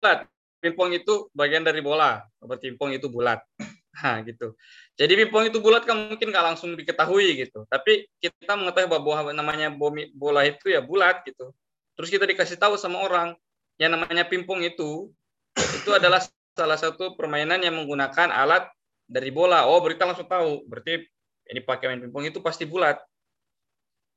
bulat. 0.00 0.31
Pimpong 0.62 0.94
itu 0.94 1.26
bagian 1.34 1.66
dari 1.66 1.82
bola. 1.82 2.22
Pimpong 2.38 2.94
itu 2.94 3.10
bulat. 3.10 3.42
Nah, 3.92 4.24
gitu. 4.24 4.56
Jadi 4.96 5.20
pimpong 5.20 5.52
itu 5.52 5.60
bulat 5.60 5.84
kan 5.84 6.08
mungkin 6.08 6.32
nggak 6.32 6.46
langsung 6.48 6.72
diketahui 6.72 7.44
gitu. 7.44 7.68
Tapi 7.68 8.08
kita 8.24 8.56
mengetahui 8.56 8.88
bahwa 8.88 9.30
namanya 9.36 9.68
bola 10.16 10.48
itu 10.48 10.72
ya 10.72 10.80
bulat 10.80 11.20
gitu. 11.28 11.52
Terus 12.00 12.08
kita 12.08 12.24
dikasih 12.24 12.56
tahu 12.56 12.80
sama 12.80 13.04
orang 13.04 13.36
yang 13.76 13.92
namanya 13.92 14.24
pimpong 14.24 14.64
itu 14.64 15.12
itu 15.84 15.92
adalah 15.92 16.24
salah 16.56 16.80
satu 16.80 17.12
permainan 17.20 17.60
yang 17.60 17.76
menggunakan 17.76 18.32
alat 18.32 18.64
dari 19.04 19.28
bola. 19.28 19.68
Oh, 19.68 19.84
berita 19.84 20.08
langsung 20.08 20.24
tahu. 20.24 20.64
Berarti 20.64 21.04
ini 21.52 21.60
pakai 21.60 21.92
main 21.92 22.00
pimpong 22.08 22.32
itu 22.32 22.40
pasti 22.40 22.64
bulat. 22.64 22.96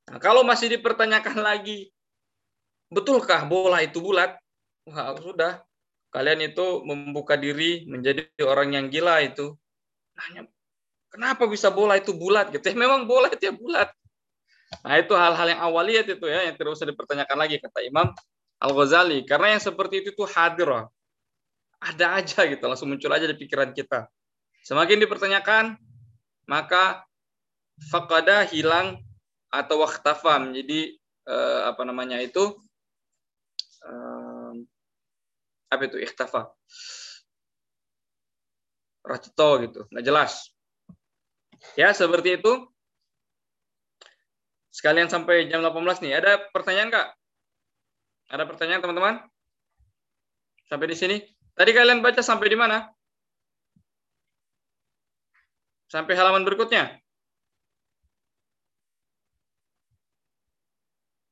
Nah, 0.08 0.18
kalau 0.22 0.40
masih 0.40 0.72
dipertanyakan 0.72 1.44
lagi, 1.44 1.92
betulkah 2.88 3.44
bola 3.44 3.82
itu 3.82 3.98
bulat? 3.98 4.38
Wah, 4.86 5.18
sudah. 5.18 5.60
Kalian 6.16 6.48
itu 6.48 6.80
membuka 6.88 7.36
diri 7.36 7.84
menjadi 7.84 8.24
orang 8.40 8.72
yang 8.72 8.88
gila 8.88 9.20
itu. 9.20 9.52
Nanya, 10.16 10.48
kenapa 11.12 11.44
bisa 11.44 11.68
bola 11.68 12.00
itu 12.00 12.16
bulat 12.16 12.48
gitu? 12.56 12.64
Ya, 12.72 12.72
memang 12.72 13.04
bola 13.04 13.28
itu 13.28 13.52
ya 13.52 13.52
bulat. 13.52 13.92
Nah, 14.80 14.96
itu 14.96 15.12
hal-hal 15.12 15.46
yang 15.52 15.60
awaliyat 15.60 16.08
itu 16.08 16.24
ya, 16.24 16.48
yang 16.48 16.56
tidak 16.56 16.72
usah 16.72 16.88
dipertanyakan 16.88 17.36
lagi 17.36 17.60
kata 17.60 17.84
Imam 17.84 18.16
Al-Ghazali. 18.64 19.28
Karena 19.28 19.52
yang 19.52 19.60
seperti 19.60 20.08
itu 20.08 20.16
tuh 20.16 20.24
hadir. 20.24 20.88
Ada 21.84 22.16
aja 22.16 22.48
gitu, 22.48 22.64
langsung 22.64 22.88
muncul 22.88 23.12
aja 23.12 23.28
di 23.28 23.36
pikiran 23.36 23.76
kita. 23.76 24.08
Semakin 24.64 24.96
dipertanyakan, 24.96 25.76
maka 26.48 27.04
fakada 27.92 28.48
hilang 28.48 29.04
atau 29.52 29.84
waktafa 29.84 30.40
menjadi 30.40 30.96
eh, 31.28 31.60
apa 31.68 31.84
namanya 31.84 32.16
itu 32.24 32.56
eh, 33.84 34.15
apa 35.66 35.82
itu 35.90 35.98
ikhtafa 35.98 36.50
Racito 39.06 39.48
gitu. 39.62 39.80
Nggak 39.94 40.04
jelas. 40.04 40.32
Ya, 41.78 41.94
seperti 41.94 42.42
itu. 42.42 42.52
Sekalian 44.74 45.06
sampai 45.06 45.46
jam 45.46 45.62
18 45.62 46.02
nih. 46.02 46.18
Ada 46.18 46.50
pertanyaan, 46.50 46.90
Kak? 46.90 47.08
Ada 48.34 48.44
pertanyaan, 48.44 48.82
teman-teman? 48.82 49.14
Sampai 50.66 50.90
di 50.90 50.96
sini. 50.98 51.16
Tadi 51.54 51.70
kalian 51.70 52.02
baca 52.02 52.20
sampai 52.20 52.50
di 52.50 52.58
mana? 52.58 52.90
Sampai 55.86 56.18
halaman 56.18 56.42
berikutnya. 56.42 56.98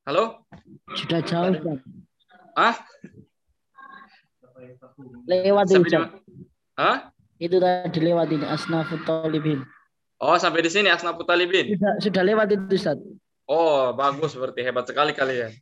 Halo? 0.07 0.47
Sudah 0.95 1.19
jauh. 1.27 1.53
Ah? 2.55 2.79
Lewat 5.25 5.65
Sampai 5.69 5.89
di? 5.89 5.97
Hah? 6.75 6.97
Itu 7.35 7.59
tadi 7.59 7.99
lewat 7.99 8.31
ini 8.31 8.45
Asnafut 8.47 9.03
Talibin. 9.03 9.63
Oh, 10.23 10.39
sampai 10.39 10.63
di 10.63 10.71
sini 10.71 10.87
Asnafut 10.87 11.27
Talibin. 11.27 11.75
Sudah, 11.75 11.93
sudah 11.99 12.23
lewat 12.23 12.47
itu 12.55 12.75
Ustaz. 12.75 12.99
Oh, 13.45 13.93
bagus 13.93 14.33
berarti 14.33 14.65
hebat 14.65 14.87
sekali 14.87 15.11
kalian. 15.13 15.53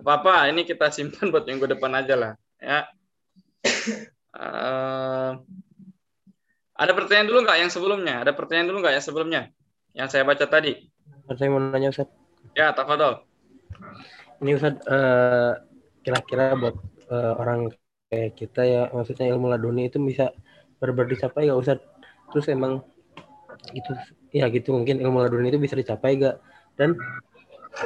Apa-apa, 0.00 0.48
ini 0.48 0.64
kita 0.64 0.88
simpan 0.88 1.28
buat 1.28 1.44
minggu 1.44 1.68
depan 1.68 1.92
aja 1.92 2.14
lah, 2.16 2.32
ya. 2.56 2.88
Eh, 4.30 5.32
ada 6.80 6.92
pertanyaan 6.94 7.28
dulu 7.28 7.38
nggak 7.44 7.58
yang 7.60 7.70
sebelumnya? 7.72 8.14
Ada 8.24 8.32
pertanyaan 8.32 8.68
dulu 8.72 8.78
nggak 8.80 8.94
yang 8.96 9.04
sebelumnya? 9.04 9.42
Yang 9.92 10.08
saya 10.14 10.22
baca 10.24 10.44
tadi. 10.46 10.88
Saya 11.28 11.50
mau 11.50 11.60
nanya 11.60 11.90
Ustaz. 11.92 12.08
Ya, 12.54 12.72
tafadhol. 12.72 13.26
Ini 14.40 14.50
Ustaz 14.56 14.78
eh, 14.86 15.52
kira-kira 16.06 16.56
buat 16.56 16.78
eh, 17.10 17.32
orang 17.36 17.74
kayak 18.10 18.34
kita 18.34 18.62
ya 18.66 18.82
maksudnya 18.90 19.30
ilmu 19.30 19.46
laduni 19.46 19.86
itu 19.86 20.02
bisa 20.02 20.34
benar-benar 20.82 21.14
dicapai 21.14 21.46
gak 21.46 21.60
Ustaz? 21.62 21.78
Terus 22.34 22.46
emang 22.50 22.82
itu 23.70 23.92
ya 24.34 24.50
gitu 24.50 24.74
mungkin 24.74 24.98
ilmu 24.98 25.22
laduni 25.22 25.54
itu 25.54 25.62
bisa 25.62 25.78
dicapai 25.78 26.18
gak? 26.18 26.42
Dan 26.74 26.98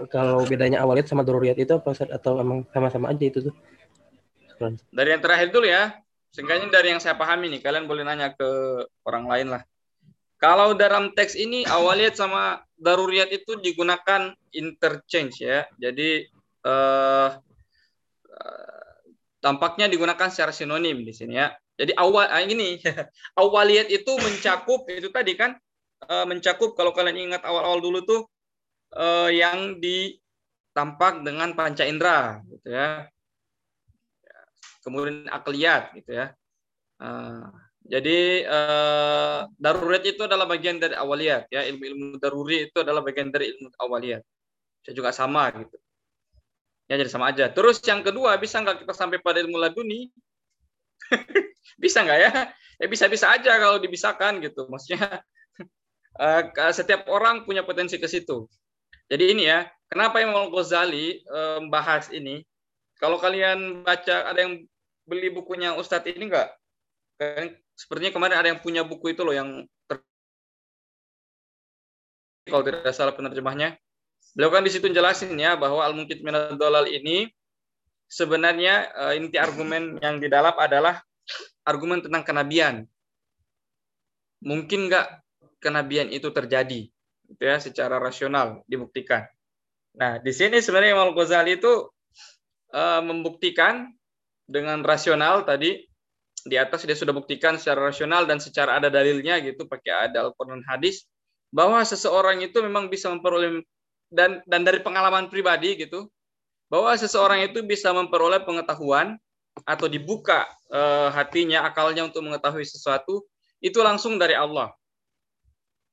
kalau 0.09 0.41
bedanya 0.49 0.81
awaliyat 0.81 1.13
sama 1.13 1.29
doruriyat 1.29 1.61
itu 1.61 1.77
apa? 1.77 1.93
Atau 2.09 2.41
emang 2.41 2.65
sama-sama 2.73 3.13
aja 3.13 3.21
itu 3.21 3.53
tuh? 3.53 3.55
Dari 4.89 5.09
yang 5.13 5.21
terakhir 5.21 5.53
dulu 5.53 5.69
ya. 5.69 5.93
Singkatnya 6.35 6.67
dari 6.67 6.91
yang 6.91 6.99
saya 6.99 7.15
pahami 7.15 7.47
nih, 7.47 7.63
kalian 7.63 7.87
boleh 7.87 8.03
nanya 8.03 8.35
ke 8.35 8.51
orang 9.07 9.31
lain 9.31 9.49
lah. 9.55 9.63
Kalau 10.43 10.75
dalam 10.75 11.15
teks 11.15 11.39
ini 11.39 11.63
awaliyat 11.63 12.19
sama 12.19 12.59
daruriyat 12.75 13.31
itu 13.31 13.55
digunakan 13.63 14.35
interchange 14.51 15.39
ya. 15.39 15.63
Jadi 15.79 16.27
eh, 16.67 17.29
eh, 18.35 18.74
tampaknya 19.45 19.93
digunakan 19.93 20.33
secara 20.33 20.57
sinonim 20.57 21.05
di 21.05 21.13
sini 21.13 21.37
ya. 21.37 21.53
Jadi 21.77 21.93
awal 22.01 22.33
ah, 22.33 22.41
ini 22.41 22.81
awaliyat 23.43 23.93
itu 23.93 24.13
mencakup 24.17 24.89
itu 24.89 25.13
tadi 25.13 25.37
kan 25.37 25.53
eh, 26.09 26.25
mencakup 26.25 26.73
kalau 26.73 26.97
kalian 26.97 27.29
ingat 27.29 27.45
awal-awal 27.45 27.85
dulu 27.85 28.01
tuh 28.09 28.23
eh, 28.97 29.37
yang 29.37 29.77
ditampak 29.85 31.21
dengan 31.21 31.53
panca 31.53 31.85
indera 31.85 32.41
gitu 32.49 32.73
ya 32.73 33.05
kemudian 34.85 35.25
akliyat 35.33 35.97
gitu 35.97 36.13
ya. 36.13 36.37
Uh, 37.01 37.49
jadi 37.85 38.49
darurat 39.61 40.01
itu 40.05 40.25
adalah 40.25 40.49
bagian 40.49 40.81
dari 40.81 40.97
awaliyat 40.97 41.53
ya 41.53 41.69
ilmu-ilmu 41.69 42.17
daruri 42.17 42.69
itu 42.69 42.81
adalah 42.81 43.01
bagian 43.01 43.33
dari 43.33 43.57
ilmu 43.57 43.73
awaliyat. 43.81 44.21
Saya 44.85 44.93
juga 44.93 45.13
sama 45.13 45.49
gitu. 45.57 45.77
Ya 46.85 47.01
jadi 47.01 47.09
sama 47.09 47.33
aja. 47.33 47.49
Terus 47.49 47.81
yang 47.85 48.05
kedua 48.05 48.37
bisa 48.37 48.61
nggak 48.61 48.85
kita 48.85 48.93
sampai 48.93 49.19
pada 49.21 49.41
ilmu 49.41 49.57
laduni? 49.57 50.13
bisa 51.83 52.05
nggak 52.05 52.19
ya? 52.21 52.33
Ya 52.81 52.87
bisa-bisa 52.91 53.33
aja 53.33 53.57
kalau 53.57 53.81
dibisakan 53.81 54.45
gitu. 54.45 54.69
Maksudnya 54.69 55.25
uh, 56.23 56.43
setiap 56.75 57.09
orang 57.09 57.49
punya 57.49 57.65
potensi 57.65 57.97
ke 57.97 58.05
situ. 58.05 58.45
Jadi 59.09 59.37
ini 59.37 59.49
ya, 59.49 59.69
kenapa 59.89 60.21
Imam 60.21 60.49
Ghazali 60.53 61.25
uh, 61.29 61.61
membahas 61.61 62.09
ini? 62.13 62.45
Kalau 63.01 63.21
kalian 63.21 63.85
baca 63.85 64.33
ada 64.33 64.41
yang 64.45 64.65
beli 65.05 65.29
bukunya 65.29 65.77
Ustadz 65.77 66.09
ini 66.09 66.29
enggak? 66.33 66.53
Kan 67.21 67.53
sepertinya 67.77 68.13
kemarin 68.13 68.37
ada 68.41 68.49
yang 68.53 68.61
punya 68.65 68.81
buku 68.87 69.13
itu 69.13 69.23
loh 69.27 69.35
yang 69.35 69.67
ter... 69.91 70.01
kalau 72.49 72.65
tidak 72.65 72.93
salah 72.97 73.13
penerjemahnya. 73.13 73.77
Beliau 74.35 74.51
kan 74.51 74.67
di 74.67 74.71
situ 74.75 74.91
jelasin 74.91 75.39
ya 75.39 75.55
bahwa 75.55 75.87
al-mungkit 75.87 76.21
minad 76.27 76.59
dolal 76.59 76.91
ini 76.91 77.31
sebenarnya 78.11 78.91
uh, 78.95 79.15
inti 79.15 79.39
argumen 79.39 80.03
yang 80.03 80.19
di 80.19 80.27
dalam 80.27 80.55
adalah 80.59 80.99
argumen 81.63 82.03
tentang 82.03 82.27
kenabian. 82.27 82.75
Mungkin 84.43 84.91
enggak 84.91 85.23
kenabian 85.63 86.11
itu 86.13 86.29
terjadi 86.29 86.91
gitu 87.25 87.43
ya 87.43 87.57
secara 87.63 87.97
rasional 87.97 88.61
dibuktikan. 88.69 89.25
Nah, 89.97 90.19
di 90.19 90.35
sini 90.35 90.59
sebenarnya 90.59 90.99
Imam 90.99 91.15
Ghazali 91.15 91.57
itu 91.57 91.89
uh, 92.75 93.01
membuktikan 93.01 93.89
dengan 94.45 94.85
rasional 94.85 95.47
tadi 95.47 95.87
di 96.45 96.57
atas 96.61 96.85
dia 96.85 96.93
sudah 96.93 97.17
buktikan 97.17 97.57
secara 97.57 97.89
rasional 97.89 98.29
dan 98.29 98.37
secara 98.37 98.77
ada 98.77 98.93
dalilnya 98.93 99.41
gitu 99.41 99.65
pakai 99.65 100.13
ada 100.13 100.29
Al-Qur'an 100.29 100.61
hadis 100.69 101.09
bahwa 101.49 101.81
seseorang 101.81 102.45
itu 102.45 102.61
memang 102.61 102.93
bisa 102.93 103.09
memperoleh 103.09 103.65
dan 104.13 104.45
dan 104.49 104.63
dari 104.65 104.81
pengalaman 104.81 105.29
pribadi 105.29 105.77
gitu 105.79 106.09
bahwa 106.69 106.93
seseorang 106.97 107.45
itu 107.47 107.63
bisa 107.63 107.93
memperoleh 107.93 108.43
pengetahuan 108.43 109.21
atau 109.63 109.87
dibuka 109.87 110.49
eh, 110.73 111.09
hatinya 111.15 111.63
akalnya 111.69 112.05
untuk 112.05 112.27
mengetahui 112.27 112.67
sesuatu 112.67 113.23
itu 113.63 113.79
langsung 113.81 114.19
dari 114.21 114.35
Allah. 114.37 114.75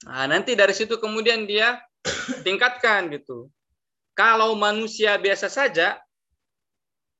Nah, 0.01 0.25
nanti 0.25 0.57
dari 0.57 0.73
situ 0.73 0.97
kemudian 0.97 1.45
dia 1.45 1.77
tingkatkan 2.45 3.13
gitu. 3.13 3.47
Kalau 4.17 4.57
manusia 4.57 5.15
biasa 5.15 5.47
saja 5.47 6.01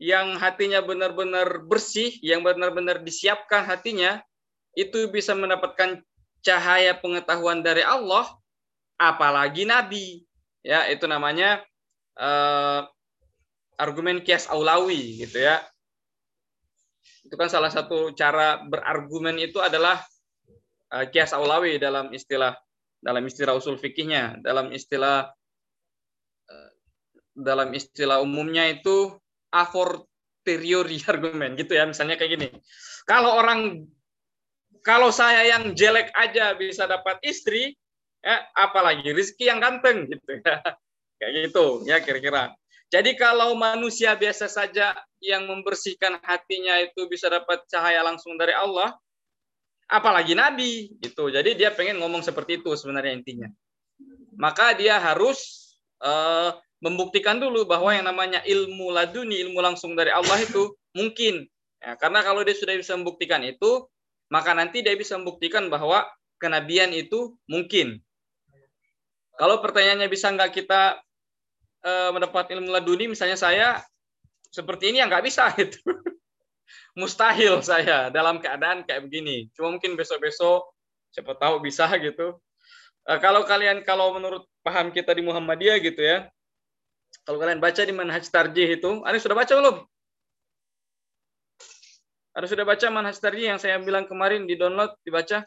yang 0.02 0.34
hatinya 0.42 0.82
benar-benar 0.82 1.62
bersih, 1.70 2.18
yang 2.26 2.42
benar-benar 2.42 3.06
disiapkan 3.06 3.62
hatinya, 3.64 4.18
itu 4.74 5.08
bisa 5.14 5.38
mendapatkan 5.38 6.02
cahaya 6.42 6.98
pengetahuan 6.98 7.62
dari 7.62 7.86
Allah, 7.86 8.26
apalagi 8.98 9.70
Nabi. 9.70 10.26
Ya, 10.62 10.86
itu 10.90 11.10
namanya 11.10 11.66
uh, 12.22 12.86
argumen 13.78 14.22
kias 14.22 14.46
aulawi, 14.46 15.26
gitu 15.26 15.42
ya. 15.42 15.62
Itu 17.26 17.34
kan 17.38 17.50
salah 17.50 17.74
satu 17.74 18.14
cara 18.14 18.62
berargumen 18.62 19.42
itu 19.42 19.58
adalah 19.58 20.02
uh, 20.94 21.06
kias 21.10 21.34
aulawi 21.34 21.82
dalam 21.82 22.14
istilah 22.14 22.54
dalam 23.02 23.26
istilah 23.26 23.58
usul 23.58 23.82
fikihnya, 23.82 24.38
dalam 24.46 24.70
istilah 24.70 25.34
uh, 26.46 26.72
dalam 27.34 27.74
istilah 27.74 28.22
umumnya 28.22 28.70
itu 28.70 29.18
a 29.52 29.66
fortiori 29.68 30.98
argumen 31.12 31.58
gitu 31.60 31.76
ya 31.76 31.84
misalnya 31.88 32.16
kayak 32.16 32.32
gini 32.40 32.48
kalau 33.04 33.38
orang 33.40 33.86
kalau 34.82 35.14
saya 35.14 35.46
yang 35.46 35.78
jelek 35.78 36.10
aja 36.18 36.58
bisa 36.58 36.90
dapat 36.90 37.22
istri 37.22 37.78
ya 38.22 38.46
apalagi 38.54 39.10
rezeki 39.12 39.50
yang 39.50 39.60
ganteng 39.60 40.10
gitu 40.10 40.42
ya 40.42 40.56
kayak 41.20 41.32
gitu 41.50 41.66
ya 41.86 41.98
kira-kira 42.02 42.54
jadi 42.92 43.12
kalau 43.18 43.54
manusia 43.58 44.14
biasa 44.18 44.50
saja 44.50 44.94
yang 45.22 45.46
membersihkan 45.46 46.18
hatinya 46.22 46.82
itu 46.82 47.06
bisa 47.10 47.30
dapat 47.30 47.62
cahaya 47.70 48.02
langsung 48.06 48.38
dari 48.38 48.54
Allah 48.54 48.94
apalagi 49.90 50.38
nabi 50.38 50.94
gitu 51.02 51.30
jadi 51.30 51.54
dia 51.58 51.70
pengen 51.74 52.00
ngomong 52.00 52.22
seperti 52.22 52.62
itu 52.62 52.74
sebenarnya 52.78 53.18
intinya 53.18 53.50
maka 54.38 54.74
dia 54.74 54.98
harus 54.98 55.72
uh, 56.02 56.56
membuktikan 56.82 57.38
dulu 57.38 57.70
bahwa 57.70 57.94
yang 57.94 58.10
namanya 58.10 58.42
ilmu 58.42 58.90
laduni, 58.90 59.38
ilmu 59.46 59.62
langsung 59.62 59.94
dari 59.94 60.10
Allah 60.10 60.42
itu 60.42 60.74
mungkin. 60.98 61.46
Ya, 61.82 61.94
karena 61.98 62.26
kalau 62.26 62.42
dia 62.42 62.58
sudah 62.58 62.74
bisa 62.78 62.98
membuktikan 62.98 63.42
itu, 63.46 63.86
maka 64.34 64.54
nanti 64.58 64.82
dia 64.82 64.98
bisa 64.98 65.18
membuktikan 65.18 65.70
bahwa 65.70 66.10
kenabian 66.42 66.90
itu 66.94 67.38
mungkin. 67.46 68.02
Kalau 69.42 69.58
pertanyaannya 69.58 70.06
bisa 70.06 70.30
nggak 70.30 70.54
kita 70.54 71.02
e, 71.82 71.92
mendapat 72.14 72.54
ilmu 72.54 72.70
laduni, 72.70 73.10
misalnya 73.10 73.34
saya 73.34 73.82
seperti 74.54 74.94
ini 74.94 75.02
ya 75.02 75.10
nggak 75.10 75.26
bisa 75.26 75.50
itu. 75.66 75.82
Mustahil 76.94 77.58
saya 77.66 78.14
dalam 78.14 78.38
keadaan 78.38 78.86
kayak 78.86 79.10
begini. 79.10 79.50
Cuma 79.58 79.74
mungkin 79.74 79.98
besok-besok 79.98 80.70
siapa 81.10 81.34
tahu 81.42 81.58
bisa 81.58 81.90
gitu. 81.98 82.38
E, 83.02 83.12
kalau 83.18 83.42
kalian 83.42 83.82
kalau 83.82 84.14
menurut 84.14 84.46
paham 84.62 84.94
kita 84.94 85.10
di 85.18 85.26
Muhammadiyah 85.26 85.82
gitu 85.82 86.06
ya, 86.06 86.30
kalau 87.26 87.42
kalian 87.42 87.58
baca 87.58 87.82
di 87.82 87.94
manhaj 87.98 88.30
tarjih 88.30 88.78
itu, 88.78 89.02
Anda 89.02 89.18
sudah 89.18 89.42
baca 89.42 89.54
belum? 89.58 89.78
Ada 92.38 92.46
sudah 92.46 92.66
baca 92.70 92.86
manhaj 92.94 93.18
tarjih 93.18 93.50
yang 93.50 93.58
saya 93.58 93.82
bilang 93.82 94.06
kemarin 94.06 94.46
di 94.46 94.54
download, 94.54 94.94
dibaca? 95.02 95.42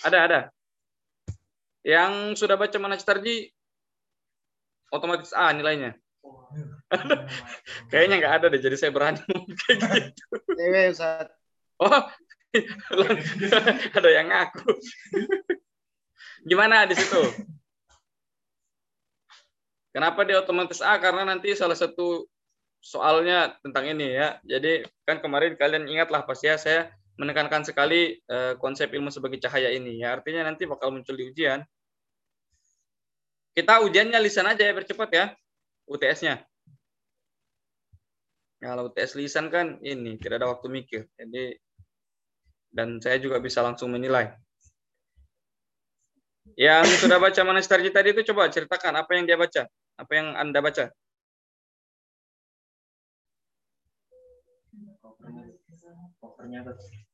Ada, 0.00 0.18
ada. 0.24 0.40
Yang 1.80 2.40
sudah 2.40 2.60
baca 2.60 2.76
manhaj 2.76 3.02
tarjih, 3.02 3.48
otomatis 4.92 5.32
A 5.32 5.54
nilainya. 5.54 5.96
Kayaknya 7.90 8.14
nggak 8.20 8.34
ada 8.42 8.46
deh, 8.52 8.60
jadi 8.60 8.76
saya 8.76 8.92
berani 8.92 9.22
kayak 9.64 9.78
gitu. 10.12 10.24
Dewe, 10.58 10.92
Ustaz. 10.92 11.30
Oh, 11.80 12.04
ada 13.96 14.08
yang 14.10 14.28
ngaku. 14.28 14.68
Gimana 16.44 16.84
di 16.84 16.98
situ? 16.98 17.22
Kenapa 19.90 20.22
dia 20.28 20.42
otomatis 20.42 20.84
A? 20.84 21.00
Karena 21.00 21.24
nanti 21.24 21.56
salah 21.56 21.78
satu 21.78 22.28
soalnya 22.84 23.56
tentang 23.64 23.88
ini 23.88 24.12
ya. 24.12 24.36
Jadi 24.44 24.84
kan 25.08 25.24
kemarin 25.24 25.56
kalian 25.56 25.88
ingatlah 25.88 26.26
pasti 26.28 26.52
ya 26.52 26.60
saya 26.60 26.92
menekankan 27.20 27.68
sekali 27.68 28.16
eh, 28.16 28.56
konsep 28.56 28.88
ilmu 28.88 29.12
sebagai 29.12 29.36
cahaya 29.36 29.68
ini. 29.68 30.00
Ya 30.00 30.16
artinya 30.16 30.48
nanti 30.48 30.64
bakal 30.64 30.88
muncul 30.88 31.12
di 31.12 31.28
ujian. 31.28 31.60
Kita 33.52 33.84
ujiannya 33.84 34.16
lisan 34.24 34.48
aja 34.48 34.64
ya 34.64 34.72
bercepat 34.72 35.10
ya. 35.12 35.26
UTS-nya. 35.84 36.40
Kalau 38.60 38.88
UTS 38.88 39.20
lisan 39.20 39.52
kan 39.52 39.76
ini 39.84 40.16
tidak 40.16 40.40
ada 40.40 40.48
waktu 40.56 40.72
mikir. 40.72 41.04
Jadi 41.20 41.60
dan 42.72 43.02
saya 43.02 43.20
juga 43.20 43.36
bisa 43.42 43.60
langsung 43.60 43.92
menilai. 43.92 44.32
Yang 46.56 47.04
sudah 47.04 47.18
baca 47.20 47.40
Manastarji 47.42 47.90
tadi 47.92 48.14
itu 48.16 48.22
coba 48.32 48.50
ceritakan 48.50 49.02
apa 49.02 49.10
yang 49.14 49.24
dia 49.26 49.38
baca, 49.38 49.66
apa 49.98 50.12
yang 50.14 50.34
Anda 50.38 50.60
baca. 50.62 50.92
Loh, 56.60 57.09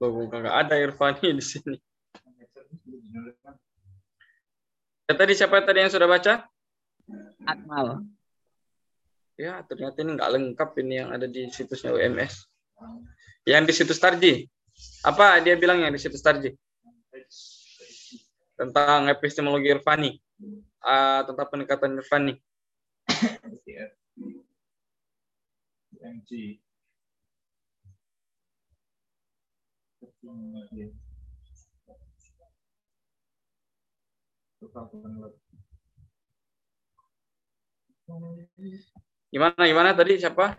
bukan 0.00 0.38
nggak 0.40 0.58
ada 0.64 0.74
Irfani 0.80 1.36
di 1.36 1.44
sini. 1.44 1.76
Ya, 5.10 5.14
tadi 5.18 5.32
siapa 5.36 5.60
tadi 5.60 5.84
yang 5.84 5.92
sudah 5.92 6.08
baca? 6.08 6.46
Akmal. 7.44 8.06
Ya, 9.34 9.60
ternyata 9.66 10.00
ini 10.00 10.16
nggak 10.16 10.30
lengkap 10.36 10.70
ini 10.80 10.94
yang 11.04 11.10
ada 11.12 11.26
di 11.26 11.50
situsnya 11.52 11.92
UMS. 11.92 12.46
Yang 13.44 13.62
di 13.66 13.72
situs 13.74 14.00
Tarji. 14.00 14.46
Apa 15.04 15.40
dia 15.44 15.58
bilang 15.58 15.82
yang 15.82 15.92
di 15.92 16.00
situs 16.00 16.22
Tarji? 16.22 16.54
Tentang 18.56 19.08
epistemologi 19.10 19.68
Irfani. 19.72 20.16
Uh, 20.80 21.20
tentang 21.28 21.46
pendekatan 21.52 22.00
Irfani. 22.00 22.38
MG. 26.00 26.60
Gimana 39.30 39.62
gimana 39.68 39.90
tadi 39.94 40.18
siapa? 40.18 40.56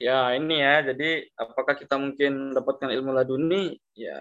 Ya 0.00 0.32
ini 0.32 0.56
ya, 0.64 0.80
jadi 0.92 1.28
apakah 1.36 1.76
kita 1.76 2.00
mungkin 2.00 2.56
dapatkan 2.56 2.88
ilmu 2.88 3.12
laduni? 3.12 3.76
Ya 3.92 4.16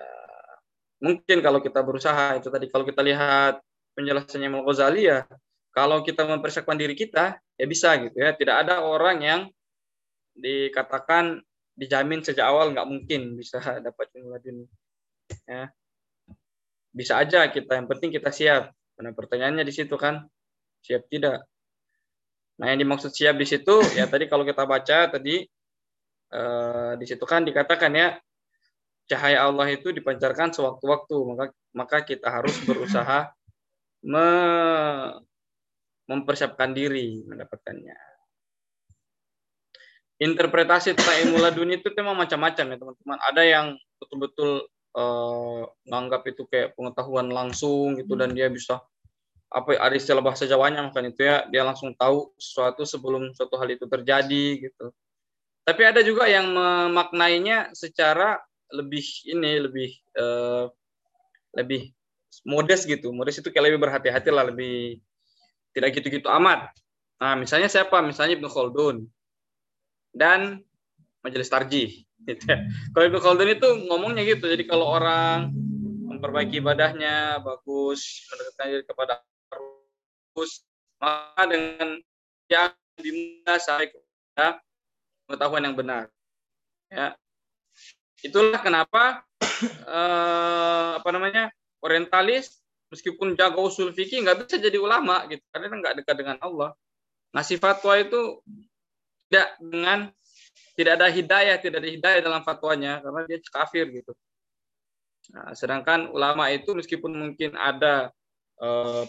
mungkin 1.00 1.40
kalau 1.40 1.64
kita 1.64 1.80
berusaha 1.80 2.36
itu 2.36 2.52
tadi 2.52 2.68
kalau 2.68 2.84
kita 2.84 3.00
lihat 3.00 3.64
penjelasannya 3.96 4.52
Imam 4.52 4.68
Ghazali 4.68 5.08
ya, 5.08 5.24
kalau 5.70 6.02
kita 6.02 6.26
mempersiapkan 6.26 6.76
diri 6.76 6.98
kita 6.98 7.38
ya 7.38 7.66
bisa 7.70 7.96
gitu 8.02 8.18
ya. 8.18 8.34
Tidak 8.34 8.56
ada 8.66 8.82
orang 8.84 9.18
yang 9.22 9.41
dikatakan 10.34 11.41
dijamin 11.76 12.20
sejak 12.24 12.44
awal 12.48 12.76
nggak 12.76 12.88
mungkin 12.88 13.38
bisa 13.40 13.60
dapat 13.86 14.06
ilmu 14.18 14.36
laduni. 14.36 14.66
Ya. 15.46 15.70
Bisa 16.90 17.22
aja 17.22 17.46
kita, 17.48 17.78
yang 17.78 17.88
penting 17.88 18.10
kita 18.10 18.34
siap. 18.34 18.74
Karena 18.98 19.14
pertanyaannya 19.14 19.64
di 19.64 19.72
situ 19.72 19.96
kan, 19.96 20.26
siap 20.82 21.06
tidak. 21.08 21.46
Nah, 22.60 22.76
yang 22.76 22.84
dimaksud 22.84 23.16
siap 23.16 23.40
di 23.40 23.48
situ 23.48 23.80
ya 23.96 24.04
tadi 24.04 24.28
kalau 24.28 24.44
kita 24.44 24.68
baca 24.68 25.08
tadi 25.08 25.48
eh, 26.28 26.91
di 27.00 27.06
situ 27.08 27.24
kan 27.24 27.48
dikatakan 27.48 27.91
ya 27.96 28.20
cahaya 29.10 29.48
Allah 29.48 29.68
itu 29.74 29.90
dipancarkan 29.90 30.54
sewaktu-waktu, 30.54 31.16
maka 31.24 31.46
maka 31.74 31.98
kita 32.06 32.30
harus 32.30 32.54
berusaha 32.68 33.32
me, 34.06 34.28
mempersiapkan 36.10 36.73
diri 36.73 37.22
mendapatkannya. 37.30 37.94
Interpretasi 40.19 40.98
tentang 40.98 41.18
ilmu 41.30 41.38
laduni 41.40 41.80
itu 41.80 41.94
memang 41.95 42.18
macam-macam 42.18 42.65
ya 42.65 42.77
teman-teman. 42.81 43.18
Ada 43.30 43.41
yang 43.45 43.65
betul-betul 44.02 44.68
eh, 44.98 45.61
nganggap 45.88 46.22
itu 46.27 46.44
kayak 46.49 46.73
pengetahuan 46.73 47.30
langsung 47.30 47.95
gitu 47.95 48.18
dan 48.18 48.34
dia 48.34 48.49
bisa 48.49 48.81
apa 49.49 49.81
ada 49.81 49.95
istilah 49.98 50.22
bahasa 50.22 50.45
Jawanya 50.45 50.86
makan 50.86 51.10
itu 51.10 51.26
ya 51.26 51.41
dia 51.49 51.65
langsung 51.65 51.98
tahu 51.98 52.30
sesuatu 52.38 52.86
sebelum 52.86 53.34
suatu 53.34 53.56
hal 53.61 53.69
itu 53.69 53.86
terjadi 53.86 54.45
gitu. 54.65 54.91
Tapi 55.64 55.81
ada 55.86 56.02
juga 56.02 56.26
yang 56.26 56.49
memaknainya 56.49 57.73
secara 57.77 58.41
lebih 58.73 59.06
ini 59.30 59.61
lebih 59.61 59.90
uh, 60.18 60.69
lebih 61.53 61.94
modest 62.45 62.86
gitu. 62.86 63.10
Modest 63.10 63.41
itu 63.41 63.49
kayak 63.49 63.73
lebih 63.73 63.81
berhati-hati 63.81 64.30
lah, 64.30 64.49
lebih 64.49 65.02
tidak 65.74 65.90
gitu-gitu 65.98 66.28
amat. 66.30 66.74
Nah, 67.20 67.36
misalnya 67.36 67.68
siapa? 67.68 68.00
Misalnya 68.00 68.40
Ibnu 68.40 68.48
Khaldun 68.48 69.06
dan 70.16 70.64
Majelis 71.22 71.52
Tarjih. 71.52 72.08
Gitu 72.24 72.44
ya. 72.48 72.64
Kalau 72.96 73.06
Ibnu 73.12 73.20
Khaldun 73.20 73.50
itu 73.52 73.68
ngomongnya 73.91 74.24
gitu. 74.24 74.48
Jadi 74.48 74.64
kalau 74.68 74.88
orang 74.88 75.52
memperbaiki 76.10 76.60
ibadahnya 76.60 77.40
bagus, 77.40 78.28
mendekatkan 78.28 78.66
diri 78.72 78.84
kepada 78.84 79.14
bagus, 79.48 80.68
maka 81.00 81.44
dengan 81.48 81.88
dia 82.52 82.76
dimulai 83.00 83.60
sampai 83.60 83.88
kepada 83.88 84.60
pengetahuan 85.24 85.64
yang 85.64 85.76
benar. 85.80 86.04
Ya, 86.90 87.16
itulah 88.26 88.60
kenapa 88.60 89.24
eh, 89.64 90.90
apa 91.00 91.10
namanya 91.14 91.54
orientalis 91.80 92.60
meskipun 92.90 93.38
jago 93.38 93.70
usul 93.70 93.94
fikih 93.94 94.26
nggak 94.26 94.45
bisa 94.45 94.57
jadi 94.57 94.78
ulama 94.82 95.26
gitu 95.30 95.41
karena 95.53 95.78
nggak 95.78 95.95
dekat 96.03 96.16
dengan 96.18 96.38
Allah. 96.41 96.74
Ngasih 97.34 97.61
fatwa 97.61 97.94
itu 97.98 98.41
tidak 99.30 99.49
dengan 99.61 99.99
tidak 100.74 100.94
ada 100.98 101.07
hidayah, 101.14 101.56
tidak 101.61 101.78
ada 101.86 101.90
hidayah 101.90 102.22
dalam 102.26 102.41
fatwanya 102.41 103.03
karena 103.06 103.22
dia 103.30 103.38
kafir 103.53 103.86
gitu. 103.94 104.14
Nah, 105.30 105.53
sedangkan 105.53 106.10
ulama 106.10 106.49
itu 106.49 106.74
meskipun 106.74 107.14
mungkin 107.14 107.53
ada 107.53 108.10
eh, 108.57 109.06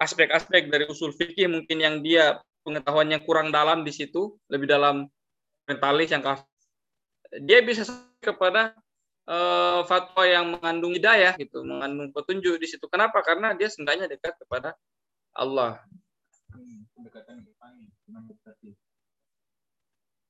aspek-aspek 0.00 0.72
dari 0.72 0.88
usul 0.88 1.12
fikih 1.12 1.52
mungkin 1.52 1.76
yang 1.76 2.00
dia 2.00 2.40
pengetahuannya 2.64 3.20
kurang 3.28 3.52
dalam 3.52 3.84
di 3.84 3.92
situ, 3.92 4.40
lebih 4.48 4.68
dalam 4.68 5.04
mentalis 5.68 6.08
yang 6.08 6.24
kafir. 6.24 6.48
Dia 7.44 7.60
bisa 7.60 7.84
kepada 8.24 8.72
uh, 9.28 9.82
fatwa 9.84 10.22
yang 10.24 10.56
mengandung 10.56 10.94
hidayah 10.94 11.36
gitu, 11.36 11.60
mengandung 11.66 12.14
petunjuk 12.14 12.56
di 12.56 12.66
situ. 12.70 12.86
Kenapa? 12.88 13.20
Karena 13.20 13.52
dia 13.52 13.68
seenggaknya 13.68 14.08
dekat 14.08 14.38
kepada 14.40 14.78
Allah. 15.34 15.82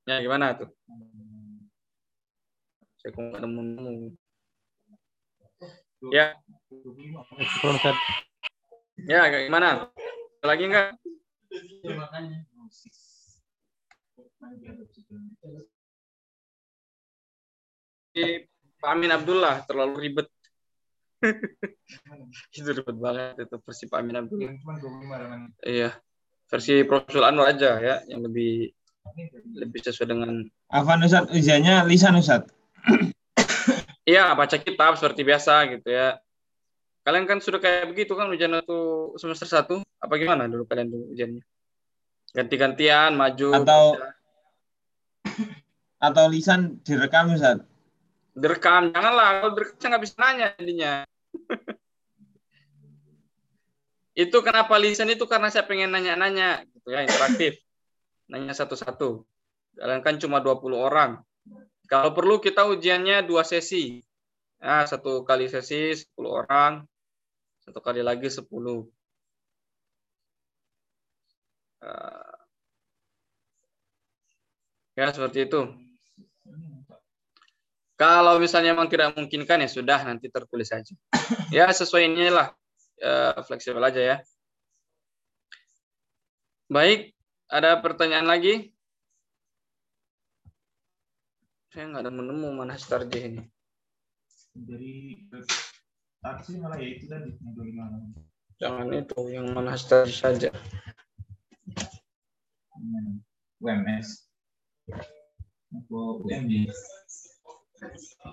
Ya 0.08 0.16
gimana 0.18 0.56
tuh? 0.58 0.70
Saya 2.98 3.10
kok 3.14 3.22
nggak 3.22 3.40
nemu. 3.44 4.12
Ya. 6.08 6.32
Ya, 9.04 9.20
gimana? 9.28 9.92
Lagi 10.40 10.64
enggak? 10.68 10.96
Pak 18.80 18.90
Amin 18.96 19.12
Abdullah 19.12 19.62
terlalu 19.68 20.08
ribet. 20.08 20.28
itu 22.56 22.70
ribet 22.72 22.96
banget 22.96 23.44
itu 23.44 23.56
versi 23.60 23.84
Pak 23.86 23.98
Amin 24.00 24.16
Abdullah. 24.24 24.56
Iya. 25.60 25.92
Versi 26.50 26.82
Profesor 26.88 27.28
Anwar 27.28 27.54
aja 27.54 27.78
ya 27.78 28.02
yang 28.10 28.26
lebih 28.26 28.72
lebih 29.54 29.80
sesuai 29.84 30.08
dengan 30.08 30.30
Afan 30.72 31.04
Ustaz, 31.04 31.30
ujiannya 31.30 31.86
lisan 31.86 32.18
Ustaz. 32.18 32.48
Iya, 34.08 34.34
baca 34.34 34.56
kitab 34.58 34.98
seperti 34.98 35.22
biasa 35.22 35.70
gitu 35.70 35.88
ya. 35.92 36.18
Kalian 37.06 37.30
kan 37.30 37.38
sudah 37.38 37.62
kayak 37.62 37.94
begitu 37.94 38.18
kan 38.18 38.26
ujian 38.26 38.58
itu 38.58 39.14
semester 39.16 39.46
satu 39.46 39.80
apa 40.02 40.14
gimana 40.18 40.50
dulu 40.50 40.66
kalian 40.66 40.90
tuh 40.90 41.02
ujiannya? 41.14 41.42
Ganti-gantian, 42.34 43.14
maju. 43.14 43.48
Atau 43.54 43.82
atau 46.00 46.24
lisan 46.32 46.80
direkam 46.82 47.30
Ustaz? 47.34 47.62
Direkam, 48.34 48.94
janganlah. 48.94 49.28
Kalau 49.42 49.52
direkam 49.58 49.78
saya 49.78 49.88
nggak 49.90 50.04
bisa 50.04 50.16
nanya 50.18 50.46
jadinya. 50.58 50.92
itu 54.22 54.36
kenapa 54.44 54.74
lisan 54.76 55.08
itu 55.10 55.24
karena 55.24 55.48
saya 55.48 55.64
pengen 55.64 55.90
nanya-nanya 55.94 56.66
gitu 56.68 56.88
ya, 56.92 57.02
interaktif. 57.06 57.58
Nanya 58.30 58.54
satu-satu. 58.54 59.24
Kalian 59.78 60.02
kan 60.04 60.18
cuma 60.20 60.42
20 60.42 60.76
orang. 60.76 61.22
Kalau 61.90 62.14
perlu 62.14 62.38
kita 62.38 62.70
ujiannya 62.70 63.26
dua 63.26 63.42
sesi. 63.42 63.98
Nah, 64.60 64.84
satu 64.86 65.24
kali 65.24 65.48
sesi 65.48 65.96
10 65.96 66.30
orang, 66.44 66.84
satu 67.64 67.80
kali 67.80 68.04
lagi 68.04 68.28
10. 68.28 68.86
Eh, 71.80 72.36
ya 75.00 75.08
seperti 75.16 75.48
itu. 75.48 75.89
Kalau 78.00 78.40
misalnya 78.40 78.72
memang 78.72 78.88
tidak 78.88 79.12
memungkinkan 79.12 79.60
ya 79.60 79.68
sudah 79.68 80.00
nanti 80.08 80.32
tertulis 80.32 80.72
saja. 80.72 80.96
Ya 81.52 81.68
sesuai 81.68 82.08
inilah 82.08 82.56
eh, 82.96 83.36
fleksibel 83.44 83.84
aja 83.84 84.00
ya. 84.00 84.16
Baik, 86.72 87.12
ada 87.52 87.76
pertanyaan 87.84 88.24
lagi? 88.24 88.72
Saya 91.68 91.92
nggak 91.92 92.08
ada 92.08 92.12
menemu 92.14 92.48
mana 92.56 92.80
starjih 92.80 93.36
ini. 93.36 93.42
Dari 94.56 95.20
taksi 96.24 96.56
malah 96.56 96.80
ya 96.80 96.88
itu 96.96 97.04
tadi? 97.04 97.36
Jangan 98.64 98.96
itu, 98.96 99.20
yang 99.28 99.52
mana 99.52 99.76
starjih 99.76 100.16
saja. 100.16 100.50
UMS. 103.60 104.24
Apa 105.68 105.98
UMD? 106.24 106.72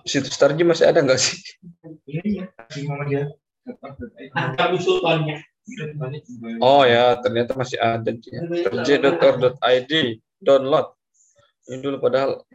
Situs 0.03 0.33
starjih 0.35 0.67
masih 0.67 0.87
ada 0.89 0.99
nggak 1.03 1.19
sih? 1.19 1.37
Iya 2.07 2.23
iya. 2.25 2.43
Oh 6.63 6.83
ya, 6.87 7.19
ternyata 7.19 7.55
masih 7.55 7.79
ada. 7.79 8.11
Starjih.or.id 8.63 9.91
download. 10.39 10.87
Ini 11.67 11.83
dulu 11.83 11.99
padahal 11.99 12.47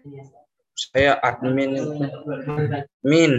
saya 0.72 1.20
admin 1.20 1.76
min 3.04 3.32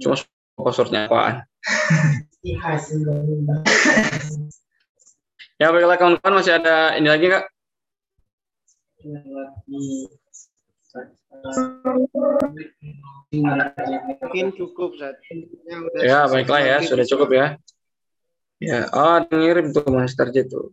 cuma 0.00 0.16
passwordnya 0.56 1.10
apaan 1.10 1.44
ya 5.60 5.68
baiklah 5.68 5.98
kawan-kawan 5.98 6.34
masih 6.38 6.56
ada 6.56 6.96
ini 6.96 7.08
lagi 7.10 7.26
kak 7.28 7.44
Mungkin 13.32 14.46
cukup 14.56 14.96
saat 15.00 15.16
ya 16.04 16.28
baiklah 16.28 16.60
ya 16.60 16.76
sudah 16.84 17.06
cukup 17.08 17.28
ya 17.32 17.46
ya 18.60 18.86
oh 18.92 19.24
ngirim 19.32 19.72
tuh 19.72 19.88
mas 19.88 20.14
Tarji 20.14 20.44
tuh 20.46 20.70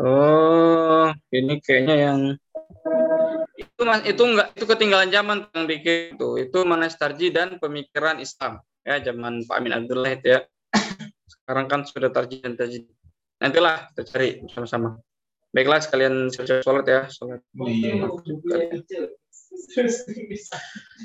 Oh, 0.00 1.10
ini 1.34 1.58
kayaknya 1.58 1.96
yang 1.98 2.20
itu 3.58 3.80
mas 3.82 4.00
itu 4.06 4.22
enggak 4.22 4.54
itu 4.54 4.64
ketinggalan 4.64 5.10
zaman 5.10 5.50
yang 5.50 5.66
bikin 5.66 6.14
itu 6.14 6.28
itu 6.40 6.58
Manastarji 6.62 7.34
dan 7.34 7.58
pemikiran 7.58 8.22
Islam 8.22 8.62
ya 8.86 9.02
zaman 9.02 9.44
Pak 9.44 9.56
Amin 9.60 9.74
Abdullah 9.74 10.14
itu 10.14 10.38
ya. 10.38 10.40
Sekarang 11.32 11.66
kan 11.66 11.80
sudah 11.84 12.08
tarji 12.14 12.40
dan 12.40 12.54
tarji. 12.56 12.86
Nantilah 13.42 13.90
kita 13.92 14.02
cari 14.08 14.40
sama-sama. 14.48 15.00
Baiklah 15.50 15.82
sekalian 15.82 16.30
siap 16.30 16.62
sholat 16.62 16.86
ya 16.86 17.00
sholat. 17.10 17.42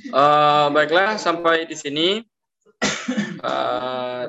Eh, 0.06 0.66
baiklah 0.70 1.18
sampai 1.18 1.66
di 1.66 1.76
sini. 1.78 2.22
Eh, 3.42 4.24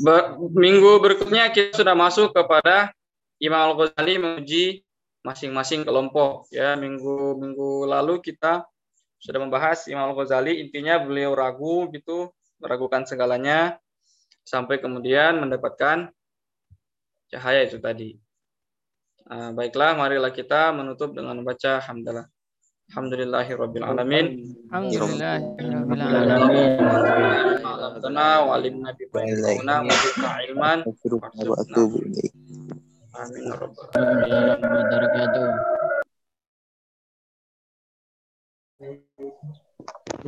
Ber- 0.00 0.40
minggu 0.56 1.04
berikutnya 1.04 1.52
kita 1.52 1.84
sudah 1.84 1.92
masuk 1.92 2.32
kepada 2.32 2.96
Imam 3.36 3.60
Al-Ghazali 3.60 4.16
menguji 4.16 4.80
masing-masing 5.20 5.84
kelompok 5.84 6.48
ya 6.48 6.74
minggu 6.74 7.36
minggu 7.36 7.86
lalu 7.86 8.18
kita 8.24 8.64
sudah 9.20 9.38
membahas 9.38 9.86
Imam 9.92 10.10
Al-Ghazali 10.10 10.64
intinya 10.64 10.96
beliau 10.96 11.36
ragu 11.36 11.92
gitu 11.92 12.32
meragukan 12.58 13.04
segalanya 13.04 13.76
sampai 14.42 14.80
kemudian 14.80 15.38
mendapatkan 15.38 16.10
cahaya 17.32 17.64
itu 17.64 17.80
tadi 17.80 18.20
Nah, 19.32 19.48
baiklah 19.54 19.94
marilah 19.96 20.28
kita 20.34 20.74
menutup 20.74 21.14
dengan 21.14 21.38
membaca 21.38 21.78
hamdalah. 21.80 22.26
Rabbana 27.62 28.28
wa 28.44 28.52
alimna 28.52 28.92
bi 28.92 29.08
bayyina 29.08 29.86
wa 29.86 29.94
zidna 29.94 30.30
ilman 30.44 30.78
Amin 33.12 33.42
ya 33.48 33.54
rabbal 33.56 33.88
wabarakatuh. 34.60 35.48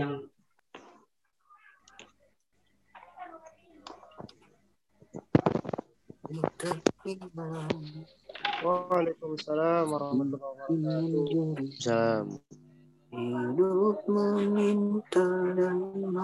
Yang 0.01 0.13
Waalaikumsalam 8.65 9.87
warahmatullahi 9.87 11.15
wabarakatuh. 11.15 12.43
Hidup 13.15 13.99
meminta 14.11 15.23